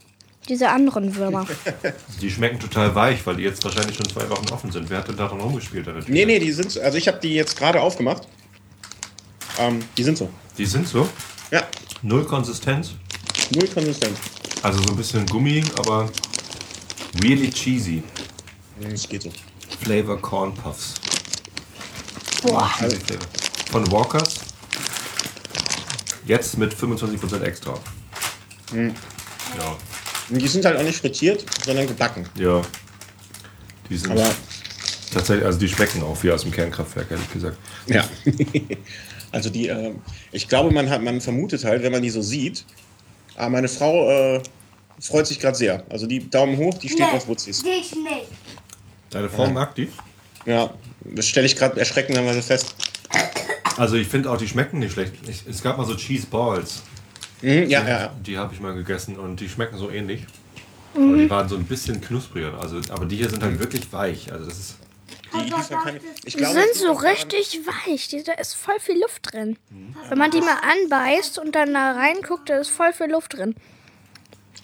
[0.52, 1.48] Diese anderen Würmer.
[2.22, 4.90] Die schmecken total weich, weil die jetzt wahrscheinlich schon zwei Wochen offen sind.
[4.90, 5.88] Wer hat denn daran rumgespielt?
[5.88, 6.04] an?
[6.08, 8.24] Nee, nee, die sind, also ich habe die jetzt gerade aufgemacht.
[9.58, 10.30] Ähm, die sind so.
[10.58, 11.08] Die sind so.
[11.52, 11.64] Ja,
[12.02, 12.90] Null Konsistenz.
[13.56, 14.18] null konsistent.
[14.62, 16.10] Also so ein bisschen Gummi, aber
[17.24, 18.04] really cheesy.
[18.82, 19.32] Das geht so.
[19.86, 20.96] Flavor Corn Puffs.
[22.44, 22.68] Boah.
[22.78, 23.26] Flavor.
[23.72, 24.42] Von Walkers.
[26.26, 27.74] Jetzt mit 25% extra.
[28.74, 29.78] Ja,
[30.32, 32.26] Und die sind halt auch nicht frittiert, sondern gebacken.
[32.36, 32.62] ja.
[33.90, 34.30] Die sind Aber
[35.14, 37.58] tatsächlich, also die schmecken auch wie aus dem Kernkraftwerk, ehrlich gesagt.
[37.88, 38.06] ja.
[39.34, 39.92] also die, äh,
[40.32, 42.64] ich glaube, man hat, man vermutet halt, wenn man die so sieht.
[43.36, 44.42] Aber meine Frau äh,
[44.98, 45.84] freut sich gerade sehr.
[45.90, 47.64] Also die Daumen hoch, die steht auf Wutzies.
[47.64, 48.28] Ich nicht.
[49.10, 49.90] Deine Frau mag die?
[50.46, 50.74] Ja,
[51.04, 52.74] das stelle ich gerade erschreckenderweise fest.
[53.76, 55.14] Also ich finde auch, die schmecken nicht schlecht.
[55.28, 56.84] Ich, es gab mal so Cheese Balls.
[57.42, 58.14] Mhm, ja, ja.
[58.26, 60.26] Die habe ich mal gegessen und die schmecken so ähnlich.
[60.94, 62.60] Aber die waren so ein bisschen knuspriger.
[62.60, 64.32] Also, aber die hier sind halt wirklich weich.
[64.32, 64.76] Also das ist.
[65.34, 68.10] Die, die ist keine, ich Die glaube, sind so richtig weich.
[68.10, 69.56] Die- Da ist voll viel Luft drin.
[70.10, 73.56] Wenn man die mal anbeißt und dann da reinguckt, da ist voll viel Luft drin.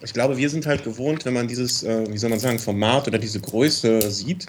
[0.03, 3.07] Ich glaube, wir sind halt gewohnt, wenn man dieses, äh, wie soll man sagen, Format
[3.07, 4.47] oder diese Größe sieht,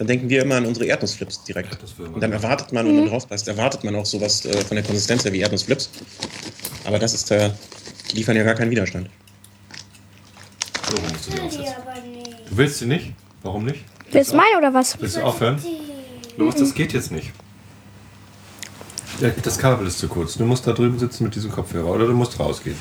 [0.00, 1.76] dann denken wir immer an unsere Erdnussflips direkt.
[1.98, 4.82] Und dann erwartet man, wenn man drauf passt, erwartet man auch sowas äh, von der
[4.82, 5.90] Konsistenz her wie Erdnussflips.
[6.86, 7.50] Aber das ist, äh,
[8.10, 9.10] die liefern ja gar keinen Widerstand.
[10.90, 11.74] So musst du die aufsetzen.
[12.48, 13.12] Du willst sie nicht?
[13.42, 13.84] Warum nicht?
[14.10, 14.98] Willst du meinen oder was?
[14.98, 15.62] Willst du aufhören?
[16.38, 17.30] Los, das geht jetzt nicht.
[19.42, 20.38] Das Kabel ist zu kurz.
[20.38, 22.78] Du musst da drüben sitzen mit diesem Kopfhörer oder du musst rausgehen.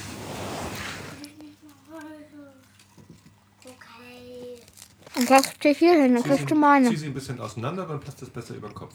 [5.19, 6.89] Und setz dich hier hin, dann Zieh kriegst du sie, meine.
[6.89, 8.93] zieh sie ein bisschen auseinander, dann passt das besser über den Kopf.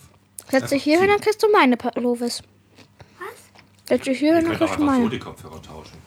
[0.51, 2.43] Setz dich hier hin, dann kriegst du meine, Lovis.
[3.19, 3.89] Was?
[3.89, 5.11] Setz dich hier hin, dann kriegst du einfach so meine.
[5.11, 5.99] die Kopfhörer tauschen.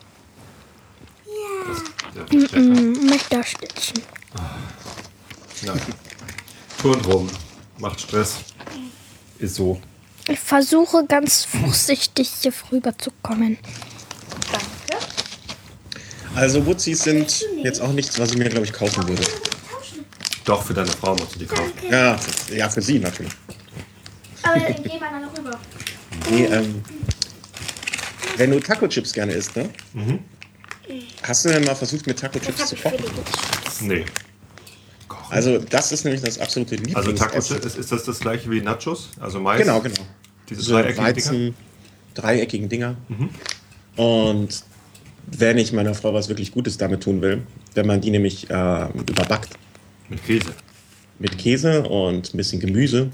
[1.25, 1.71] Ja.
[1.71, 1.83] Das,
[2.15, 2.67] der wird stärker.
[2.81, 3.93] Mm, Mich da stützen.
[5.63, 5.81] Nein.
[6.81, 7.29] Turn rum.
[7.77, 8.37] Macht Stress.
[9.37, 9.79] Ist so.
[10.27, 13.59] Ich versuche ganz vorsichtig hier rüber zu kommen.
[16.33, 19.23] Also Wootsies sind jetzt auch nichts, was ich mir, glaube ich, kaufen würde.
[20.47, 21.73] Doch, für deine Frau musst du die kaufen.
[21.91, 23.33] Ja, für, ja, für sie natürlich.
[24.43, 25.59] Aber dann gehen wir dann rüber.
[26.31, 26.81] Nee, ähm,
[28.37, 29.69] wenn du Taco-Chips gerne isst, ne?
[31.23, 32.97] Hast du denn mal versucht, mit Taco-Chips zu kochen?
[33.81, 34.05] Nee.
[35.29, 37.17] Also, das ist nämlich das absolute Also Lieblingsessen.
[37.17, 39.09] Taco ist, ist das das gleiche wie Nachos?
[39.19, 39.59] Also Mais?
[39.59, 40.05] Genau, genau.
[40.49, 41.07] Diese So dreieckigen Dinger?
[41.07, 41.55] Weizen,
[42.13, 42.95] dreieckigen Dinger.
[43.97, 44.63] Und
[45.25, 47.41] wenn ich meiner Frau was wirklich Gutes damit tun will,
[47.73, 49.49] wenn man die nämlich äh, überbackt
[50.09, 50.53] Mit Käse.
[51.19, 53.09] mit Käse und ein bisschen Gemüse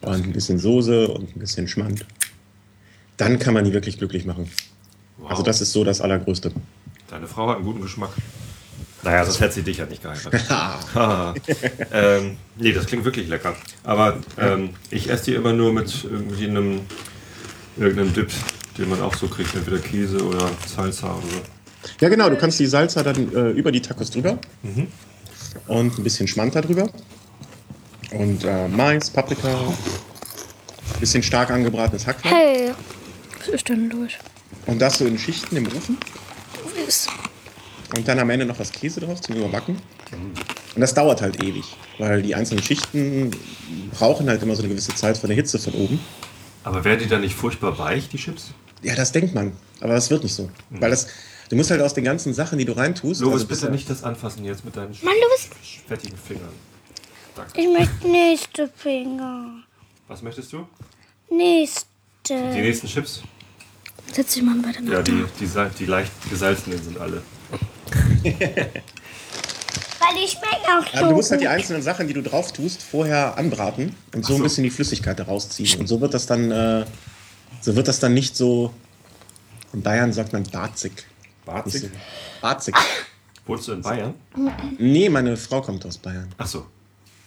[0.00, 2.06] und ein bisschen Soße und ein bisschen Schmand,
[3.16, 4.48] dann kann man die wirklich glücklich machen.
[5.18, 5.30] Wow.
[5.30, 6.52] Also das ist so das Allergrößte.
[7.08, 8.10] Deine Frau hat einen guten Geschmack.
[9.02, 10.44] Naja, sonst hätte sie dich ja nicht geheiratet.
[11.92, 13.54] Ähm, nee, das klingt wirklich lecker.
[13.82, 16.80] Aber ähm, ich esse die immer nur mit irgendwie einem
[17.76, 18.30] irgendeinem Dip,
[18.78, 21.42] den man auch so kriegt, entweder Käse oder Salsa oder so.
[22.00, 24.38] Ja genau, du kannst die Salsa dann äh, über die Tacos drüber
[25.66, 26.88] und ein bisschen Schmand da drüber
[28.12, 32.70] und äh, Mais, Paprika, ein bisschen stark angebratenes Hackfleisch Hey,
[33.38, 34.12] was ist denn los?
[34.66, 35.96] und das so in Schichten im Ofen
[37.96, 39.76] und dann am Ende noch was Käse drauf zum Überbacken.
[40.74, 41.64] Und das dauert halt ewig,
[41.98, 43.30] weil die einzelnen Schichten
[43.92, 46.00] brauchen halt immer so eine gewisse Zeit von der Hitze von oben.
[46.64, 48.50] Aber wäre die dann nicht furchtbar weich, die Chips?
[48.82, 50.50] Ja, das denkt man, aber das wird nicht so.
[50.70, 51.06] Weil das,
[51.48, 53.20] du musst halt aus den ganzen Sachen, die du reintust.
[53.20, 55.14] Lovis, also bitte nicht das anfassen jetzt mit deinen Mann,
[55.86, 56.52] fettigen Fingern.
[57.36, 57.60] Danke.
[57.60, 59.62] Ich möchte nächste Finger.
[60.08, 60.66] Was möchtest du?
[61.30, 62.34] Die Nächste.
[62.34, 63.22] nächsten Chips?
[64.12, 67.22] Setz dich mal bei der Ja, die, die, die leicht gesalzenen sind alle.
[70.04, 70.98] Weil die schmecken auch so.
[70.98, 74.34] Ja, du musst halt die einzelnen Sachen, die du drauf tust, vorher anbraten und so,
[74.34, 74.38] so.
[74.38, 75.80] ein bisschen die Flüssigkeit daraus ziehen.
[75.80, 76.84] Und so wird das dann, äh,
[77.60, 78.72] so wird das dann nicht so.
[79.72, 80.92] In Bayern sagt man barzig.
[81.46, 81.88] So-
[82.40, 82.74] Barzig.
[83.46, 84.14] Wohnst du in Bayern?
[84.78, 86.28] Nee, meine Frau kommt aus Bayern.
[86.38, 86.66] Ach so.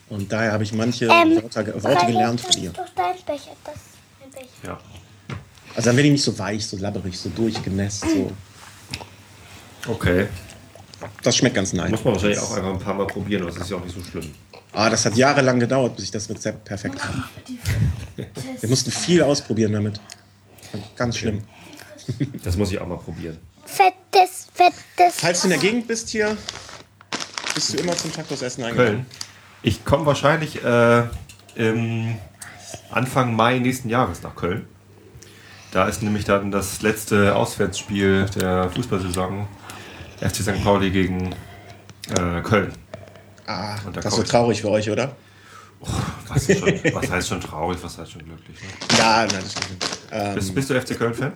[0.09, 2.71] Und daher habe ich manche Ähm, Wörter, Worte gelernt von ihr.
[2.71, 3.51] Das ist doch dein Becher.
[3.63, 3.81] Das ist
[4.19, 4.47] mein Becher.
[4.63, 4.79] Ja.
[5.75, 8.01] Also dann werde ich nicht so weich, so labberig, so durchgenässt.
[8.01, 8.31] So.
[9.87, 10.27] Okay.
[11.21, 11.91] Das schmeckt ganz nice.
[11.91, 13.95] Muss man wahrscheinlich auch einfach ein paar Mal probieren, aber es ist ja auch nicht
[13.95, 14.31] so schlimm.
[14.73, 17.23] Ah, das hat jahrelang gedauert, bis ich das Rezept perfekt habe.
[18.61, 19.99] Wir mussten viel ausprobieren damit.
[20.95, 21.43] Ganz schlimm.
[22.43, 23.37] Das muss ich auch mal probieren.
[23.67, 25.15] Fettes, fettes.
[25.19, 26.35] Falls du in der Gegend bist hier,
[27.53, 28.93] bist du immer zum Tacos-Essen eingeladen.
[28.93, 29.05] Köln.
[29.63, 31.03] Ich komme wahrscheinlich äh,
[31.55, 32.17] im
[32.91, 34.67] Anfang Mai nächsten Jahres nach Köln.
[35.71, 39.47] Da ist nämlich dann das letzte Auswärtsspiel der Fußballsaison
[40.21, 40.63] FC St.
[40.63, 41.33] Pauli gegen
[42.17, 42.71] äh, Köln.
[43.45, 45.15] Ah, Und da das ist so traurig für euch, oder?
[46.27, 48.57] Was, ist schon, was heißt schon traurig, was heißt schon glücklich?
[48.61, 48.97] Ne?
[48.97, 49.85] Ja, nein, das stimmt.
[50.11, 51.33] Ähm, Bist, bist du FC Köln-Fan?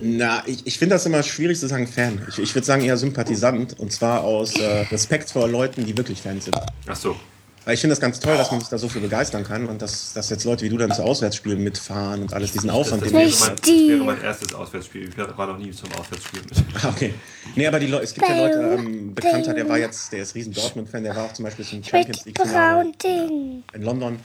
[0.00, 2.22] Na, ich, ich finde das immer schwierig zu sagen Fan.
[2.28, 3.78] Ich, ich würde sagen eher Sympathisant.
[3.78, 6.56] Und zwar aus äh, Respekt vor Leuten, die wirklich Fans sind.
[6.86, 7.16] Ach so.
[7.64, 9.80] Weil ich finde das ganz toll, dass man sich da so für begeistern kann und
[9.80, 13.02] dass, dass jetzt Leute wie du dann zu Auswärtsspielen mitfahren und alles, diesen Das, Aufwand,
[13.02, 15.08] das, den wäre mein, das wäre mein erstes Auswärtsspiel.
[15.08, 16.64] Ich war noch nie zum Auswärtsspiel mit.
[16.82, 17.14] Ah, okay.
[17.54, 20.34] Nee, aber die Leute, es gibt ja Leute, ähm, Bekannter, der war jetzt, der ist
[20.34, 22.34] riesen Dortmund-Fan, der war auch zum Beispiel zum Champions Ding.
[23.74, 24.18] in London.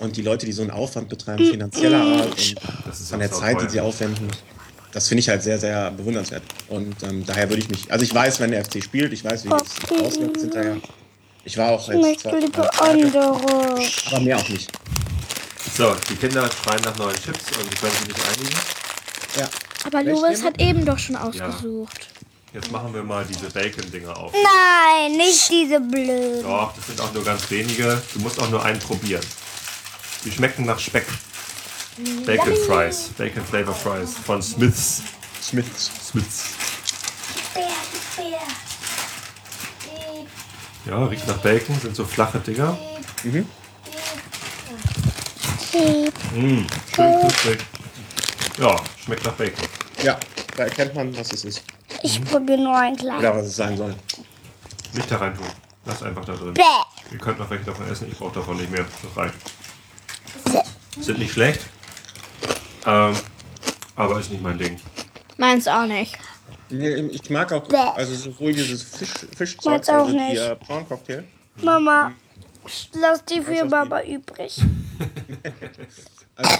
[0.00, 3.60] Und die Leute, die so einen Aufwand betreiben, finanzieller Art und von der Zeit, die
[3.64, 3.70] teuer.
[3.70, 4.28] sie aufwenden,
[4.92, 6.42] das finde ich halt sehr, sehr bewundernswert.
[6.68, 9.44] Und ähm, daher würde ich mich, also ich weiß, wenn der FC spielt, ich weiß,
[9.44, 10.76] wie es auswirkt hinterher.
[11.44, 13.36] Ich war auch Ich jetzt möchte zwar, andere.
[14.06, 14.70] aber mehr auch nicht.
[15.76, 18.56] So, die Kinder schreien nach neuen Chips und sie können sich nicht einigen.
[19.38, 19.48] Ja.
[19.84, 22.08] Aber nehmen hat eben doch schon ausgesucht.
[22.52, 24.32] Jetzt machen wir mal diese Bacon-Dinger auf.
[24.32, 26.42] Nein, nicht diese blöden.
[26.42, 28.02] Doch, das sind auch nur ganz wenige.
[28.12, 29.22] Du musst auch nur einen probieren.
[30.24, 31.06] Die schmecken nach Speck.
[32.26, 35.02] Bacon Fries, Bacon Flavor Fries von Smiths.
[35.42, 35.90] Smiths.
[36.10, 36.44] Smiths.
[37.54, 37.64] Bär,
[38.16, 38.40] Bär.
[40.86, 42.78] Ja, riecht nach Bacon, sind so flache Dinger.
[46.34, 47.58] Mmh, schön knusprig.
[48.58, 49.68] Ja, schmeckt nach Bacon.
[50.02, 50.18] Ja,
[50.56, 51.62] da erkennt man, was es ist.
[52.02, 53.20] Ich probiere nur ein kleines.
[53.20, 53.94] Oder was es sein soll.
[54.92, 55.46] Nicht da rein tun.
[55.84, 56.54] Lass einfach da drin.
[56.54, 56.62] Bäh.
[57.12, 58.84] Ihr könnt noch welche davon essen, ich brauche davon nicht mehr.
[59.02, 59.34] Das reicht.
[61.00, 61.60] Sind nicht schlecht.
[62.86, 63.14] Ähm,
[63.96, 64.78] aber ist nicht mein Ding.
[65.36, 66.16] Meins auch nicht.
[66.70, 70.40] Nee, ich mag auch also sowohl dieses Fisch, Fischzeug Mag's auch also die nicht.
[70.40, 71.24] äh, Prawn Cocktail,
[71.62, 72.12] Mama,
[73.00, 74.56] lass die für Mama übrig.
[76.36, 76.58] also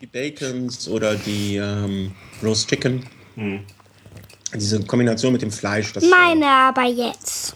[0.00, 3.06] die Bacons oder die ähm, Roast Chicken.
[4.54, 5.92] Diese Kombination mit dem Fleisch.
[5.92, 7.54] Das, Meine aber jetzt.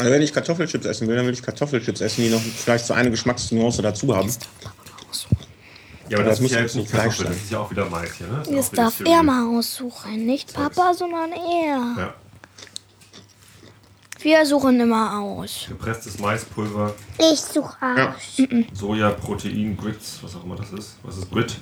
[0.00, 2.94] Also wenn ich Kartoffelchips essen will, dann will ich Kartoffelchips essen, die noch vielleicht so
[2.94, 4.30] eine Geschmacksnuance dazu haben.
[6.08, 7.26] Ja, aber das das, muss ist ja ja jetzt nicht Fleisch sein.
[7.28, 8.38] das ist ja auch wieder Mais hier, ne?
[8.44, 9.14] Das Jetzt darf Cereal.
[9.18, 10.26] er mal aussuchen.
[10.26, 11.94] Nicht Papa, sondern er.
[11.98, 12.14] Ja.
[14.22, 15.66] Wir suchen immer aus.
[15.68, 16.94] Gepresstes Maispulver,
[17.32, 18.08] Ich suche Ja.
[18.10, 18.78] aus.
[18.78, 20.96] Soja, Protein, Grits, was auch immer das ist.
[21.04, 21.56] Was ist Grit?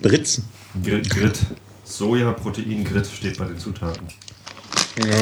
[0.00, 0.40] Britz.
[0.82, 1.38] Grit, Grit.
[1.84, 4.06] Soja, Protein, Grit steht bei den Zutaten.
[4.98, 5.16] Ja.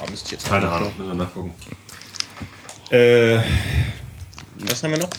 [0.00, 0.68] Boah, müsst ihr jetzt Keine.
[0.70, 1.54] Ahnung, müssen wir nachgucken.
[2.90, 3.38] Äh,
[4.60, 5.10] Was haben wir noch?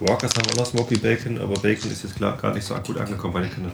[0.00, 2.98] Walkers haben auch noch Smoky Bacon, aber Bacon ist jetzt klar gar nicht so gut
[2.98, 3.72] angekommen bei den Kindern.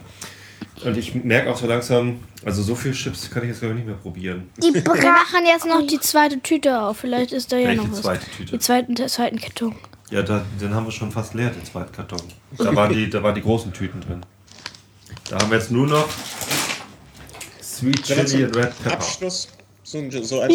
[0.84, 3.78] Und ich merke auch so langsam, also so viel Chips kann ich jetzt glaube ich
[3.80, 4.50] nicht mehr probieren.
[4.62, 6.98] Die Wir Bra machen jetzt noch die zweite Tüte auf.
[6.98, 8.02] Vielleicht ist da ja Welche noch was.
[8.02, 8.52] zweite Tüte?
[8.52, 9.74] Die zweiten, der zweiten Karton.
[10.10, 12.20] Ja, da, den haben wir schon fast leer, den zweiten Karton.
[12.58, 14.24] Da waren die, da waren die großen Tüten drin.
[15.30, 16.08] Da haben wir jetzt nur noch
[17.62, 18.92] Sweet wir Chili zum and Red Pepper.
[18.94, 19.48] Abschluss
[19.84, 20.52] so, so als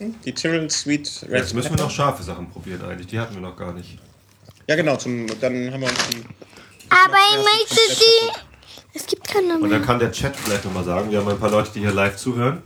[0.00, 0.10] Nee.
[0.24, 3.06] die Tyrrell Sweet Red Jetzt müssen wir noch scharfe Sachen probieren eigentlich.
[3.06, 3.98] Die hatten wir noch gar nicht.
[4.68, 6.22] Ja genau, zum, dann haben wir uns die
[6.90, 8.30] aber ich möchte die.
[8.96, 9.70] Es gibt keine Und mehr.
[9.70, 12.16] dann kann der Chat vielleicht nochmal sagen, wir haben ein paar Leute, die hier live
[12.16, 12.62] zuhören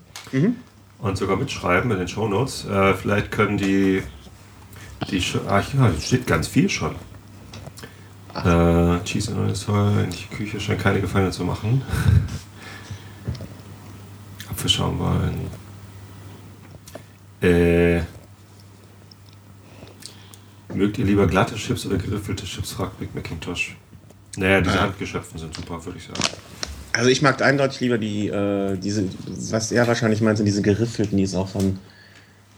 [0.99, 2.67] und sogar mitschreiben in den Shownotes.
[2.67, 4.03] Äh, vielleicht können die,
[5.11, 6.97] die ah, ja, hier steht ganz viel schon.
[8.35, 11.83] Äh, Cheese Oil Soil in die Küche scheint keine Gefallen zu machen.
[14.51, 15.47] Apfelschaum wollen.
[17.41, 18.01] Äh,
[20.75, 22.73] mögt ihr lieber glatte Chips oder geriffelte Chips?
[22.73, 23.77] fragt Big Macintosh.
[24.37, 24.83] Naja, diese Ah.
[24.83, 26.21] handgeschöpften sind super, würde ich sagen.
[26.93, 29.05] Also ich mag eindeutig lieber die, äh, diese,
[29.51, 31.79] was er wahrscheinlich meint, sind diese geriffelten, die es auch von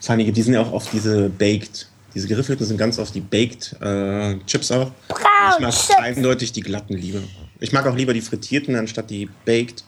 [0.01, 0.37] Funny gibt.
[0.39, 1.89] Die sind ja auch oft diese Baked.
[2.15, 4.91] Diese geriffelten sind ganz oft die Baked äh, Chips auch.
[5.09, 5.91] ich mag Chips.
[5.99, 7.21] eindeutig die glatten lieber.
[7.61, 9.85] Ich mag auch lieber die frittierten anstatt die Baked.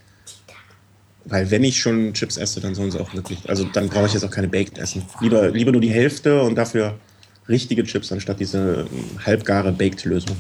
[1.25, 4.14] Weil wenn ich schon Chips esse, dann sollen sie auch wirklich, also dann brauche ich
[4.14, 5.05] jetzt auch keine Baked essen.
[5.20, 6.99] Lieber, lieber nur die Hälfte und dafür
[7.49, 10.37] richtige Chips anstatt diese ähm, halbgare Baked-Lösung.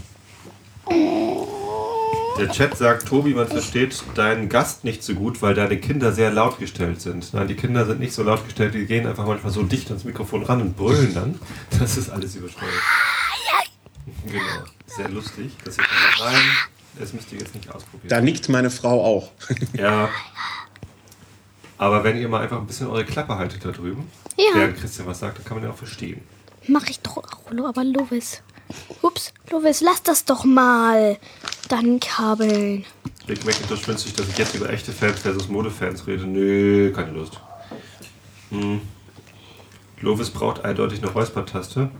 [2.38, 6.30] Der Chat sagt, Tobi, man versteht deinen Gast nicht so gut, weil deine Kinder sehr
[6.30, 7.32] laut gestellt sind.
[7.34, 10.04] Nein, die Kinder sind nicht so laut gestellt, die gehen einfach manchmal so dicht ans
[10.04, 11.38] Mikrofon ran und brüllen dann.
[11.78, 12.72] Das ist alles übersteuert.
[14.26, 14.42] Genau.
[14.86, 15.52] Sehr lustig.
[15.64, 16.42] Das hier kommt rein.
[16.98, 18.08] Das müsst ihr jetzt nicht ausprobieren.
[18.08, 19.30] Da nickt meine Frau auch.
[19.74, 20.08] Ja.
[21.78, 24.44] Aber wenn ihr mal einfach ein bisschen eure Klappe haltet da drüben, Ja.
[24.54, 26.22] während Christian was sagt, dann kann man ja auch verstehen.
[26.68, 28.42] Mach ich doch auch, aber Lovis.
[29.02, 31.18] Ups, Lovis, lass das doch mal.
[31.68, 32.84] Dann kabeln.
[33.26, 36.24] Big Macintosh wünscht sich, dass ich jetzt über echte Fans versus Modefans rede.
[36.24, 37.40] Nö, keine Lust.
[38.50, 38.80] Hm.
[40.00, 41.90] Lovis braucht eindeutig eine Räuspertaste,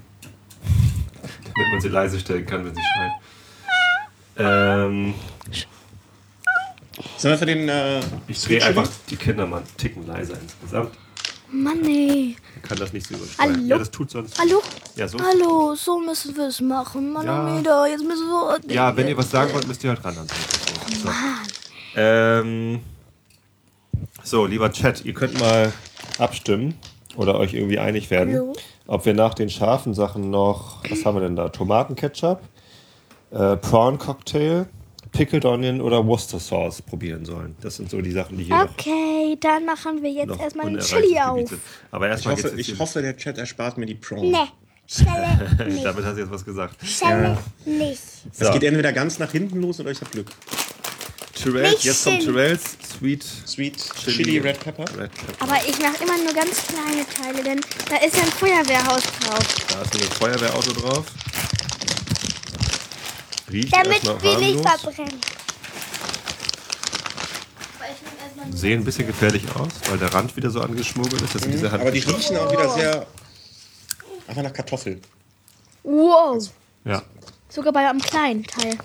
[1.44, 3.12] damit man sie leise stellen kann, wenn sie schreit.
[4.38, 5.14] Ähm,
[7.16, 10.92] Sollen wir für den äh, ich drehe einfach die Kinder mal einen Ticken leiser insgesamt.
[11.50, 12.36] Mann, ey.
[12.54, 13.54] Man kann das nicht so übersteuern.
[13.54, 13.66] Hallo?
[13.66, 14.38] Ja, das tut sonst.
[14.38, 14.62] Hallo?
[14.96, 15.18] Ja, so.
[15.18, 17.12] Hallo, so müssen wir es machen.
[17.12, 18.58] Manometer, jetzt müssen wir.
[18.72, 20.14] Ja, wenn ihr was sagen wollt, müsst ihr halt ran.
[20.14, 21.08] So.
[21.94, 22.80] Ähm,
[24.24, 25.72] so, lieber Chat, ihr könnt mal
[26.18, 26.74] abstimmen
[27.16, 28.52] oder euch irgendwie einig werden, Hallo.
[28.86, 31.50] ob wir nach den scharfen Sachen noch, was haben wir denn da?
[31.50, 32.40] Tomatenketchup,
[33.30, 34.66] äh, Prawn Cocktail,
[35.12, 37.54] Pickled Onion oder Worcester Sauce probieren sollen.
[37.60, 40.88] Das sind so die Sachen, die hier Okay, dann machen wir jetzt erstmal den unerreichtes
[40.90, 41.48] Chili Gebiet auf.
[41.50, 41.60] sind.
[41.90, 44.30] Aber Ich erstmal hoffe, geht's jetzt ich hoffe, der Chat erspart mir die Prawn.
[44.30, 44.38] Nee,
[44.86, 45.84] Schelle nicht.
[45.84, 46.76] Damit hast du jetzt was gesagt.
[46.86, 47.36] Schelle
[47.66, 48.00] nicht.
[48.32, 48.52] Es So.
[48.52, 50.28] geht entweder ganz nach hinten los oder ich habe Glück.
[51.34, 52.22] Tyrells, jetzt kommt.
[52.22, 52.62] Tyrells
[52.98, 54.84] Sweet Sweet Chili, Red Pepper.
[54.96, 55.34] Red Pepper.
[55.40, 57.60] Aber ich mache immer nur ganz kleine Teile, denn
[57.90, 59.38] da ist ja ein Feuerwehrhaus drauf.
[59.68, 61.06] Da ist ein Feuerwehrauto drauf.
[63.52, 65.20] Riecht Damit wir nicht verbrennen.
[68.50, 71.34] Sehen ein bisschen gefährlich aus, weil der Rand wieder so angeschmuggelt ist.
[71.34, 71.74] Das sind diese Mhm.
[71.74, 73.06] Aber die Hand riechen auch wieder sehr.
[74.26, 75.00] Einfach nach Kartoffeln.
[75.82, 76.50] Wow.
[76.84, 77.02] ja.
[77.48, 78.78] Sogar bei einem kleinen Teil.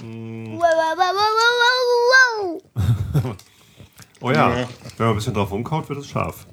[0.00, 1.32] Wow, wow, wow, wow,
[1.62, 3.36] wow, wow.
[4.20, 4.68] Oh ja, Ja.
[4.96, 6.46] wenn man ein bisschen drauf rumkaut, wird es scharf.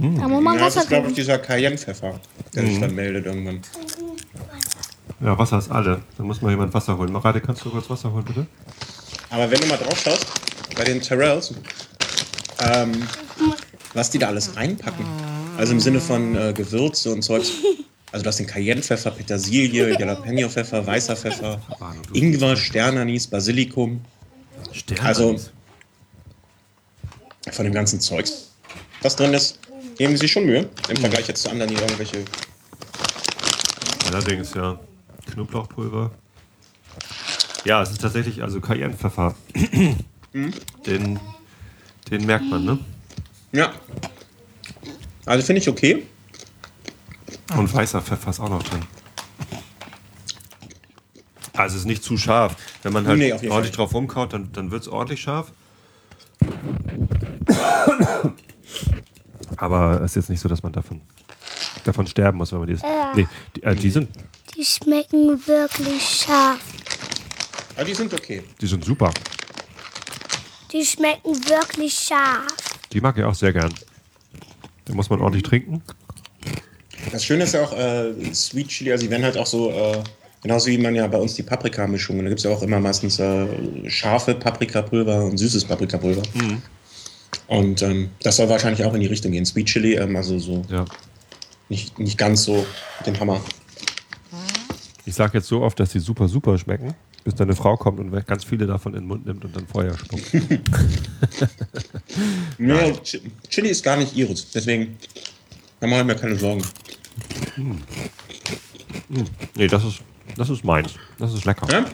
[0.00, 2.20] Da muss man Ja, das Wasser ist, glaube ich, dieser Cayenne-Pfeffer,
[2.54, 3.60] der sich dann meldet irgendwann.
[5.20, 6.02] Ja, Wasser ist alle.
[6.16, 7.12] Dann muss mal jemand Wasser holen.
[7.12, 8.46] Marade, kannst du kurz Wasser holen, bitte?
[9.30, 10.26] Aber wenn du mal drauf schaust,
[10.76, 11.52] bei den Tyrells,
[12.60, 12.92] ähm,
[13.94, 15.04] was die da alles reinpacken.
[15.56, 17.50] Also im Sinne von äh, Gewürze und Zeugs.
[18.10, 21.60] Also du hast den Cayennepfeffer, Petersilie, Jalapeno-Pfeffer, weißer Pfeffer,
[22.14, 24.00] Ingwer, Sternanis, Basilikum.
[24.72, 25.02] Sterne.
[25.02, 25.38] Also
[27.52, 28.52] von dem ganzen Zeugs,
[29.02, 29.58] was drin ist,
[29.98, 30.68] geben sie schon Mühe.
[30.88, 32.24] Im Vergleich jetzt zu anderen, die irgendwelche.
[34.06, 34.78] Allerdings, ja.
[35.32, 36.10] Knoblauchpulver.
[37.64, 39.34] Ja, es ist tatsächlich, also Cayennepfeffer.
[40.86, 41.20] den,
[42.10, 42.78] den merkt man, ne?
[43.52, 43.72] Ja.
[45.26, 46.06] Also finde ich okay.
[47.56, 48.82] Und weißer Pfeffer ist auch noch drin.
[51.54, 52.54] Also es ist nicht zu scharf.
[52.82, 53.70] Wenn man halt Nee, ordentlich Fall.
[53.72, 55.50] drauf rumkaut, dann, dann wird es ordentlich scharf.
[59.58, 61.00] Aber es ist jetzt nicht so, dass man davon,
[61.84, 62.78] davon sterben muss, wenn man die.
[63.14, 63.26] Nee,
[63.56, 64.08] die, äh, die, sind,
[64.56, 66.60] Die schmecken wirklich scharf.
[67.76, 68.42] Aber die sind okay.
[68.60, 69.12] die sind super.
[70.72, 72.46] Die schmecken wirklich scharf.
[72.92, 73.72] Die mag ich auch sehr gern.
[74.84, 75.82] Da muss man ordentlich trinken.
[77.10, 80.02] Das Schöne ist ja auch, äh, Sweet Chili, also die werden halt auch so, äh,
[80.42, 83.18] genauso wie man ja bei uns die Paprikamischungen, da gibt es ja auch immer meistens
[83.18, 83.46] äh,
[83.88, 86.22] scharfe Paprikapulver und süßes Paprikapulver.
[87.46, 89.44] Und ähm, das soll wahrscheinlich auch in die Richtung gehen.
[89.46, 90.84] Sweet Chili, ähm, also so Ja.
[91.68, 92.66] nicht, nicht ganz so
[93.06, 93.40] dem Hammer.
[95.06, 96.94] Ich sage jetzt so oft, dass die super, super schmecken,
[97.24, 99.96] bis deine Frau kommt und ganz viele davon in den Mund nimmt und dann Feuer
[99.96, 100.30] spuckt.
[102.58, 104.96] Nee, Chi- Chili ist gar nicht ihres, deswegen
[105.80, 106.62] da mache ich mir keine Sorgen.
[109.54, 110.00] nee, das ist,
[110.36, 110.92] das ist meins.
[111.18, 111.66] Das ist lecker.
[111.70, 111.84] Ja?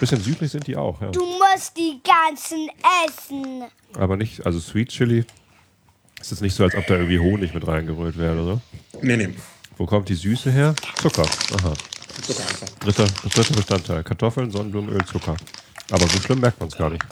[0.00, 1.10] Bisschen süßlich sind die auch, ja.
[1.10, 2.68] Du musst die ganzen
[3.06, 3.64] essen.
[3.94, 5.24] Aber nicht, also Sweet Chili.
[6.20, 8.60] Es ist nicht so, als ob da irgendwie Honig mit reingerührt wäre oder so.
[9.02, 9.34] Nee, nee.
[9.76, 10.74] Wo kommt die Süße her?
[11.00, 11.22] Zucker.
[11.22, 11.72] Aha.
[12.22, 12.68] Zucker einfach.
[12.80, 14.02] Dritter, das dritte Bestandteil.
[14.02, 15.36] Kartoffeln, Sonnenblumenöl, Zucker.
[15.90, 17.04] Aber so schlimm merkt man es gar nicht.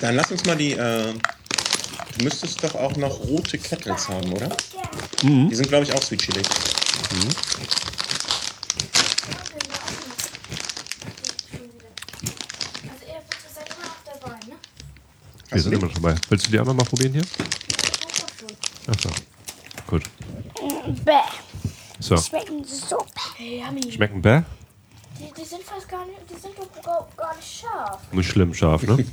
[0.00, 0.72] Dann lass uns mal die.
[0.72, 1.12] Äh,
[2.18, 4.48] du müsstest doch auch noch rote Kettles haben, oder?
[5.22, 6.42] Die sind, glaube ich, auch Sweet Chili.
[12.88, 13.20] Also ihr
[13.52, 14.54] seid immer noch dabei, ne?
[15.50, 16.14] Wir sind immer schon dabei.
[16.28, 17.22] Willst du die noch mal probieren hier?
[18.86, 19.10] Achso.
[19.86, 20.02] Gut.
[21.04, 21.12] Bäh.
[21.98, 22.16] So.
[22.16, 23.04] Schmecken so.
[23.38, 23.92] Yummy.
[23.92, 24.42] Schmecken bäh?
[25.18, 28.00] Die, die sind fast gar nicht, die sind doch gar, gar nicht scharf.
[28.12, 28.94] Nicht schlimm scharf, ne?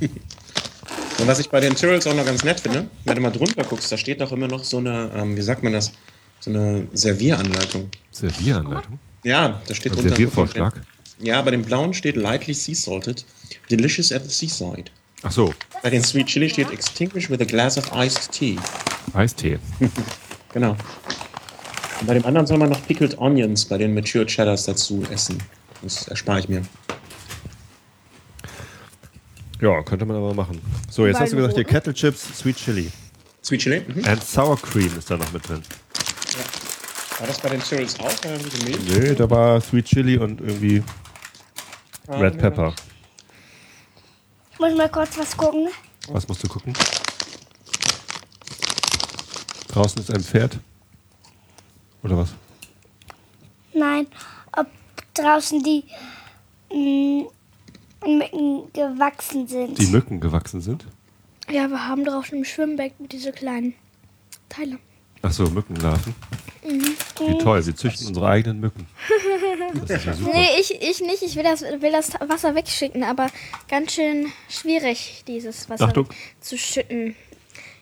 [1.18, 3.64] Und was ich bei den Tyrrells auch noch ganz nett finde, wenn du mal drunter
[3.64, 5.92] guckst, da steht doch immer noch so eine, ähm, wie sagt man das,
[6.40, 7.90] so eine Servieranleitung.
[8.12, 8.98] Servieranleitung.
[9.24, 10.10] Ja, da steht Ein drunter.
[10.10, 10.80] Serviervorschlag.
[11.18, 13.24] Ja, bei dem blauen steht lightly sea salted,
[13.68, 14.90] delicious at the seaside.
[15.22, 15.52] Ach so.
[15.82, 18.58] Bei den Sweet Chili steht extinguish with a glass of iced tea.
[19.14, 19.58] Eistee.
[20.54, 20.70] Genau.
[22.00, 25.36] Und bei dem anderen soll man noch pickled onions bei den mature cheddars dazu essen.
[25.82, 26.62] Das erspare ich mir.
[29.60, 30.60] Ja, könnte man aber machen.
[30.90, 32.90] So, jetzt hast du gesagt, hier Kettle Chips, Sweet Chili.
[33.44, 33.82] Sweet Chili?
[33.86, 34.04] Mhm.
[34.06, 35.62] And Sour Cream ist da noch mit drin.
[37.18, 38.12] War das bei den Tyrrells auch?
[38.64, 38.78] Milch?
[38.88, 40.82] Nee, da war Sweet Chili und irgendwie
[42.06, 42.40] Ah, Red nee.
[42.40, 42.74] Pepper.
[44.58, 45.68] Ich muss mal kurz was gucken.
[46.08, 46.72] Was musst du gucken?
[49.68, 50.58] Draußen ist ein Pferd.
[52.02, 52.30] Oder was?
[53.72, 54.08] Nein,
[54.56, 54.66] ob
[55.14, 55.84] draußen die
[56.74, 57.26] mm,
[58.04, 59.78] Mücken gewachsen sind.
[59.78, 60.84] Die Mücken gewachsen sind?
[61.48, 63.74] Ja, wir haben drauf im Schwimmbecken diese kleinen
[64.48, 64.80] Teile.
[65.22, 66.14] Ach so, Mückenlarven.
[66.62, 68.86] Wie toll, wir züchten unsere eigenen Mücken.
[69.74, 70.32] Das ist ja super.
[70.32, 71.22] Nee, ich, ich nicht.
[71.22, 73.28] Ich will das, will das Wasser wegschicken, aber
[73.68, 76.08] ganz schön schwierig, dieses Wasser Achtung.
[76.40, 77.16] zu schütten.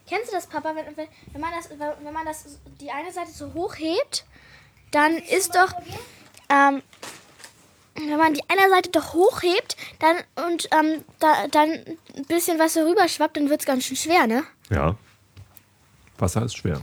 [0.09, 0.75] Kennst du das, Papa?
[0.75, 4.25] Wenn, wenn, wenn, man das, wenn man das die eine Seite so hochhebt,
[4.91, 5.73] dann ist doch.
[6.49, 6.83] Ähm,
[7.97, 12.87] wenn man die eine Seite doch hochhebt dann, und ähm, da, dann ein bisschen Wasser
[12.87, 14.45] rüberschwappt, dann wird es ganz schön schwer, ne?
[14.71, 14.97] Ja.
[16.19, 16.83] Wasser ist schwer.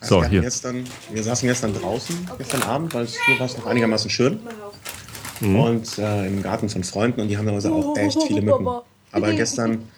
[0.00, 0.40] Also So, wir, hier.
[0.42, 4.40] Gestern, wir saßen gestern draußen, gestern Abend, weil es hier war es noch einigermaßen schön.
[5.40, 8.66] Und äh, im Garten von Freunden und die haben da also auch echt viele Mücken.
[9.12, 9.88] Aber gestern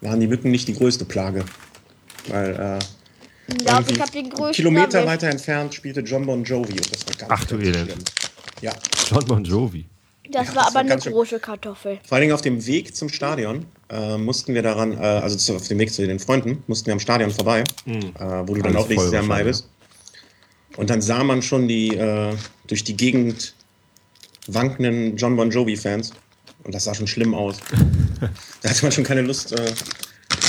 [0.00, 1.44] waren die Mücken nicht die größte Plage.
[2.28, 6.94] Weil äh, Ja, ich hab den größten Kilometer weiter entfernt spielte John Bon Jovi und
[6.94, 7.90] das war ganz, Ach du Elend.
[7.90, 8.04] schlimm.
[8.62, 8.72] Ja,
[9.10, 9.86] John Bon Jovi.
[10.32, 11.98] Das Ja, war das aber war eine große Kartoffel.
[12.06, 15.56] vor allen Dingen auf dem Weg zum Stadion äh, mussten wir daran, äh, also zu,
[15.56, 17.92] auf dem Weg zu den Freunden, mussten wir am Stadion vorbei, äh,
[18.46, 19.68] wo du dann Alles auch nächstes Jahr im Mai bist.
[20.76, 22.32] Und dann sah man schon die äh,
[22.68, 23.54] durch die Gegend
[24.46, 26.12] wankenden John Bon Jovi-Fans.
[26.64, 27.56] Und das sah schon schlimm aus.
[28.62, 29.72] da hatte man schon keine Lust, äh,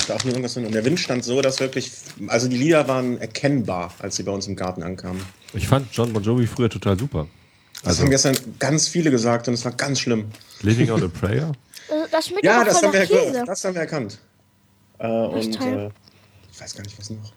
[0.07, 0.65] da auch nur irgendwas hin.
[0.65, 1.91] Und der Wind stand so, dass wirklich,
[2.27, 5.21] also die Lieder waren erkennbar, als sie bei uns im Garten ankamen.
[5.53, 7.27] Ich fand John Bon Jovi früher total super.
[7.83, 10.25] Das Also haben gestern ganz viele gesagt und es war ganz schlimm.
[10.61, 11.51] Living on a Prayer.
[11.89, 13.05] Das- Das schmeckt Ja, auch das haben, wir.
[13.05, 13.43] Käse.
[13.45, 14.19] das haben wir erkannt.
[14.99, 15.89] Äh, und äh,
[16.51, 17.33] ich weiß gar nicht, was noch.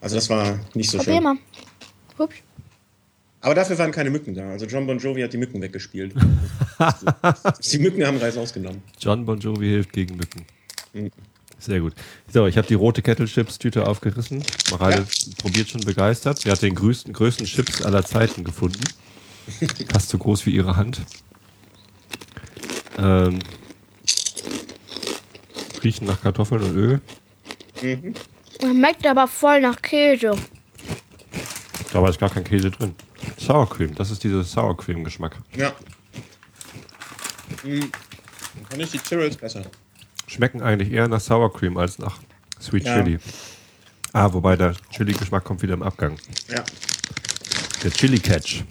[0.00, 1.22] Also das war nicht so Probier schön.
[1.22, 1.36] mal.
[3.40, 4.50] Aber dafür waren keine Mücken da.
[4.50, 6.14] Also John Bon Jovi hat die Mücken weggespielt.
[7.72, 8.82] die Mücken haben Reis ausgenommen.
[9.00, 10.46] John Bon Jovi hilft gegen Mücken.
[10.92, 11.10] Mhm.
[11.62, 11.94] Sehr gut.
[12.32, 14.42] So, ich habe die rote Kettle Chips Tüte aufgerissen.
[14.72, 15.06] Mareile
[15.38, 16.40] probiert schon begeistert.
[16.40, 18.82] Sie hat den größten, größten Chips aller Zeiten gefunden.
[19.92, 21.02] Fast so groß wie ihre Hand.
[22.98, 23.38] Ähm,
[25.84, 27.00] riechen nach Kartoffeln und Öl.
[28.60, 30.36] Schmeckt aber voll nach Käse.
[31.92, 32.96] Da ist gar kein Käse drin.
[33.38, 35.38] Sour Cream, das ist dieser Sour Cream Geschmack.
[35.54, 35.72] Ja.
[37.62, 37.80] Hm.
[37.80, 39.62] Dann fand ich die Tyrrells besser.
[40.26, 42.18] Schmecken eigentlich eher nach Sour Cream als nach
[42.60, 43.02] Sweet Ja.
[43.02, 43.18] Chili.
[44.12, 46.16] Ah, wobei der Chili-Geschmack kommt wieder im Abgang.
[46.48, 46.62] Ja.
[47.82, 48.62] Der Chili Catch.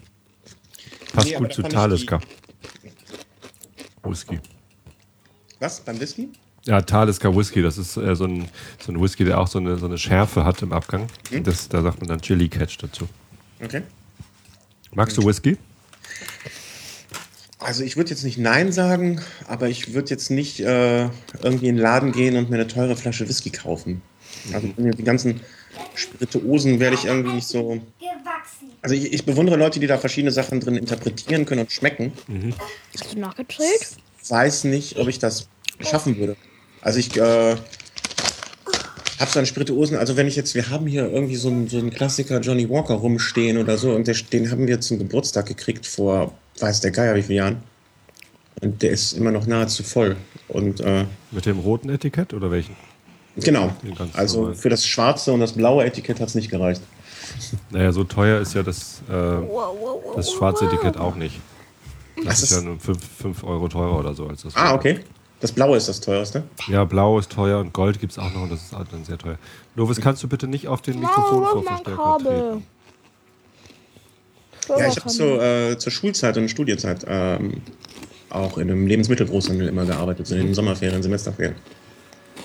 [1.14, 2.22] Passt Nee, gut zu Talisker.
[4.04, 4.40] Whisky.
[5.60, 5.80] Was?
[5.82, 6.30] Beim Whisky?
[6.66, 8.48] Ja, Talisker Whisky, das ist äh, so, ein,
[8.80, 11.08] so ein Whisky, der auch so eine, so eine Schärfe hat im Abgang.
[11.30, 11.44] Hm?
[11.44, 13.08] Das, da sagt man dann Chili Catch dazu.
[13.64, 13.82] Okay.
[14.94, 15.58] Magst du Whisky?
[17.62, 21.04] Also ich würde jetzt nicht Nein sagen, aber ich würde jetzt nicht äh,
[21.44, 24.02] irgendwie in den Laden gehen und mir eine teure Flasche Whisky kaufen.
[24.52, 25.42] Also die ganzen
[25.94, 27.80] Spirituosen werde ich irgendwie nicht so.
[28.00, 28.72] Gewachsen.
[28.82, 32.14] Also ich, ich bewundere Leute, die da verschiedene Sachen drin interpretieren können und schmecken.
[33.00, 33.90] Hast du nachgezählt?
[34.28, 35.48] Weiß nicht, ob ich das
[35.82, 36.36] schaffen würde.
[36.82, 37.56] Also ich äh,
[39.20, 41.78] habe so an Spirituosen, also wenn ich jetzt, wir haben hier irgendwie so einen, so
[41.78, 45.86] einen Klassiker Johnny Walker rumstehen oder so und der, den haben wir zum Geburtstag gekriegt
[45.86, 47.58] vor, weiß der Geier wie vielen Jahren.
[48.62, 50.16] Und der ist immer noch nahezu voll.
[50.48, 52.76] Und äh, Mit dem roten Etikett oder welchen?
[53.38, 53.72] genau,
[54.14, 54.56] also normal.
[54.56, 56.82] für das schwarze und das blaue Etikett hat es nicht gereicht.
[57.70, 59.14] Naja, so teuer ist ja das, äh,
[60.16, 61.40] das schwarze Etikett auch nicht.
[62.26, 64.56] Das ist ist- ja nur 5 Euro teurer oder so als das.
[64.56, 65.00] Ah, okay.
[65.40, 66.44] Das blaue ist das teuerste.
[66.68, 69.04] Ja, blau ist teuer und Gold gibt es auch noch und das ist auch dann
[69.06, 69.38] sehr teuer.
[69.76, 72.64] Lovis, kannst du bitte nicht auf den Mikrofonvorverstärker treten?
[74.70, 77.62] Ja, ich habe zur, äh, zur Schulzeit und Studienzeit ähm,
[78.30, 81.56] auch in einem Lebensmittelgroßhandel immer gearbeitet, so in den Sommerferien, Semesterferien.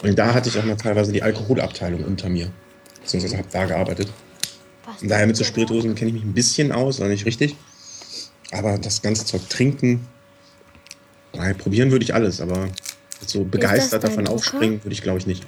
[0.02, 2.50] Und da hatte ich auch mal teilweise die Alkoholabteilung unter mir.
[3.00, 4.08] Beziehungsweise habe da gearbeitet.
[5.00, 7.56] Und daher mit so Spirituosen kenne ich mich ein bisschen aus, aber nicht richtig.
[8.52, 10.06] Aber das ganze Zeug trinken,
[11.34, 12.68] naja, probieren würde ich alles, aber
[13.26, 14.34] so begeistert davon Drucker?
[14.34, 15.44] aufspringen würde ich glaube ich nicht.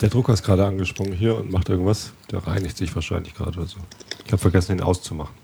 [0.00, 2.12] Der Drucker ist gerade angesprungen hier und macht irgendwas.
[2.30, 3.78] Der reinigt sich wahrscheinlich gerade oder so.
[4.24, 5.34] Ich habe vergessen, ihn auszumachen.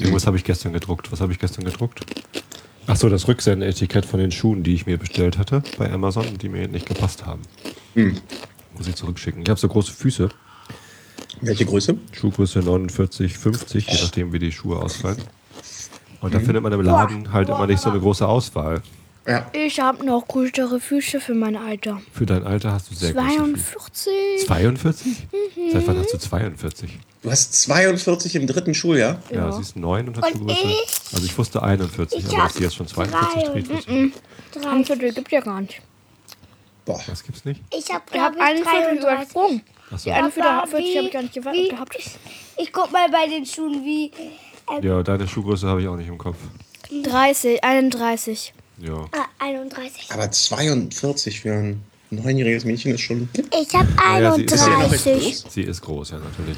[0.00, 1.12] Irgendwas habe ich gestern gedruckt.
[1.12, 2.00] Was habe ich gestern gedruckt?
[2.86, 6.48] Ach so, das Rücksendetikett von den Schuhen, die ich mir bestellt hatte bei Amazon, die
[6.48, 7.42] mir nicht gepasst haben.
[7.94, 9.42] Muss ich zurückschicken.
[9.42, 10.28] Ich habe so große Füße.
[11.42, 11.96] Welche Größe?
[12.12, 15.18] Schuhgröße 49, 50, je nachdem, wie die Schuhe ausfallen.
[16.20, 18.82] Und da findet man im Laden halt immer nicht so eine große Auswahl.
[19.26, 22.00] Ja, Ich habe noch größere Füße für mein Alter.
[22.12, 24.10] Für dein Alter hast du sehr große Füße.
[24.46, 24.46] 42.
[24.46, 25.26] 42?
[25.72, 26.98] Seit wann hast du 42?
[27.22, 29.22] Du hast 42 im dritten Schuljahr.
[29.30, 29.52] Ja, Ja.
[29.52, 30.60] sie ist 9 und hat Und Schuhgröße.
[30.62, 31.12] ich?
[31.14, 33.88] Also ich wusste 41, Ich aber hab dass sie jetzt schon 42 drei trägt, ich
[33.88, 34.20] nicht.
[34.66, 35.80] Ein Viertel gibt ja gar nicht.
[36.84, 37.60] Boah, Das gibt's nicht?
[37.76, 39.00] Ich habe, ich, Viertel 33.
[39.00, 39.62] übersprungen.
[39.92, 40.04] Achso.
[40.04, 41.94] Die eine 40 habe ich gar nicht gewa- wie- gehabt.
[41.98, 42.10] Ich,
[42.58, 44.10] ich guck mal bei den Schuhen, wie.
[44.82, 46.36] Ja, deine Schuhgröße habe ich auch nicht im Kopf.
[47.02, 48.54] 30, 31.
[48.78, 49.04] Ja.
[49.12, 50.06] Ah, 31.
[50.10, 53.28] aber 42 für ein neunjähriges Mädchen ist schon.
[53.60, 55.44] Ich habe Naja, sie ist 31.
[55.48, 56.56] Sie ist groß, ja, natürlich.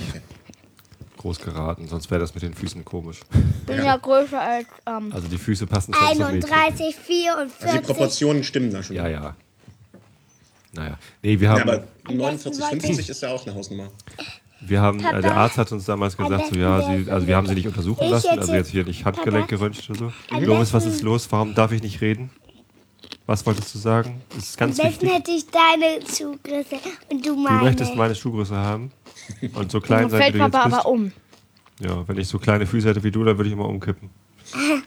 [1.23, 3.21] Groß geraten, sonst wäre das mit den Füßen komisch.
[3.67, 4.67] Bin ja, größer als.
[4.87, 6.53] Ähm, Also die Füße passen schon zum Mädchen.
[6.53, 7.83] 31, Also die 44.
[7.83, 8.97] Proportionen stimmen da schon.
[8.97, 9.37] Ja, ja.
[10.73, 10.99] Naja.
[11.23, 13.89] Nee, wir Ja, haben, aber 49, besten wollte 50 ist ja auch eine Hausnummer.
[14.63, 17.37] wir haben äh, der Papa, Arzt hat uns damals gesagt, so ja, sie, also wir
[17.37, 20.13] haben sie nicht untersuchen Ich lassen, also jetzt hier nicht Handgelenk geröntgt oder so.
[20.31, 21.29] Am Lovis, was ist los?
[21.31, 22.31] Warum darf ich nicht reden?
[23.27, 24.23] Was wolltest du sagen?
[24.31, 25.19] Das ist Am ganz besten wichtig.
[25.19, 26.77] hätte ich deine Schuhgröße
[27.11, 27.63] und du Du meine.
[27.63, 28.91] möchtest meine Schuhgröße haben
[29.55, 30.79] und so klein dann sein, wie fällt du jetzt Papa bist.
[30.81, 31.13] aber um.
[31.81, 34.11] Ja, wenn ich so kleine Füße hätte wie du, dann würde ich immer umkippen.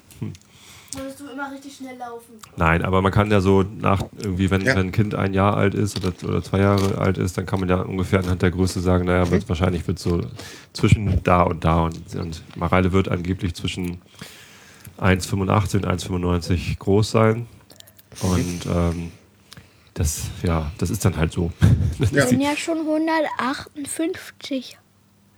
[0.97, 2.35] Würdest du immer richtig schnell laufen.
[2.55, 4.75] Nein, aber man kann ja so nach irgendwie, wenn, Ja.
[4.77, 7.59] wenn ein Kind ein Jahr alt ist oder, oder zwei Jahre alt ist, dann kann
[7.59, 10.21] man ja ungefähr anhand der Größe sagen, naja, wird, wahrscheinlich wird so
[10.71, 14.01] zwischen da und da und, und Mareile wird angeblich zwischen
[14.97, 17.47] 1,85 und 1,95 groß sein.
[18.21, 19.11] Und ähm,
[19.95, 21.51] das, ja, das ist dann halt so.
[21.99, 22.25] Das Ja.
[22.25, 24.77] bin ja schon 158.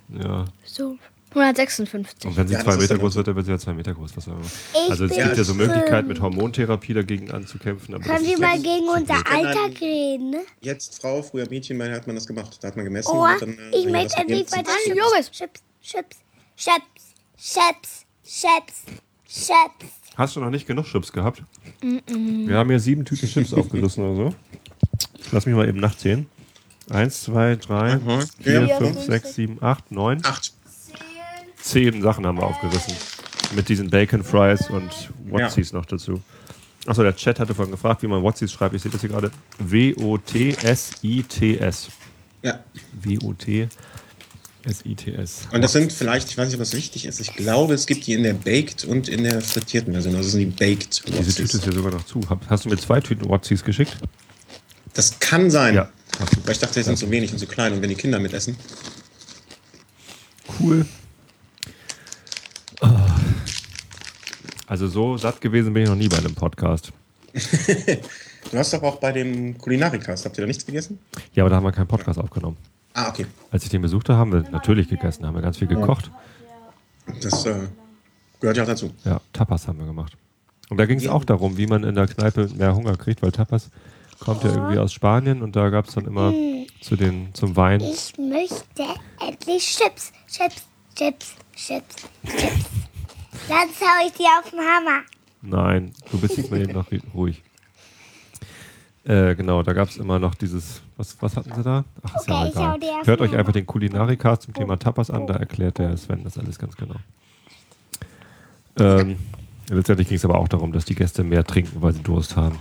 [0.10, 0.46] die, ja.
[0.66, 0.98] So.
[1.32, 2.26] 156.
[2.30, 4.16] Und wenn sie Ja, zwei Meter groß wird, dann wird sie ja zwei Meter groß.
[4.16, 4.90] Was auch immer.
[4.90, 5.54] Also es gibt ja so.
[5.54, 8.02] Möglichkeiten, mit Hormontherapie dagegen anzukämpfen.
[8.02, 10.42] Können wir ist mal gegen unser Alter reden, ne?
[10.62, 12.58] Jetzt Frau, früher Mädchen, meine hat man das gemacht.
[12.62, 13.12] Da hat man gemessen.
[13.14, 15.30] Oh, und dann, äh, ich möchte das endlich weiter Joris.
[15.30, 16.18] Chips, Chips,
[16.56, 17.04] Chips,
[17.38, 18.84] Chips, Chips,
[19.28, 19.94] Chips.
[20.18, 21.44] Hast du noch nicht genug Chips gehabt?
[21.82, 24.34] Wir haben hier sieben Tüten Chips aufgerissen oder so.
[25.32, 26.26] Lass mich mal eben nachzählen.
[26.90, 28.24] 1, 2, 3, Mhm.
[28.42, 28.78] 4, Ja.
[28.78, 30.26] 5, 6, 7, 8, 9.
[30.26, 30.54] Acht.
[31.62, 32.96] Zehn Sachen haben wir aufgerissen.
[33.56, 34.90] Mit diesen Bacon Fries und
[35.30, 36.22] Wotzies noch dazu.
[36.86, 38.74] Achso, der Chat hatte vorhin gefragt, wie man Wotzies schreibt.
[38.74, 39.30] Ich sehe das hier gerade.
[40.80, 41.90] W-O-T-S-I-T-S.
[42.42, 42.60] Ja.
[42.94, 43.78] W-O-T-S-I-T-S.
[45.52, 47.20] Und das sind vielleicht, ich weiß nicht, was wichtig ist.
[47.20, 50.16] Ich glaube, es gibt die in der Baked und in der frittierten Version.
[50.16, 52.22] Also das sind die Baked Diese Tüte ist hier sogar noch zu.
[52.50, 53.98] Hast du mir zwei Tüten Wotzies geschickt?
[54.94, 55.76] Das kann sein.
[55.76, 55.90] Ja.
[56.44, 57.74] Weil ich dachte, die sind zu wenig und zu klein.
[57.74, 58.58] Und wenn die Kinder mitessen.
[60.60, 60.86] Cool.
[62.82, 63.16] Ah.
[64.66, 66.92] Also so satt gewesen bin ich noch nie bei einem Podcast.
[68.52, 71.00] Du hast doch auch bei dem Kulinarikast, habt ihr da nichts gegessen?
[71.34, 72.58] Ja, aber da haben wir keinen Podcast aufgenommen.
[72.98, 73.28] Ah, okay.
[73.52, 76.10] Als ich den besuchte, haben wir natürlich gegessen, haben wir ganz viel gekocht.
[77.22, 77.68] Das äh,
[78.40, 78.92] gehört ja auch dazu.
[79.06, 80.18] Ja, Tapas haben wir gemacht.
[80.70, 83.32] Und da ging es auch darum, wie man in der Kneipe mehr Hunger kriegt, weil
[83.32, 83.70] Tapas
[84.20, 86.34] kommt ja irgendwie aus Spanien und da gab es dann immer
[86.82, 87.82] zu den, zum Wein.
[87.82, 88.84] Ich möchte
[89.22, 90.66] endlich Chips, Chips,
[90.96, 91.96] Chips, Chips,
[92.26, 92.66] Chips.
[93.48, 95.04] Dann hau ich dir auf den Hammer.
[95.44, 97.44] Nein, du bist jetzt mal eben noch ruhig.
[99.08, 101.86] Äh, genau, da gab es immer noch dieses, was, was hatten sie da?
[102.04, 105.26] Ach, ist ja Okay, dir auf Hört euch einfach den Kulinarikast zum Thema Tapas an,
[105.28, 106.96] da erklärt der Sven das alles ganz genau.
[108.78, 109.16] Ähm,
[109.70, 112.60] letztendlich ging es aber auch darum, dass die Gäste mehr trinken, weil sie Durst haben.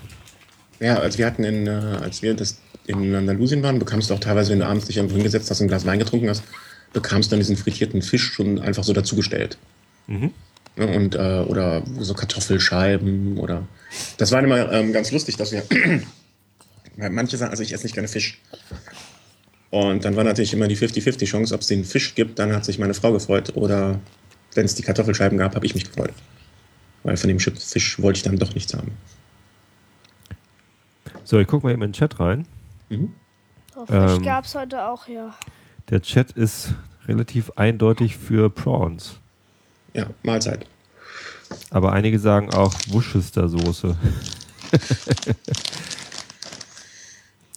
[0.78, 4.20] Ja, als wir hatten in, äh, als wir das in Andalusien waren, bekamst du auch
[4.20, 6.44] teilweise, wenn du abends dich irgendwo hingesetzt hast und ein Glas Wein getrunken hast,
[6.92, 9.58] bekamst du dann diesen frittierten Fisch schon einfach so dazugestellt.
[10.06, 10.30] Mhm.
[10.76, 13.66] Ja, Und, äh, oder so Kartoffelscheiben oder.
[14.18, 15.64] Das war immer ähm, ganz lustig, dass wir.
[16.96, 18.40] Weil manche sagen, also ich esse nicht gerne Fisch.
[19.70, 22.64] Und dann war natürlich immer die 50-50 Chance, ob es den Fisch gibt, dann hat
[22.64, 23.52] sich meine Frau gefreut.
[23.56, 24.00] Oder
[24.54, 26.12] wenn es die Kartoffelscheiben gab, habe ich mich gefreut.
[27.02, 28.92] Weil von dem Fisch wollte ich dann doch nichts haben.
[31.24, 32.46] So, ich gucke mal eben in den Chat rein.
[32.88, 33.10] Fisch
[33.88, 34.22] Ähm.
[34.22, 35.36] gab es heute auch, ja.
[35.90, 36.74] Der Chat ist
[37.06, 39.16] relativ eindeutig für Prawns.
[39.92, 40.66] Ja, Mahlzeit.
[41.70, 43.96] Aber einige sagen auch Worcestersoße.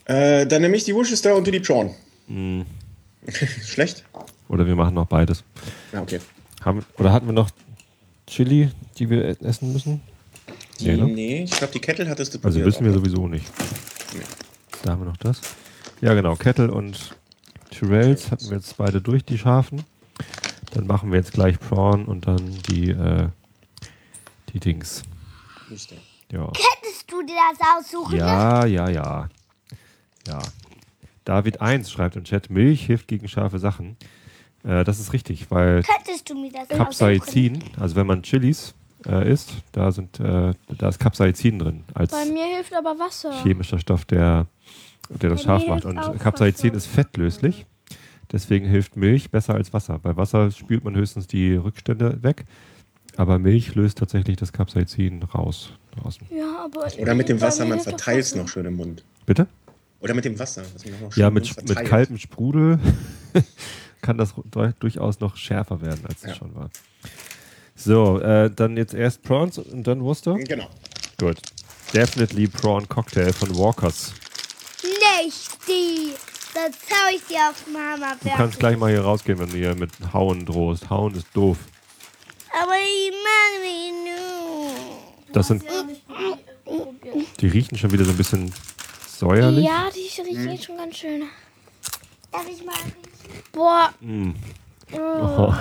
[0.10, 1.94] Äh, dann nehme ich die Worcester und du die Prawn.
[2.28, 2.66] Hm.
[3.64, 4.04] Schlecht?
[4.48, 5.44] Oder wir machen noch beides.
[5.94, 6.20] Ja, okay.
[6.66, 7.52] Haben, oder hatten wir noch
[8.26, 10.02] Chili, die wir essen müssen?
[10.80, 11.06] Die, Nee, ne?
[11.06, 13.00] Nee, ich glaube, die Kettle hattest du Also wissen wir auch, ne?
[13.02, 13.46] sowieso nicht.
[14.14, 14.22] Nee.
[14.84, 15.42] Da haben wir noch das.
[16.02, 16.36] Ja, genau.
[16.36, 17.16] Kettle und
[17.70, 19.84] Tyrells hatten wir jetzt beide durch, die scharfen.
[20.74, 23.28] Dann machen wir jetzt gleich Prawn und dann die, äh,
[24.54, 25.04] die Dings.
[26.32, 26.46] Ja.
[26.46, 28.18] Könntest du dir das aussuchen?
[28.18, 29.30] Ja, ja, ja.
[30.30, 30.40] Ja.
[31.26, 33.98] David 1 schreibt im Chat, Milch hilft gegen scharfe Sachen.
[34.64, 35.84] Äh, das ist richtig, weil?
[36.70, 38.74] Capsaicin, also wenn man Chilis
[39.06, 43.32] äh, isst, da, sind, äh, da ist Capsaicin drin als Bei mir hilft aber Wasser.
[43.44, 44.48] chemischer Stoff, der,
[45.10, 45.86] der das Bei scharf macht.
[45.86, 46.78] Und Capsaicin Wasser.
[46.78, 47.66] ist fettlöslich.
[48.32, 49.98] Deswegen hilft Milch besser als Wasser.
[50.00, 52.46] Bei Wasser spült man höchstens die Rückstände weg.
[53.18, 56.28] Aber Milch löst tatsächlich das Capsaicin raus draußen.
[56.30, 59.04] Ja, aber Oder mit dem Wasser, man verteilt es noch schön im Mund.
[59.26, 59.48] Bitte?
[60.02, 60.64] Oder mit dem Wasser.
[61.16, 62.80] Ja, mit, mit kaltem Sprudel
[64.02, 66.36] kann das du- durchaus noch schärfer werden, als es Ja.
[66.36, 66.70] schon war.
[67.76, 70.36] So, äh, dann jetzt erst Prawns und dann Worcester?
[70.36, 70.68] Genau.
[71.20, 71.38] Gut.
[71.94, 74.14] Definitely Prawn Cocktail von Walkers.
[74.84, 76.14] Nicht die.
[76.54, 78.16] Dann hau ich dir auf Hammer.
[78.24, 80.90] Du kannst gleich mal hier rausgehen, wenn du hier mit Hauen drohst.
[80.90, 81.58] Hauen ist doof.
[82.52, 85.34] Aber ich mag mich nur.
[85.34, 85.64] Das sind,
[87.40, 88.52] die riechen schon wieder so ein bisschen
[89.20, 89.66] säuerlich.
[89.66, 90.00] Ja, die
[90.34, 90.48] Hm.
[90.48, 91.24] riechen schon ganz schön.
[92.32, 92.76] Darf ich mal?
[93.52, 93.94] Boah.
[94.00, 94.32] Mm.
[94.94, 94.98] Oh.
[94.98, 95.54] Oh.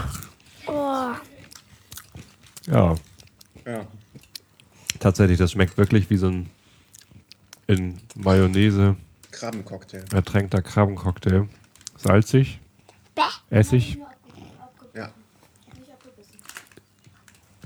[0.66, 1.14] Oh.
[2.66, 2.94] Ja,
[3.66, 3.86] Ja.
[5.00, 6.50] tatsächlich, das schmeckt wirklich wie so ein
[7.66, 8.96] in Mayonnaise
[9.30, 10.04] Krabbencocktail.
[10.12, 11.48] ertränkter Krabbencocktail.
[11.96, 12.60] Salzig,
[13.14, 13.22] Bäh.
[13.50, 13.98] Essig.
[14.94, 15.10] Ja.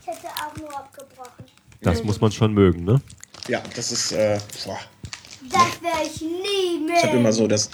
[0.00, 1.44] Ich hätte auch nur abgebrochen.
[1.82, 3.00] Das muss man schon mögen, ne?
[3.48, 4.78] Ja, das ist, äh, boah.
[5.52, 7.20] Das werde ich nie Ich habe mehr.
[7.20, 7.70] immer so das,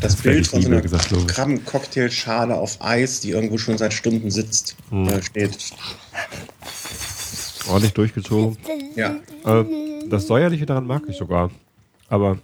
[0.00, 1.26] das Bild ich von so mehr einer.
[1.26, 4.76] Krabbencocktailschale auf Eis, die irgendwo schon seit Stunden sitzt.
[4.90, 5.06] Hm.
[5.06, 5.56] Da steht.
[7.68, 8.56] Ordentlich durchgezogen.
[8.96, 9.16] Ja.
[9.44, 9.64] Äh,
[10.08, 11.50] das Säuerliche daran mag ich sogar.
[12.08, 12.38] Aber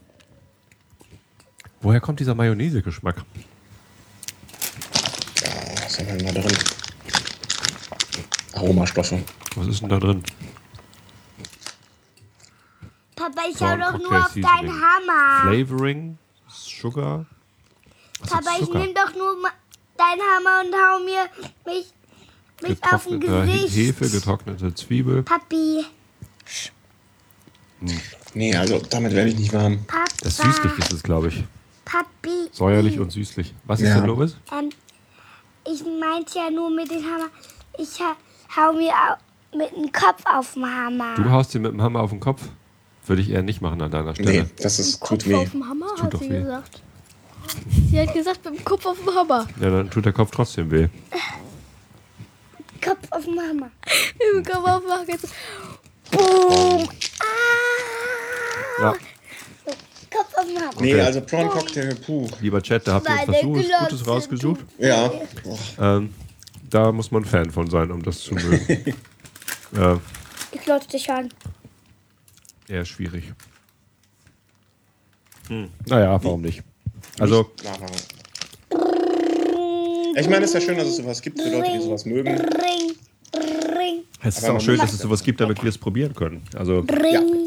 [1.81, 3.25] woher kommt dieser Mayonnaise-Geschmack?
[5.43, 5.51] Ja,
[5.85, 6.57] was haben wir denn da drin?
[8.55, 9.19] Aromastoffe.
[9.57, 10.23] Was ist denn da drin?
[13.39, 14.83] Papa, ich hau doch nur auf deinen Seasoning.
[14.83, 15.51] Hammer.
[15.67, 16.19] Flavoring?
[16.49, 17.27] Sugar?
[18.21, 19.37] Was Papa, ist ich nehme doch nur
[19.97, 21.29] deinen Hammer und hau mir
[21.67, 21.93] mich,
[22.63, 23.77] mich auf den Gesicht.
[23.77, 25.23] Hefe, getrocknete Zwiebel.
[25.23, 25.85] Papi,
[28.35, 29.85] Nee, also damit werde ich nicht warm.
[29.87, 31.45] Papa, Das süßlich ist es, glaube ich.
[31.85, 33.55] Papi, Säuerlich und süßlich.
[33.65, 33.97] Was ist Ja.
[33.97, 34.37] denn, Loris?
[34.53, 34.71] Ähm,
[35.65, 37.29] ich meinte ja nur mit dem Hammer.
[37.79, 38.17] Ich ha
[38.57, 38.93] hau mir
[39.57, 41.15] mit dem Kopf auf den Hammer.
[41.15, 42.43] Du haust dir mit dem Hammer auf den Kopf?
[43.09, 44.43] Würde ich eher nicht machen an deiner Stelle.
[44.43, 45.35] Nee, das ist, tut weh.
[45.35, 46.41] auf dem Hammer, tut hat doch sie weh.
[46.41, 46.83] gesagt.
[47.91, 49.47] Sie hat gesagt, mit dem Kopf auf dem Hammer.
[49.61, 50.89] Ja, dann tut der Kopf trotzdem weh.
[52.85, 53.71] Kopf auf den Hammer.
[54.35, 55.19] Mit dem Kopf auf dem Hammer.
[56.11, 56.89] Boom.
[58.81, 58.93] Ja,
[60.11, 60.71] Kopf auf den Hammer.
[60.81, 61.01] Nee, Okay.
[61.03, 62.29] also Prawn Cocktail, puh.
[62.41, 64.61] lieber Chat, da habt ihr was Gutes, rausgesucht.
[64.79, 65.11] Ja.
[65.81, 66.15] Ähm,
[66.71, 68.95] da muss man Fan von sein, um das zu mögen.
[69.73, 69.99] ja,
[70.53, 71.29] Ich glotze dich an.
[72.71, 73.33] Eher schwierig.
[75.49, 75.69] Hm.
[75.87, 76.63] Naja, warum nicht?
[77.19, 77.51] Also.
[80.17, 82.39] Ich meine, es ist ja schön, dass es sowas gibt für Leute, die sowas mögen.
[84.21, 86.43] Es ist auch schön, dass es sowas gibt, damit wir es probieren können.
[86.57, 86.85] Also,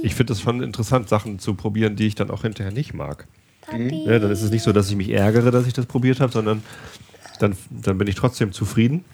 [0.03, 3.27] ich finde es schon interessant, Sachen zu probieren, die ich dann auch hinterher nicht mag.
[3.61, 4.06] Papi.
[4.06, 6.31] Ja, dann ist es nicht so, dass ich mich ärgere, dass ich das probiert habe,
[6.31, 6.64] sondern
[7.39, 9.06] dann, dann bin ich trotzdem zufrieden,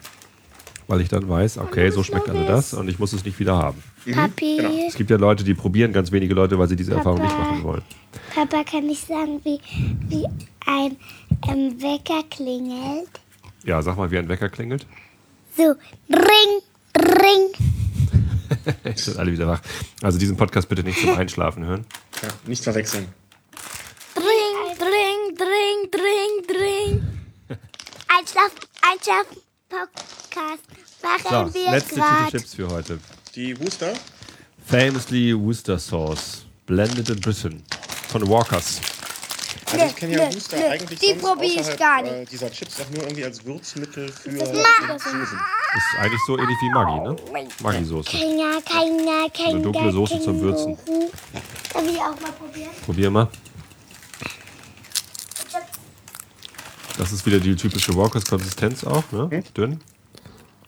[0.88, 3.58] weil ich dann weiß, okay, so schmeckt also das und ich muss es nicht wieder
[3.58, 3.84] haben.
[4.12, 7.38] Papi, Es gibt ja Leute, die probieren, ganz wenige Leute, weil sie diese Erfahrung nicht
[7.38, 7.82] machen wollen.
[8.34, 9.60] Papa, kann ich sagen, wie,
[10.08, 10.26] wie
[10.66, 10.96] ein
[11.50, 13.10] ähm, Wecker klingelt?
[13.64, 14.86] Ja, sag mal, wie ein Wecker klingelt.
[15.58, 15.76] So,
[16.10, 16.62] ring,
[16.98, 17.52] ring.
[18.86, 19.62] Jetzt sind alle wieder wach.
[20.02, 21.86] Also diesen Podcast bitte nicht zum Einschlafen hören.
[22.22, 23.08] Ja, nicht verwechseln.
[24.16, 27.08] Dring, dring, dring, dring, dring.
[28.18, 29.38] Einschlafen, einschlafen,
[29.70, 30.64] Podcast.
[31.04, 32.32] Machen So, wir letzte Tüte grad.
[32.32, 33.00] Chips für heute.
[33.36, 33.94] Die Wooster?
[34.66, 36.46] Famously Worcester Sauce.
[36.66, 37.64] Blended in Britain.
[38.10, 38.82] Von Walkers.
[39.72, 42.14] Also ich kenne ja Wooster nö, eigentlich die sonst probier ich gar nicht.
[42.14, 44.32] Äh, dieser Chips auch nur irgendwie als Würzmittel für.
[44.32, 45.22] Soßen.
[45.22, 47.16] Ist eigentlich so ähnlich wie Maggi, ne?
[47.62, 48.10] Maggi-Soße.
[48.10, 49.50] Keiner, keiner, keiner.
[49.50, 50.78] Eine dunkle Soße zum Würzen.
[51.74, 52.70] Darf ich auch mal probieren?
[52.86, 53.28] Probier mal.
[56.98, 59.44] Das ist wieder die typische Walkers-Konsistenz auch, ne?
[59.56, 59.80] Dünn.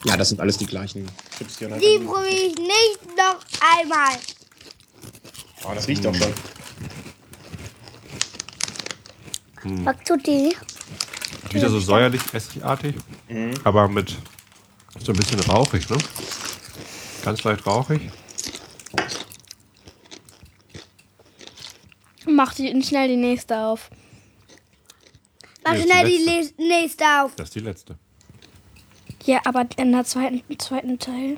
[0.06, 1.06] Ja, das sind alles die gleichen
[1.38, 1.70] Chips hier.
[1.70, 1.80] Ne?
[1.80, 3.40] Die probiere ich nicht noch
[3.78, 4.16] einmal.
[5.66, 6.34] Oh, das riecht doch schon.
[9.84, 10.56] Was tut die?
[11.52, 12.96] Wieder so säuerlich, essigartig,
[13.64, 14.16] aber mit
[15.00, 15.98] so ein bisschen rauchig, ne?
[17.26, 18.10] Ganz leicht rauchig.
[22.26, 23.90] Mach die, schnell die nächste auf.
[25.64, 26.62] Mach Nee, schnell die die letzte.
[26.62, 27.36] nächste auf.
[27.36, 27.96] Das ist die letzte.
[29.26, 31.38] Ja, aber in der zweiten, im zweiten Teil.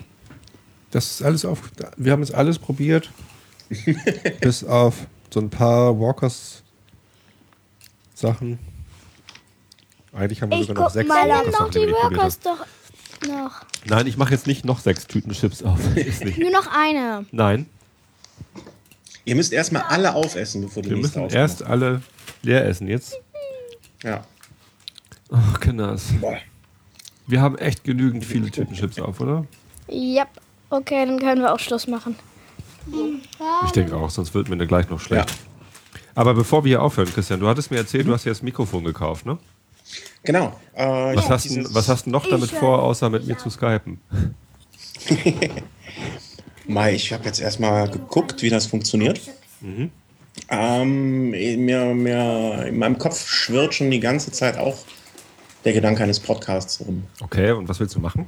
[0.91, 1.71] Das ist alles auf.
[1.97, 3.09] Wir haben jetzt alles probiert.
[4.41, 6.61] bis auf so ein paar Walkers
[8.13, 8.59] Sachen.
[10.13, 12.33] Eigentlich haben wir Ich sogar noch sechs mal, Walkers doch Sachen, die haben.
[12.43, 13.61] doch noch.
[13.85, 15.79] Nein, ich mache jetzt nicht noch sechs Tüten Chips auf.
[16.37, 17.25] Nur noch eine.
[17.31, 17.65] Nein,
[19.23, 22.01] Ihr müsst erstmal alle aufessen, bevor die wir nächste müssen erst alle
[22.41, 23.15] leer essen jetzt.
[24.03, 24.23] Ja.
[25.31, 26.05] Ach, Kinders.
[26.19, 26.37] Boah.
[27.27, 29.45] Wir haben echt genügend viele Tüten Chips auf, oder?
[29.89, 30.27] Yep.
[30.69, 32.15] Okay, dann können wir auch Schluss machen.
[33.65, 35.29] Ich denke auch, sonst wird mir gleich noch schlecht.
[35.29, 35.35] Ja.
[36.15, 38.83] Aber bevor wir hier aufhören, Christian, du hattest mir erzählt, du hast dir das Mikrofon
[38.83, 39.37] gekauft, ne?
[40.23, 40.59] Genau.
[40.73, 43.37] Äh, Was, ja, hast, dieses- du, was hast du noch damit vor, außer mit mir
[43.37, 43.99] zu skypen?
[46.67, 49.19] Mai, ich habe jetzt erstmal geguckt, wie das funktioniert.
[50.49, 54.77] Ähm, mir, mir, in meinem Kopf schwirrt schon die ganze Zeit auch
[55.65, 57.03] der Gedanke eines Podcasts rum.
[57.21, 58.25] Okay, und was willst du machen?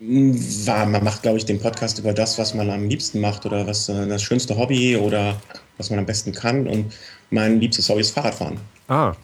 [0.00, 3.66] War, man macht, glaube ich, den Podcast über das, was man am liebsten macht oder
[3.66, 5.40] was äh, das schönste Hobby oder
[5.76, 6.66] was man am besten kann.
[6.66, 6.92] Und
[7.30, 8.58] mein liebstes Hobby ist Fahrradfahren.
[8.88, 9.14] Ah,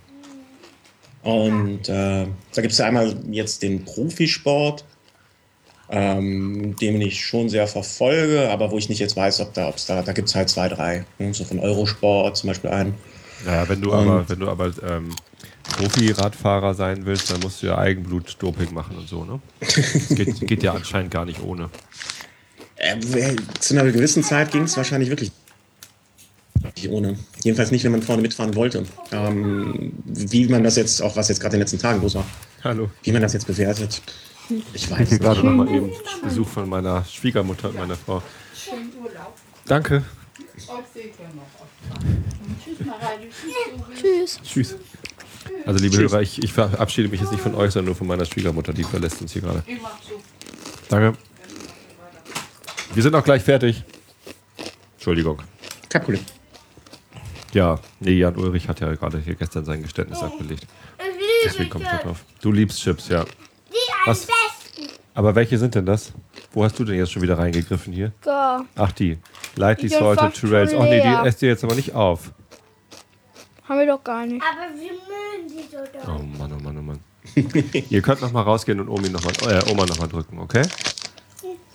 [1.23, 4.85] Und äh, da gibt es ja einmal jetzt den Profisport,
[5.91, 9.87] ähm, den ich schon sehr verfolge, aber wo ich nicht jetzt weiß, ob da, ob's
[9.87, 11.05] da, da gibt es halt zwei, drei.
[11.19, 11.35] Ne?
[11.35, 12.95] So von Eurosport zum Beispiel einen.
[13.45, 15.11] naja, wenn du aber, wenn du aber ähm,
[15.77, 19.41] Profi-Radfahrer sein willst, dann musst du ja Eigenblut-Doping machen und so, ne?
[19.61, 21.71] Das geht, geht ja anscheinend gar nicht ohne.
[22.77, 22.97] Äh,
[23.61, 25.33] zu einer gewissen Zeit ging es wahrscheinlich wirklich
[26.77, 27.19] nicht ohne.
[27.43, 28.85] Jedenfalls nicht, wenn man vorne mitfahren wollte.
[29.13, 32.27] Ähm, wie man das jetzt, auch was jetzt gerade in den letzten Tagen los war,
[32.63, 32.91] Hallo.
[33.03, 34.03] wie man das jetzt bewertet,
[34.73, 35.23] ich weiß Ich nicht.
[35.23, 35.91] gerade noch mal eben
[36.23, 38.23] Besuch von meiner Schwiegermutter und meiner Frau.
[39.67, 40.05] Danke.
[44.01, 44.41] Tschüss.
[44.43, 44.77] Tschüss.
[45.67, 48.25] Also, liebe Hörer, ich, ich verabschiede mich jetzt nicht von euch, sondern nur von meiner
[48.25, 49.63] Schwiegermutter, die verlässt uns hier gerade.
[50.89, 51.17] Danke.
[52.95, 53.83] Wir sind auch gleich fertig.
[54.95, 55.41] Entschuldigung.
[55.89, 56.25] Kein Problem.
[57.53, 60.67] Ja, nee, Jan Ulrich hat ja gerade hier gestern sein Geständnis abgelegt.
[61.45, 62.25] Deswegen komme ich da drauf.
[62.41, 63.25] Du liebst Chips, ja.
[63.75, 64.27] Die Was?
[64.27, 64.89] besten.
[65.15, 66.13] Aber welche sind denn das?
[66.53, 68.13] Wo hast du denn jetzt schon wieder reingegriffen hier?
[68.23, 68.65] Go.
[68.77, 69.19] Ach, die.
[69.57, 72.33] Lightly Die sind salted fast schon Ach nee, die esst ihr jetzt aber nicht auf.
[73.69, 74.43] Haben wir doch gar nicht.
[74.43, 76.19] Aber wir mögen die so doll.
[76.19, 77.01] Oh Mann, oh Mann, oh Mann.
[77.91, 80.63] Ihr könnt noch mal rausgehen und Omi noch mal, äh, Oma nochmal drücken, okay?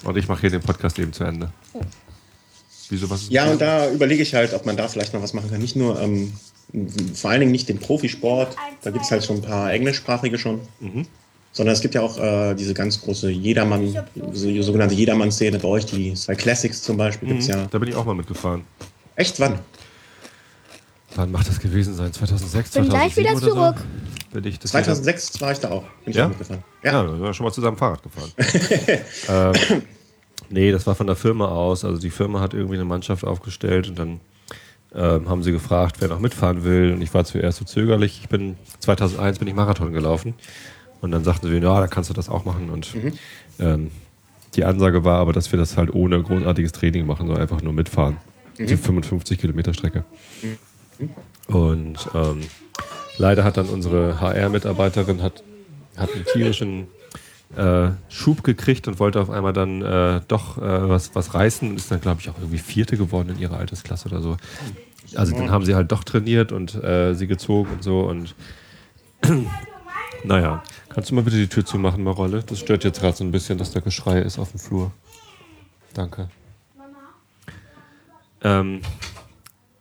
[0.04, 1.52] Und ich mache hier den Podcast eben zu Ende.
[2.90, 5.34] Wieso, was ist Ja, und da überlege ich halt, ob man da vielleicht noch was
[5.34, 5.60] machen kann.
[5.60, 6.34] Nicht nur, ähm,
[7.16, 10.62] vor allen Dingen nicht den Profisport, da gibt es halt schon ein paar englischsprachige schon.
[11.52, 13.96] Sondern es gibt ja auch äh, diese ganz große Jedermann,
[14.34, 17.66] so, sogenannte Jedermann-Szene bei euch, die zwei Classics zum Beispiel gibt's ja.
[17.70, 18.64] Da bin ich auch mal mitgefahren.
[19.16, 19.60] Echt, wann?
[21.16, 22.14] Wann macht das gewesen sein?
[22.14, 23.88] 2006, Bin gleich 2007 wieder oder zurück.
[24.32, 24.40] So?
[24.40, 25.84] Bin ich das 2006 war ich da auch.
[26.04, 26.26] Bin ich Ja?
[26.26, 26.64] auch mitgefahren.
[26.84, 28.32] Ja, ja da sind wir schon mal zusammen Fahrrad gefahren.
[29.70, 29.82] ähm,
[30.50, 31.84] nee, das war von der Firma aus.
[31.84, 34.20] Also die Firma hat irgendwie eine Mannschaft aufgestellt und dann
[34.94, 36.94] ähm, haben sie gefragt, wer noch mitfahren will.
[36.94, 38.20] Und ich war zuerst so zögerlich.
[38.22, 40.36] Ich bin 2001 bin ich Marathon gelaufen
[41.02, 42.70] und dann sagten sie, ja, da kannst du das auch machen.
[42.70, 42.96] Und
[43.60, 43.92] ähm,
[44.56, 47.74] die Ansage war aber, dass wir das halt ohne großartiges Training machen, sondern einfach nur
[47.74, 48.18] mitfahren.
[48.58, 50.04] Die 55 Kilometer Strecke.
[51.48, 52.42] Und ähm,
[53.18, 55.44] leider hat dann unsere HR-Mitarbeiterin hat,
[55.96, 56.88] hat einen tierischen
[57.56, 61.78] äh, Schub gekriegt und wollte auf einmal dann äh, doch äh, was, was reißen und
[61.78, 64.38] ist dann, glaube ich, auch irgendwie Vierte geworden in ihrer Altersklasse oder so.
[65.16, 68.36] Also dann haben sie halt doch trainiert und äh, sie gezogen und so und
[70.24, 70.64] naja,
[71.00, 72.44] kannst du mal bitte die Tür zumachen, Marolle?
[72.46, 74.92] Das stört jetzt gerade so ein bisschen, dass da Geschrei ist auf dem Flur.
[75.94, 76.30] Danke.
[78.44, 78.82] Ähm,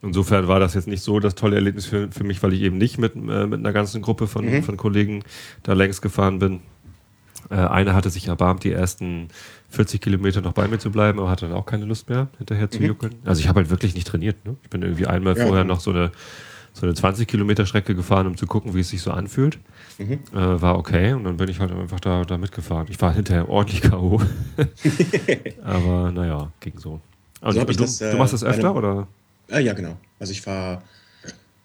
[0.00, 2.78] insofern war das jetzt nicht so das tolle Erlebnis für, für mich, weil ich eben
[2.78, 3.18] nicht mit, äh,
[3.48, 5.24] mit einer ganzen Gruppe von, von Kollegen
[5.64, 6.60] da längs gefahren bin.
[7.50, 9.26] Äh, einer hatte sich erbarmt, die ersten
[9.70, 12.70] 40 Kilometer noch bei mir zu bleiben, aber hatte dann auch keine Lust mehr, hinterher
[12.70, 13.16] zu juckeln.
[13.24, 14.46] Also ich habe halt wirklich nicht trainiert.
[14.46, 14.54] Ne?
[14.62, 15.46] Ich bin irgendwie einmal Ja.
[15.46, 16.12] vorher noch so eine,
[16.74, 19.58] so eine 20 Kilometer Strecke gefahren, um zu gucken, wie es sich so anfühlt.
[19.98, 22.86] Äh, war okay und dann bin ich halt einfach da, da mitgefahren.
[22.88, 24.20] Ich war hinterher ordentlich K.O.
[25.64, 27.00] aber naja, ging so.
[27.40, 29.08] Und So du, das, äh, du machst das bei öfter einem- oder?
[29.50, 29.96] Ah, ja, genau.
[30.18, 30.82] Also ich fahre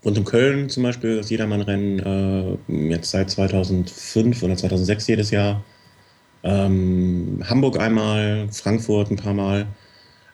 [0.04, 5.64] rund um Köln zum Beispiel, das Jedermann-Rennen, äh, jetzt seit 2005 oder 2006 jedes Jahr.
[6.44, 9.68] Ähm, Hamburg einmal, Frankfurt ein paar Mal.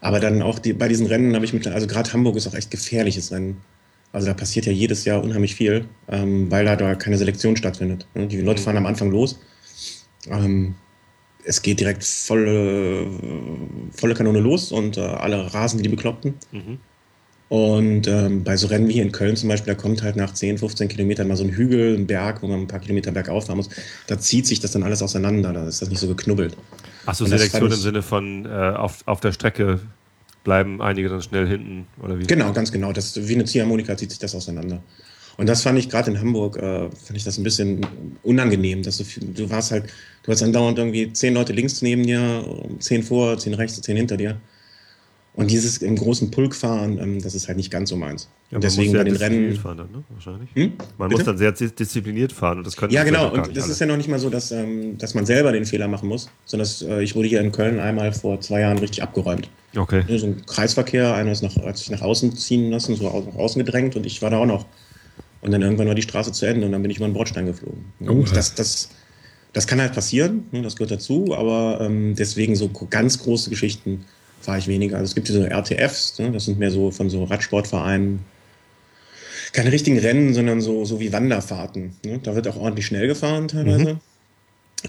[0.02, 2.54] Aber dann auch die, bei diesen Rennen habe ich mit, also gerade Hamburg ist auch
[2.54, 3.58] echt gefährliches Rennen.
[4.12, 8.08] Also da passiert ja jedes Jahr unheimlich viel, ähm, weil da, da keine Selektion stattfindet.
[8.16, 8.28] ne?
[8.28, 9.40] Die Leute fahren am Anfang los.
[10.28, 10.76] Ähm,
[11.44, 13.08] es geht direkt volle,
[13.92, 16.34] volle Kanone los und äh, alle rasen wie die Bekloppten.
[17.50, 20.34] Und ähm, bei so Rennen wie hier in Köln zum Beispiel, da kommt halt nach
[20.34, 23.48] 10, 15 Kilometern mal so ein Hügel, ein Berg, wo man ein paar Kilometer bergauf
[23.48, 23.70] fahren muss.
[24.06, 26.56] Da zieht sich das dann alles auseinander, da ist das nicht so geknubbelt.
[27.08, 29.80] Achso, Selektion im Sinne von äh, auf, auf der Strecke
[30.44, 32.26] bleiben einige dann schnell hinten oder wie?
[32.26, 32.92] Genau, ganz genau.
[32.94, 34.82] Das, wie eine Ziehharmonika zieht sich das auseinander.
[35.38, 37.86] Und das fand ich gerade in Hamburg, äh, fand ich das ein bisschen
[38.24, 39.86] unangenehm, dass du, du warst halt,
[40.24, 42.44] du hast andauernd irgendwie zehn Leute links neben dir,
[42.80, 44.38] zehn vor, zehn rechts, zehn hinter dir.
[45.34, 48.28] Und dieses im großen Pulk fahren, ähm, das ist halt nicht ganz so meins.
[48.52, 49.56] Ja, deswegen muss bei den Rennen.
[49.58, 50.04] fahren dann, ne?
[50.10, 50.50] Wahrscheinlich.
[50.56, 50.74] Hm?
[50.98, 51.20] Man Bitte?
[51.20, 53.32] muss dann sehr dis- diszipliniert fahren und das können Ja, genau.
[53.32, 53.74] Und das alle.
[53.74, 56.30] ist ja noch nicht mal so, dass, ähm, dass man selber den Fehler machen muss,
[56.46, 59.50] sondern dass, äh, ich wurde hier in Köln einmal vor zwei Jahren richtig abgeräumt.
[59.78, 60.04] Okay.
[60.18, 63.64] So ein Kreisverkehr, einer ist nach, hat sich nach außen ziehen lassen, so nach außen
[63.64, 64.66] gedrängt und ich war da auch noch.
[65.42, 67.46] Und dann irgendwann war die Straße zu Ende und dann bin ich über den Bordstein
[67.46, 67.86] geflogen.
[68.00, 68.90] Und das, das,
[69.54, 74.06] das kann halt passieren, ne, das gehört dazu, aber ähm, deswegen so ganz große Geschichten
[74.42, 74.98] fahre ich weniger.
[74.98, 78.20] Also es gibt diese RTFs, ne, das sind mehr so von so Radsportvereinen.
[79.54, 81.96] Keine richtigen Rennen, sondern so, so wie Wanderfahrten.
[82.06, 82.20] Ne?
[82.22, 84.00] Da wird auch ordentlich schnell gefahren teilweise.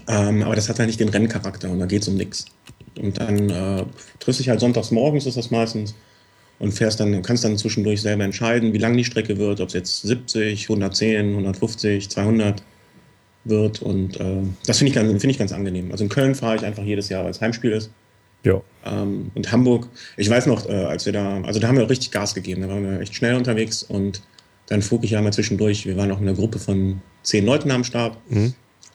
[0.07, 2.45] Ähm, aber das hat halt nicht den Renncharakter und da geht es um nichts.
[2.99, 3.83] Und dann äh,
[4.19, 5.95] triffst dich halt sonntags morgens, ist das meistens,
[6.59, 9.73] und fährst dann, kannst dann zwischendurch selber entscheiden, wie lang die Strecke wird, ob es
[9.73, 12.61] jetzt 70, 110, 150, 200
[13.45, 13.81] wird.
[13.81, 15.91] Und äh, das finde ich, ganz- finde ich ganz angenehm.
[15.91, 17.89] Also in Köln fahre ich einfach jedes Jahr, weil es Heimspiel ist.
[18.43, 18.61] Ja.
[18.85, 21.89] Ähm, und Hamburg, ich weiß noch, äh, als wir da, also da haben wir auch
[21.89, 24.21] richtig Gas gegeben, da waren wir echt schnell unterwegs und
[24.71, 27.71] dann flog ich ja mal zwischendurch, wir waren auch in einer Gruppe von zehn Leuten
[27.71, 28.17] am Start.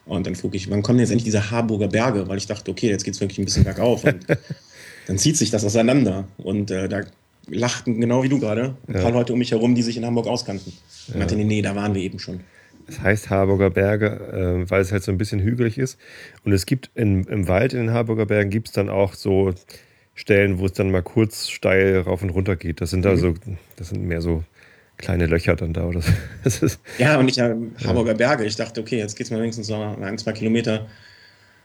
[0.05, 2.27] Und dann flog ich, wann kommen jetzt endlich diese Harburger Berge?
[2.27, 4.03] Weil ich dachte, okay, jetzt geht's wirklich ein bisschen bergauf.
[4.03, 4.25] Und
[5.07, 6.27] dann zieht sich das auseinander.
[6.37, 7.01] Und äh, da
[7.47, 10.25] lachten, genau wie du gerade, ein paar Leute um mich herum, die sich in Hamburg
[10.25, 10.71] auskannten.
[10.71, 12.39] Und ich meinte, nee, nee, da waren wir eben schon.
[12.87, 15.99] Es heißt Harburger Berge, äh, weil es halt so ein bisschen hügelig ist.
[16.43, 19.53] Und es gibt in, im Wald in den Harburger Bergen gibt es dann auch so
[20.15, 22.81] Stellen, wo es dann mal kurz steil rauf und runter geht.
[22.81, 23.35] Das sind da so,
[23.75, 24.43] das sind mehr so
[24.97, 25.85] kleine Löcher dann da.
[25.85, 26.67] Oder so.
[26.97, 27.55] Ja, und ich äh,
[27.85, 28.45] Harburger Berge.
[28.45, 30.87] Ich dachte, okay, jetzt geht's mal wenigstens so ein, zwei Kilometer,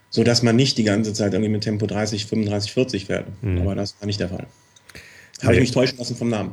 [0.09, 3.25] so dass man nicht die ganze Zeit irgendwie mit Tempo 30, 35, 40 fährt.
[3.43, 4.45] Aber das war nicht der Fall.
[5.41, 5.53] Habe Nee.
[5.55, 6.51] ich mich täuschen lassen vom Namen.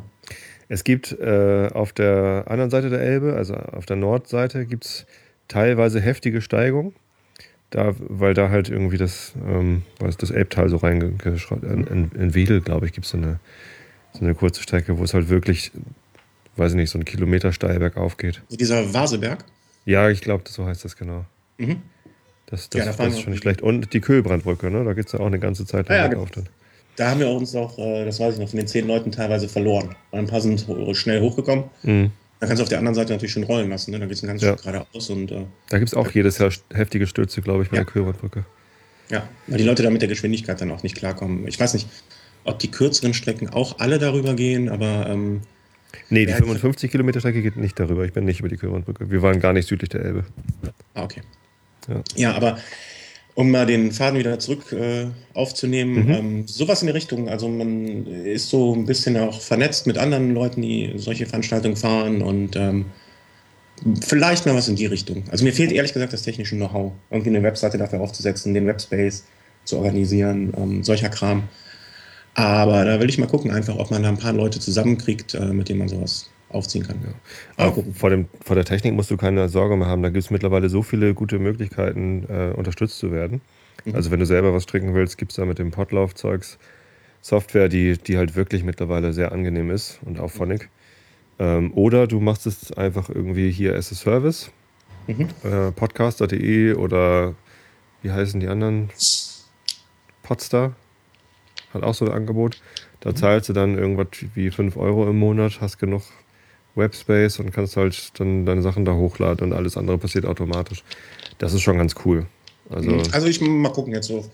[0.69, 5.07] Es gibt äh, auf der anderen Seite der Elbe, also auf der Nordseite, gibt es
[5.49, 6.95] teilweise heftige Steigung.
[7.71, 12.35] Da, weil da halt irgendwie das, ähm, was das Elbtal so reingeschraubt In, in, in
[12.35, 13.39] Wedel, glaube ich, gibt es so eine,
[14.13, 15.71] so eine kurze Strecke, wo es halt wirklich
[16.57, 18.43] weiß ich nicht, so einen Kilometer steil bergauf geht.
[18.51, 19.45] Dieser Vaseberg?
[19.85, 21.25] Ja, ich glaube, so heißt das genau.
[21.59, 21.83] Mhm.
[22.47, 23.63] Das, das, Ja, da das ist schon nicht schlecht.
[23.63, 24.85] Und die Kühlbrandbrücke, ne?
[24.85, 26.49] Da geht es ja auch eine ganze Zeit lang Ja, ja, bergauf dann.
[26.97, 29.49] Da haben wir uns auch, äh, das weiß ich noch, von den zehn Leuten teilweise
[29.49, 29.95] verloren.
[30.13, 31.65] Ein paar sind schnell hochgekommen.
[31.83, 32.11] Mhm.
[32.41, 33.91] Dann kannst du auf der anderen Seite natürlich schon rollen lassen.
[33.93, 33.99] Ne?
[34.01, 34.55] Da geht es ein ganzes Ja.
[34.55, 35.11] Stück geradeaus.
[35.11, 37.85] Und äh, Da gibt es auch jedes Jahr heftige Stürze, glaube ich, bei Ja.
[37.85, 38.45] der Kühlbrandbrücke.
[39.11, 41.47] ja, weil die Leute da mit der Geschwindigkeit dann auch nicht klarkommen.
[41.47, 41.89] Ich weiß nicht,
[42.45, 45.43] ob die kürzeren Strecken auch alle darüber gehen, aber ähm,
[46.09, 48.05] Nee, die Ja, 55 Kilometer Strecke geht nicht darüber.
[48.05, 49.11] Ich bin nicht über die Kühlbrandbrücke.
[49.11, 50.25] Wir waren gar nicht südlich der Elbe.
[50.95, 51.23] ah, okay.
[51.89, 52.03] Ja.
[52.17, 52.59] Ja, aber
[53.35, 56.11] um mal den Faden wieder zurück äh, aufzunehmen, Mhm.
[56.11, 57.29] ähm, sowas in die Richtung.
[57.29, 62.23] Also man ist so ein bisschen auch vernetzt mit anderen Leuten, die solche Veranstaltungen fahren
[62.23, 62.87] und ähm,
[64.03, 65.25] vielleicht mal was in die Richtung.
[65.31, 69.25] Also mir fehlt ehrlich gesagt das technische Know-how, irgendwie eine Webseite dafür aufzusetzen, den Webspace
[69.65, 71.45] zu organisieren, ähm, solcher Kram.
[72.41, 75.53] Aber da will ich mal gucken, einfach, ob man da ein paar Leute zusammenkriegt, äh,
[75.53, 76.99] mit denen man sowas aufziehen kann.
[77.01, 77.15] Mal
[77.59, 80.03] Aber vor, dem, vor der Technik musst du keine Sorge mehr haben.
[80.03, 83.43] Da gibt es mittlerweile so viele gute Möglichkeiten, äh, unterstützt zu werden.
[83.85, 83.95] Mhm.
[83.95, 86.59] Also wenn du selber was stricken willst, gibt es da mit dem Potlauf-Zeugs
[87.21, 90.71] Software, die, die halt wirklich mittlerweile sehr angenehm ist und auch Phonic.
[91.39, 94.51] Ähm, oder du machst es einfach irgendwie hier as a Service.
[95.07, 95.29] Mhm.
[95.45, 97.35] Äh, Podcaster.de oder
[98.01, 98.89] wie heißen die anderen?
[100.23, 100.75] Podstar
[101.75, 102.57] hat auch so ein Angebot.
[102.57, 102.87] Mhm.
[103.01, 106.03] Da zahlst du dann irgendwas wie 5 Euro im Monat, hast genug
[106.75, 110.85] Webspace und kannst halt dann deine Sachen da hochladen und alles andere passiert automatisch.
[111.39, 112.27] Das ist schon ganz cool.
[112.69, 114.25] Also, Also ich mal gucken jetzt so.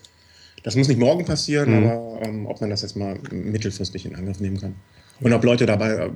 [0.62, 1.86] Das muss nicht morgen passieren, Mhm.
[1.86, 4.74] aber ähm, ob man das jetzt mal mittelfristig in Angriff nehmen kann.
[5.20, 6.10] Und ob Leute dabei, äh,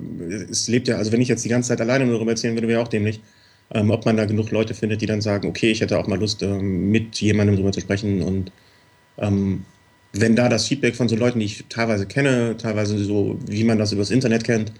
[0.50, 2.68] es lebt ja, also wenn ich jetzt die ganze Zeit alleine nur darüber erzählen würde,
[2.68, 3.20] wäre auch dämlich.
[3.72, 6.18] Ähm, ob man da genug Leute findet, die dann sagen, okay, ich hätte auch mal
[6.18, 8.20] Lust, ähm, mit jemandem darüber zu sprechen.
[8.20, 8.50] Und
[9.18, 9.64] ähm,
[10.12, 13.78] wenn da das Feedback von so Leuten, die ich teilweise kenne, teilweise so, wie man
[13.78, 14.72] das übers Internet kennt,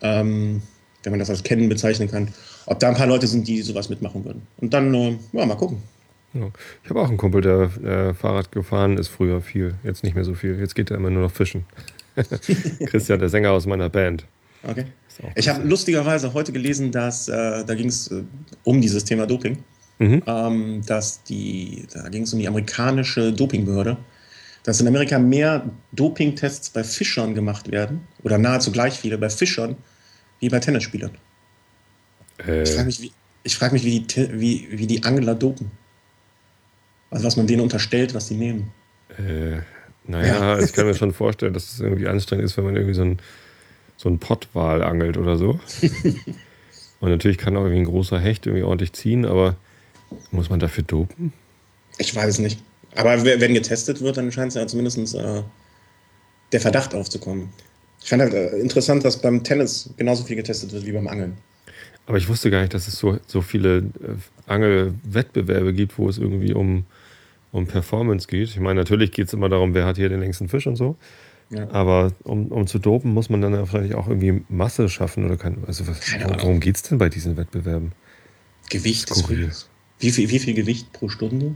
[0.00, 0.62] ähm,
[1.02, 2.28] wenn man das als Kennen bezeichnen kann,
[2.66, 4.42] ob da ein paar Leute sind, die sowas mitmachen würden.
[4.56, 5.82] Und dann, äh, ja, mal gucken.
[6.82, 9.74] Ich habe auch einen Kumpel, der äh, Fahrrad gefahren ist früher viel.
[9.84, 10.58] Jetzt nicht mehr so viel.
[10.58, 11.64] Jetzt geht er immer nur noch fischen.
[12.86, 14.24] Christian, der Sänger aus meiner Band.
[14.66, 14.86] Okay.
[15.36, 18.22] Ich habe lustigerweise heute gelesen, dass äh, da ging es äh,
[18.64, 19.58] um dieses Thema Doping,
[20.00, 20.22] Mhm.
[20.26, 23.96] ähm, dass die, da ging es um die amerikanische Dopingbehörde,
[24.64, 29.76] dass in Amerika mehr Dopingtests bei Fischern gemacht werden oder nahezu gleich viele bei Fischern
[30.40, 31.12] wie bei Tennisspielern.
[32.44, 33.12] Äh, Ich frage mich, wie,
[33.44, 35.70] ich frag mich wie, die, wie, wie die Angler dopen.
[37.10, 38.72] Also was man denen unterstellt, was sie nehmen.
[39.18, 39.60] Äh,
[40.06, 43.02] naja, ich kann mir schon vorstellen, dass es irgendwie anstrengend ist, wenn man irgendwie so
[43.02, 43.18] ein,
[43.96, 45.60] so ein Pottwal angelt oder so.
[47.00, 49.56] Und natürlich kann auch irgendwie ein großer Hecht irgendwie ordentlich ziehen, aber
[50.30, 51.32] muss man dafür dopen?
[51.98, 52.62] Ich weiß es nicht.
[52.96, 55.42] Aber we- wenn getestet wird, dann scheint es ja zumindest äh,
[56.52, 57.48] der Verdacht aufzukommen.
[58.02, 61.36] Ich fand halt äh, interessant, dass beim Tennis genauso viel getestet wird wie beim Angeln.
[62.06, 63.82] Aber ich wusste gar nicht, dass es so, so viele äh,
[64.46, 66.84] Angelwettbewerbe gibt, wo es irgendwie um,
[67.52, 68.48] um Performance geht.
[68.48, 70.96] Ich meine, natürlich geht es immer darum, wer hat hier den längsten Fisch und so.
[71.50, 71.68] Ja.
[71.70, 75.36] Aber um, um zu dopen, muss man dann ja vielleicht auch irgendwie Masse schaffen oder
[75.36, 75.58] kann.
[75.66, 76.38] Also was, Keine Ahnung.
[76.42, 77.92] worum geht es denn bei diesen Wettbewerben?
[78.70, 79.50] Gewicht ist Skurril.
[79.98, 81.54] Wie viel, wie viel Gewicht pro Stunde?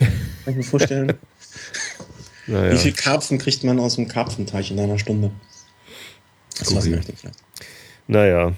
[0.00, 0.10] Kann
[0.46, 1.12] ich mir vorstellen.
[2.46, 2.72] Naja.
[2.72, 5.30] Wie viel Karpfen kriegt man aus dem Karpfenteich in einer Stunde?
[6.58, 6.96] Das weiß ich Skurril.
[7.06, 7.38] nicht vielleicht.
[8.08, 8.52] Naja.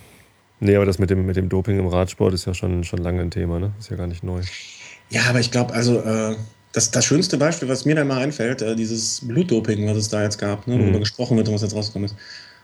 [0.60, 3.20] Nee, aber das mit dem, mit dem Doping im Radsport ist ja schon, schon lange
[3.20, 3.72] ein Thema, ne?
[3.78, 4.40] Ist ja gar nicht neu.
[5.10, 6.36] Ja, aber ich glaube, also äh,
[6.72, 10.22] das, das schönste Beispiel, was mir da mal einfällt, äh, dieses Blutdoping, was es da
[10.22, 10.84] jetzt gab, ne, Mhm.
[10.84, 12.14] worüber gesprochen wird und was jetzt rausgekommen ist.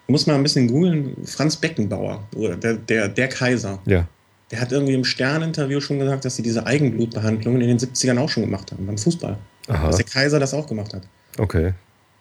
[0.07, 3.81] Du musst mal ein bisschen googeln, Franz Beckenbauer, oder der, der, der Kaiser.
[3.85, 4.09] Ja.
[4.51, 8.29] Der hat irgendwie im Stern-Interview schon gesagt, dass sie diese Eigenblutbehandlungen in den 70ern auch
[8.29, 9.37] schon gemacht haben, beim Fußball.
[9.69, 9.87] Aha.
[9.87, 11.03] Dass der Kaiser das auch gemacht hat.
[11.37, 11.75] Okay.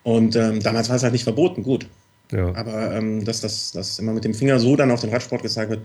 [0.03, 1.87] Und ähm, damals war es halt nicht verboten, gut.
[2.31, 2.53] Ja.
[2.55, 5.69] Aber ähm, dass das dass immer mit dem Finger so dann auf den Radsport gezeigt
[5.69, 5.81] wird,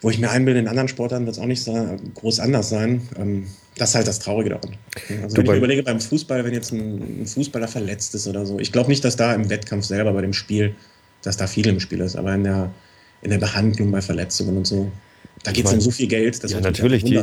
[0.00, 3.08] wo ich mir einbilde, in anderen Sportarten wird es auch nicht so groß anders sein.
[3.18, 3.46] Ähm,
[3.76, 4.76] das ist halt das Traurige daran.
[5.22, 8.44] Also Du, wenn ich überlege, beim Fußball, wenn jetzt ein, ein Fußballer verletzt ist oder
[8.44, 10.74] so, ich glaube nicht, dass da im Wettkampf selber bei dem Spiel,
[11.22, 12.70] dass da viel im Spiel ist, aber in der,
[13.22, 14.92] in der Behandlung bei Verletzungen und so,
[15.42, 16.42] da geht es um so viel Geld.
[16.42, 17.04] Das ja, natürlich.
[17.04, 17.22] Die,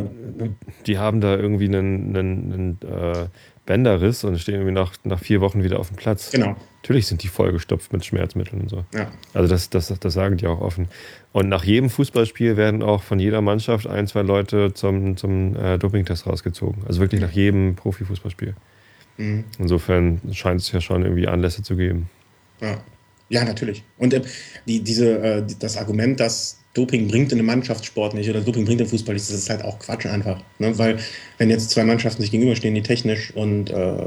[0.85, 3.27] die haben da irgendwie einen, einen, einen äh,
[3.65, 6.31] Bänderriss und stehen irgendwie nach, nach vier Wochen wieder auf dem Platz.
[6.31, 6.55] Genau.
[6.81, 8.85] Natürlich sind die vollgestopft mit Schmerzmitteln und so.
[8.93, 9.11] Ja.
[9.33, 10.87] Also das, das, das sagen die auch offen.
[11.31, 15.77] Und nach jedem Fußballspiel werden auch von jeder Mannschaft ein, zwei Leute zum, zum äh,
[15.77, 16.83] Dopingtest rausgezogen.
[16.87, 18.55] Also wirklich nach jedem Profifußballspiel.
[19.17, 19.43] Mhm.
[19.59, 22.09] Insofern scheint es ja schon irgendwie Anlässe zu geben.
[22.61, 22.83] Ja,
[23.29, 23.83] ja natürlich.
[23.97, 24.21] Und äh,
[24.67, 28.79] die, diese, äh, das Argument, dass Doping bringt in einem Mannschaftssport nicht oder Doping bringt
[28.79, 30.41] im Fußball nicht, das ist halt auch Quatsch einfach.
[30.57, 30.77] Ne?
[30.77, 30.99] Weil
[31.37, 34.05] wenn jetzt zwei Mannschaften sich gegenüberstehen, die technisch und äh,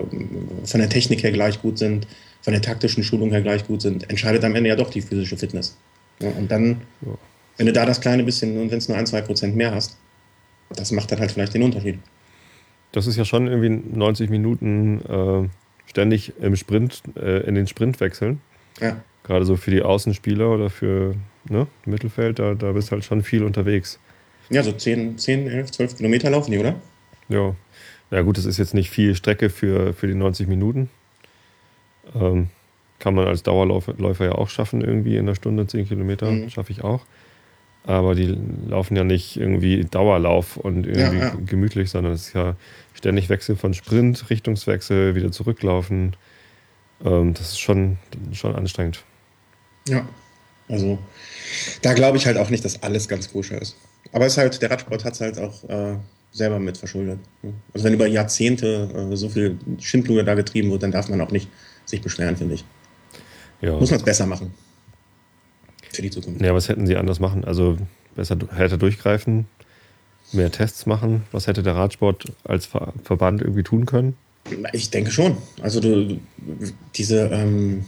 [0.64, 2.06] von der Technik her gleich gut sind,
[2.40, 5.36] von der taktischen Schulung her gleich gut sind, entscheidet am Ende ja doch die physische
[5.36, 5.76] Fitness.
[6.20, 6.80] Ja, und dann,
[7.56, 9.96] wenn du da das kleine bisschen, und wenn es nur ein, zwei Prozent mehr hast,
[10.70, 11.98] das macht dann halt vielleicht den Unterschied.
[12.92, 15.48] Das ist ja schon irgendwie 90 Minuten äh,
[15.86, 18.40] ständig im Sprint, äh, in den Sprint wechseln.
[18.80, 18.96] Ja.
[19.24, 21.14] Gerade so für die Außenspieler oder für
[21.48, 23.98] ne, Mittelfeld, da, da bist du halt schon viel unterwegs.
[24.50, 26.74] Ja, so 10, 10, 11, 12 Kilometer laufen die, oder?
[27.28, 27.54] Ja.
[28.10, 30.90] Ja gut, das ist jetzt nicht viel Strecke für, für die 90 Minuten.
[32.14, 32.48] Ähm,
[32.98, 36.30] kann man als Dauerläufer ja auch schaffen, irgendwie in einer Stunde 10 Kilometer.
[36.30, 36.50] Mhm.
[36.50, 37.00] Schaffe ich auch.
[37.86, 38.34] Aber die
[38.68, 41.36] laufen ja nicht irgendwie Dauerlauf und irgendwie Ja, ja.
[41.44, 42.56] gemütlich, sondern es ist ja
[42.94, 46.16] ständig Wechsel von Sprint, Richtungswechsel, wieder zurücklaufen.
[47.04, 47.98] Ähm, das ist schon,
[48.32, 49.02] schon anstrengend.
[49.88, 50.06] Ja.
[50.68, 50.98] Also,
[51.82, 53.76] da glaube ich halt auch nicht, dass alles ganz koscher ist.
[54.12, 55.96] Aber es ist halt, der Radsport hat es halt auch äh,
[56.32, 57.18] selber mit verschuldet.
[57.42, 57.52] ne?
[57.72, 61.30] Also, wenn über Jahrzehnte äh, so viel Schindluder da getrieben wird, dann darf man auch
[61.30, 61.48] nicht
[61.84, 62.64] sich beschweren, finde ich.
[63.60, 63.72] Ja.
[63.78, 64.52] Muss man es besser machen.
[65.92, 66.42] Für die Zukunft.
[66.42, 67.44] ja, was hätten sie anders machen?
[67.44, 67.78] Also
[68.16, 69.46] besser härter durchgreifen,
[70.32, 71.22] mehr Tests machen.
[71.30, 74.16] Was hätte der Radsport als Ver Verband irgendwie tun können?
[74.72, 75.38] Ich denke schon.
[75.62, 76.20] Also du,
[76.96, 77.86] diese, ähm,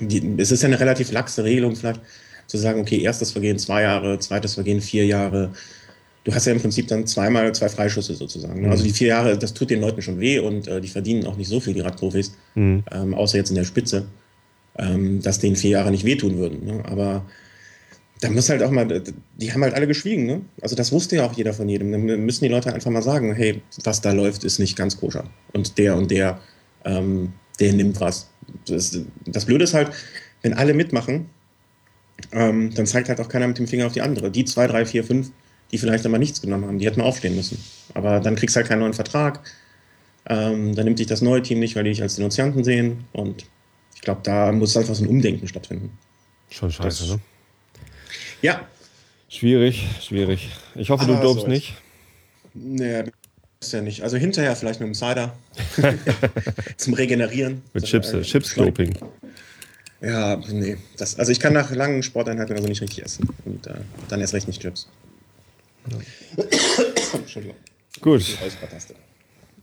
[0.00, 2.00] die, es ist ja eine relativ laxe Regelung vielleicht,
[2.46, 5.52] zu sagen, okay, erstes Vergehen zwei Jahre, zweites Vergehen vier Jahre.
[6.24, 8.62] Du hast ja im Prinzip dann zweimal zwei Freischüsse sozusagen.
[8.62, 8.70] ne?
[8.70, 11.36] Also die vier Jahre, das tut den Leuten schon weh und äh, die verdienen auch
[11.36, 12.34] nicht so viel, die Radprofis,
[12.92, 14.06] ähm, außer jetzt in der Spitze,
[14.78, 16.64] ähm, dass denen vier Jahre nicht wehtun würden.
[16.64, 16.82] Ne?
[16.86, 17.24] Aber
[18.20, 19.02] da muss halt auch mal,
[19.36, 20.40] die haben halt alle geschwiegen, ne?
[20.62, 21.92] Also das wusste ja auch jeder von jedem.
[21.92, 25.24] Dann müssen die Leute einfach mal sagen, hey, was da läuft, ist nicht ganz koscher.
[25.52, 26.40] Und der und der,
[26.86, 28.28] ähm, der nimmt was.
[28.66, 29.90] Das, das Blöde ist halt,
[30.42, 31.30] wenn alle mitmachen,
[32.32, 34.30] ähm, dann zeigt halt auch keiner mit dem Finger auf die andere.
[34.30, 35.30] Die zwei, drei, vier, fünf,
[35.70, 37.58] die vielleicht aber nichts genommen haben, die hätten aufstehen müssen.
[37.94, 39.40] Aber dann kriegst du halt keinen neuen Vertrag.
[40.26, 43.04] Ähm, dann nimmt dich das neue Team nicht, weil die dich als Denunzianten sehen.
[43.12, 43.44] Und
[43.94, 45.96] ich glaube, da muss einfach so ein Umdenken stattfinden.
[46.50, 47.20] Schon scheiße, Das- ne?
[48.42, 48.68] Ja,
[49.34, 50.48] Schwierig, schwierig.
[50.76, 51.74] Ich hoffe, du Aber dopst so nicht.
[52.54, 53.02] Nee,
[53.66, 54.02] ist ja nicht.
[54.02, 55.34] Also hinterher vielleicht mit dem Cider.
[56.76, 57.62] Zum Regenerieren.
[57.72, 58.96] Mit Chips, äh, Chips-Doping.
[60.00, 60.76] Ja, nee.
[60.96, 63.28] Das, also ich kann nach langen Sporteinheiten also nicht richtig essen.
[63.44, 63.74] Und äh,
[64.08, 64.88] dann erst recht nicht Chips.
[67.12, 67.56] Entschuldigung.
[68.00, 68.24] Gut.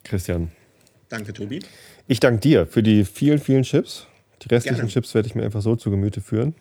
[0.04, 0.52] Christian.
[1.10, 1.60] Danke, Tobi.
[2.08, 4.08] Ich danke dir für die vielen, vielen Chips.
[4.42, 4.92] Die restlichen Gerne.
[4.92, 6.56] Chips werde ich mir einfach so zu Gemüte führen.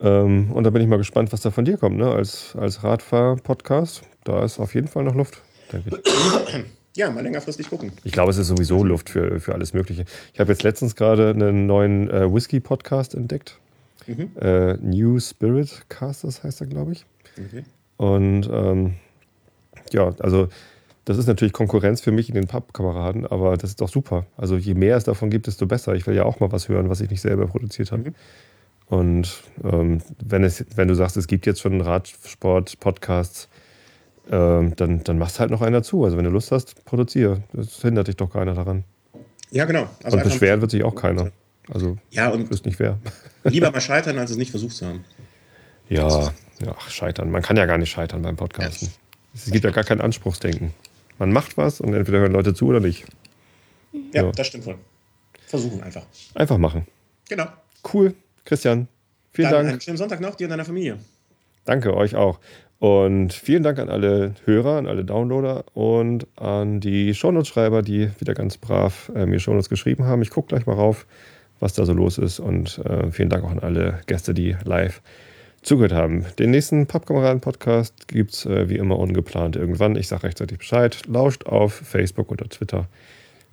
[0.00, 2.10] Ähm, und da bin ich mal gespannt, was da von dir kommt, ne?
[2.10, 4.02] Als, als Radfahr-Podcast.
[4.24, 5.40] Da ist auf jeden Fall noch Luft,
[5.72, 6.64] denke ich.
[6.94, 7.90] Ja, mal längerfristig gucken.
[8.04, 10.04] Ich glaube, es ist sowieso Luft für, für alles Mögliche.
[10.34, 13.58] Ich habe jetzt letztens gerade einen neuen äh, Whisky-Podcast entdeckt.
[14.06, 17.06] Äh, New Spirit Casters heißt er, glaube ich.
[17.38, 17.64] Okay.
[17.96, 18.94] Und ähm,
[19.92, 20.48] ja, also
[21.04, 24.26] das ist natürlich Konkurrenz für mich in den Pub-Kameraden, aber das ist doch super.
[24.36, 25.94] Also je mehr es davon gibt, desto besser.
[25.94, 28.12] Ich will ja auch mal was hören, was ich nicht selber produziert habe.
[28.86, 33.48] Und ähm, wenn, es, wenn du sagst, es gibt jetzt schon Radsport-Podcasts,
[34.32, 36.04] ähm, dann, dann machst halt noch einer zu.
[36.04, 37.42] Also wenn du Lust hast, produziere.
[37.52, 38.82] Das hindert dich doch keiner daran.
[39.50, 39.86] Ja, genau.
[40.02, 41.30] Also Und beschweren wird sich auch keiner.
[41.72, 42.98] Also Ja, und wüsste nicht wer.
[43.44, 45.04] lieber mal scheitern, als es nicht versucht zu haben.
[45.88, 47.30] Ja, ja, ach, scheitern.
[47.30, 48.88] Man kann ja gar nicht scheitern beim Podcasten.
[49.34, 50.72] Es gibt ja gar kein Anspruchsdenken.
[51.18, 53.04] Man macht was und entweder hören Leute zu oder nicht.
[54.12, 54.32] Ja, Ja.
[54.32, 54.76] das stimmt wohl.
[55.46, 56.06] Versuchen einfach.
[56.34, 56.86] Einfach machen.
[57.28, 57.46] Genau.
[57.92, 58.14] Cool.
[58.46, 58.88] Christian,
[59.32, 59.68] vielen Dann Dank.
[59.72, 60.98] einen schönen Sonntag noch dir und deiner Familie.
[61.66, 62.40] Danke euch auch.
[62.82, 68.34] Und vielen Dank an alle Hörer, an alle Downloader und an die Shownotes-Schreiber, die wieder
[68.34, 70.20] ganz brav äh, mir Shownotes geschrieben haben.
[70.20, 71.06] Ich gucke gleich mal rauf,
[71.60, 72.40] was da so los ist.
[72.40, 75.00] Und äh, vielen Dank auch an alle Gäste, die live
[75.62, 76.26] zugehört haben.
[76.40, 79.94] Den nächsten Pappkameraden-Podcast gibt es äh, wie immer ungeplant irgendwann.
[79.94, 81.02] Ich sage rechtzeitig Bescheid.
[81.06, 82.88] Lauscht auf Facebook oder Twitter.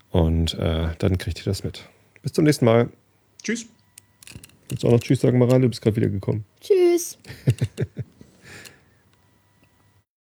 [0.10, 1.88] Und äh, dann kriegt ihr das mit.
[2.24, 2.90] Bis zum nächsten Mal.
[3.44, 3.68] Tschüss.
[4.70, 5.62] Willst du auch noch Tschüss sagen, Maran?
[5.62, 6.46] Du bist gerade wieder gekommen.
[6.62, 7.20] Tschüss.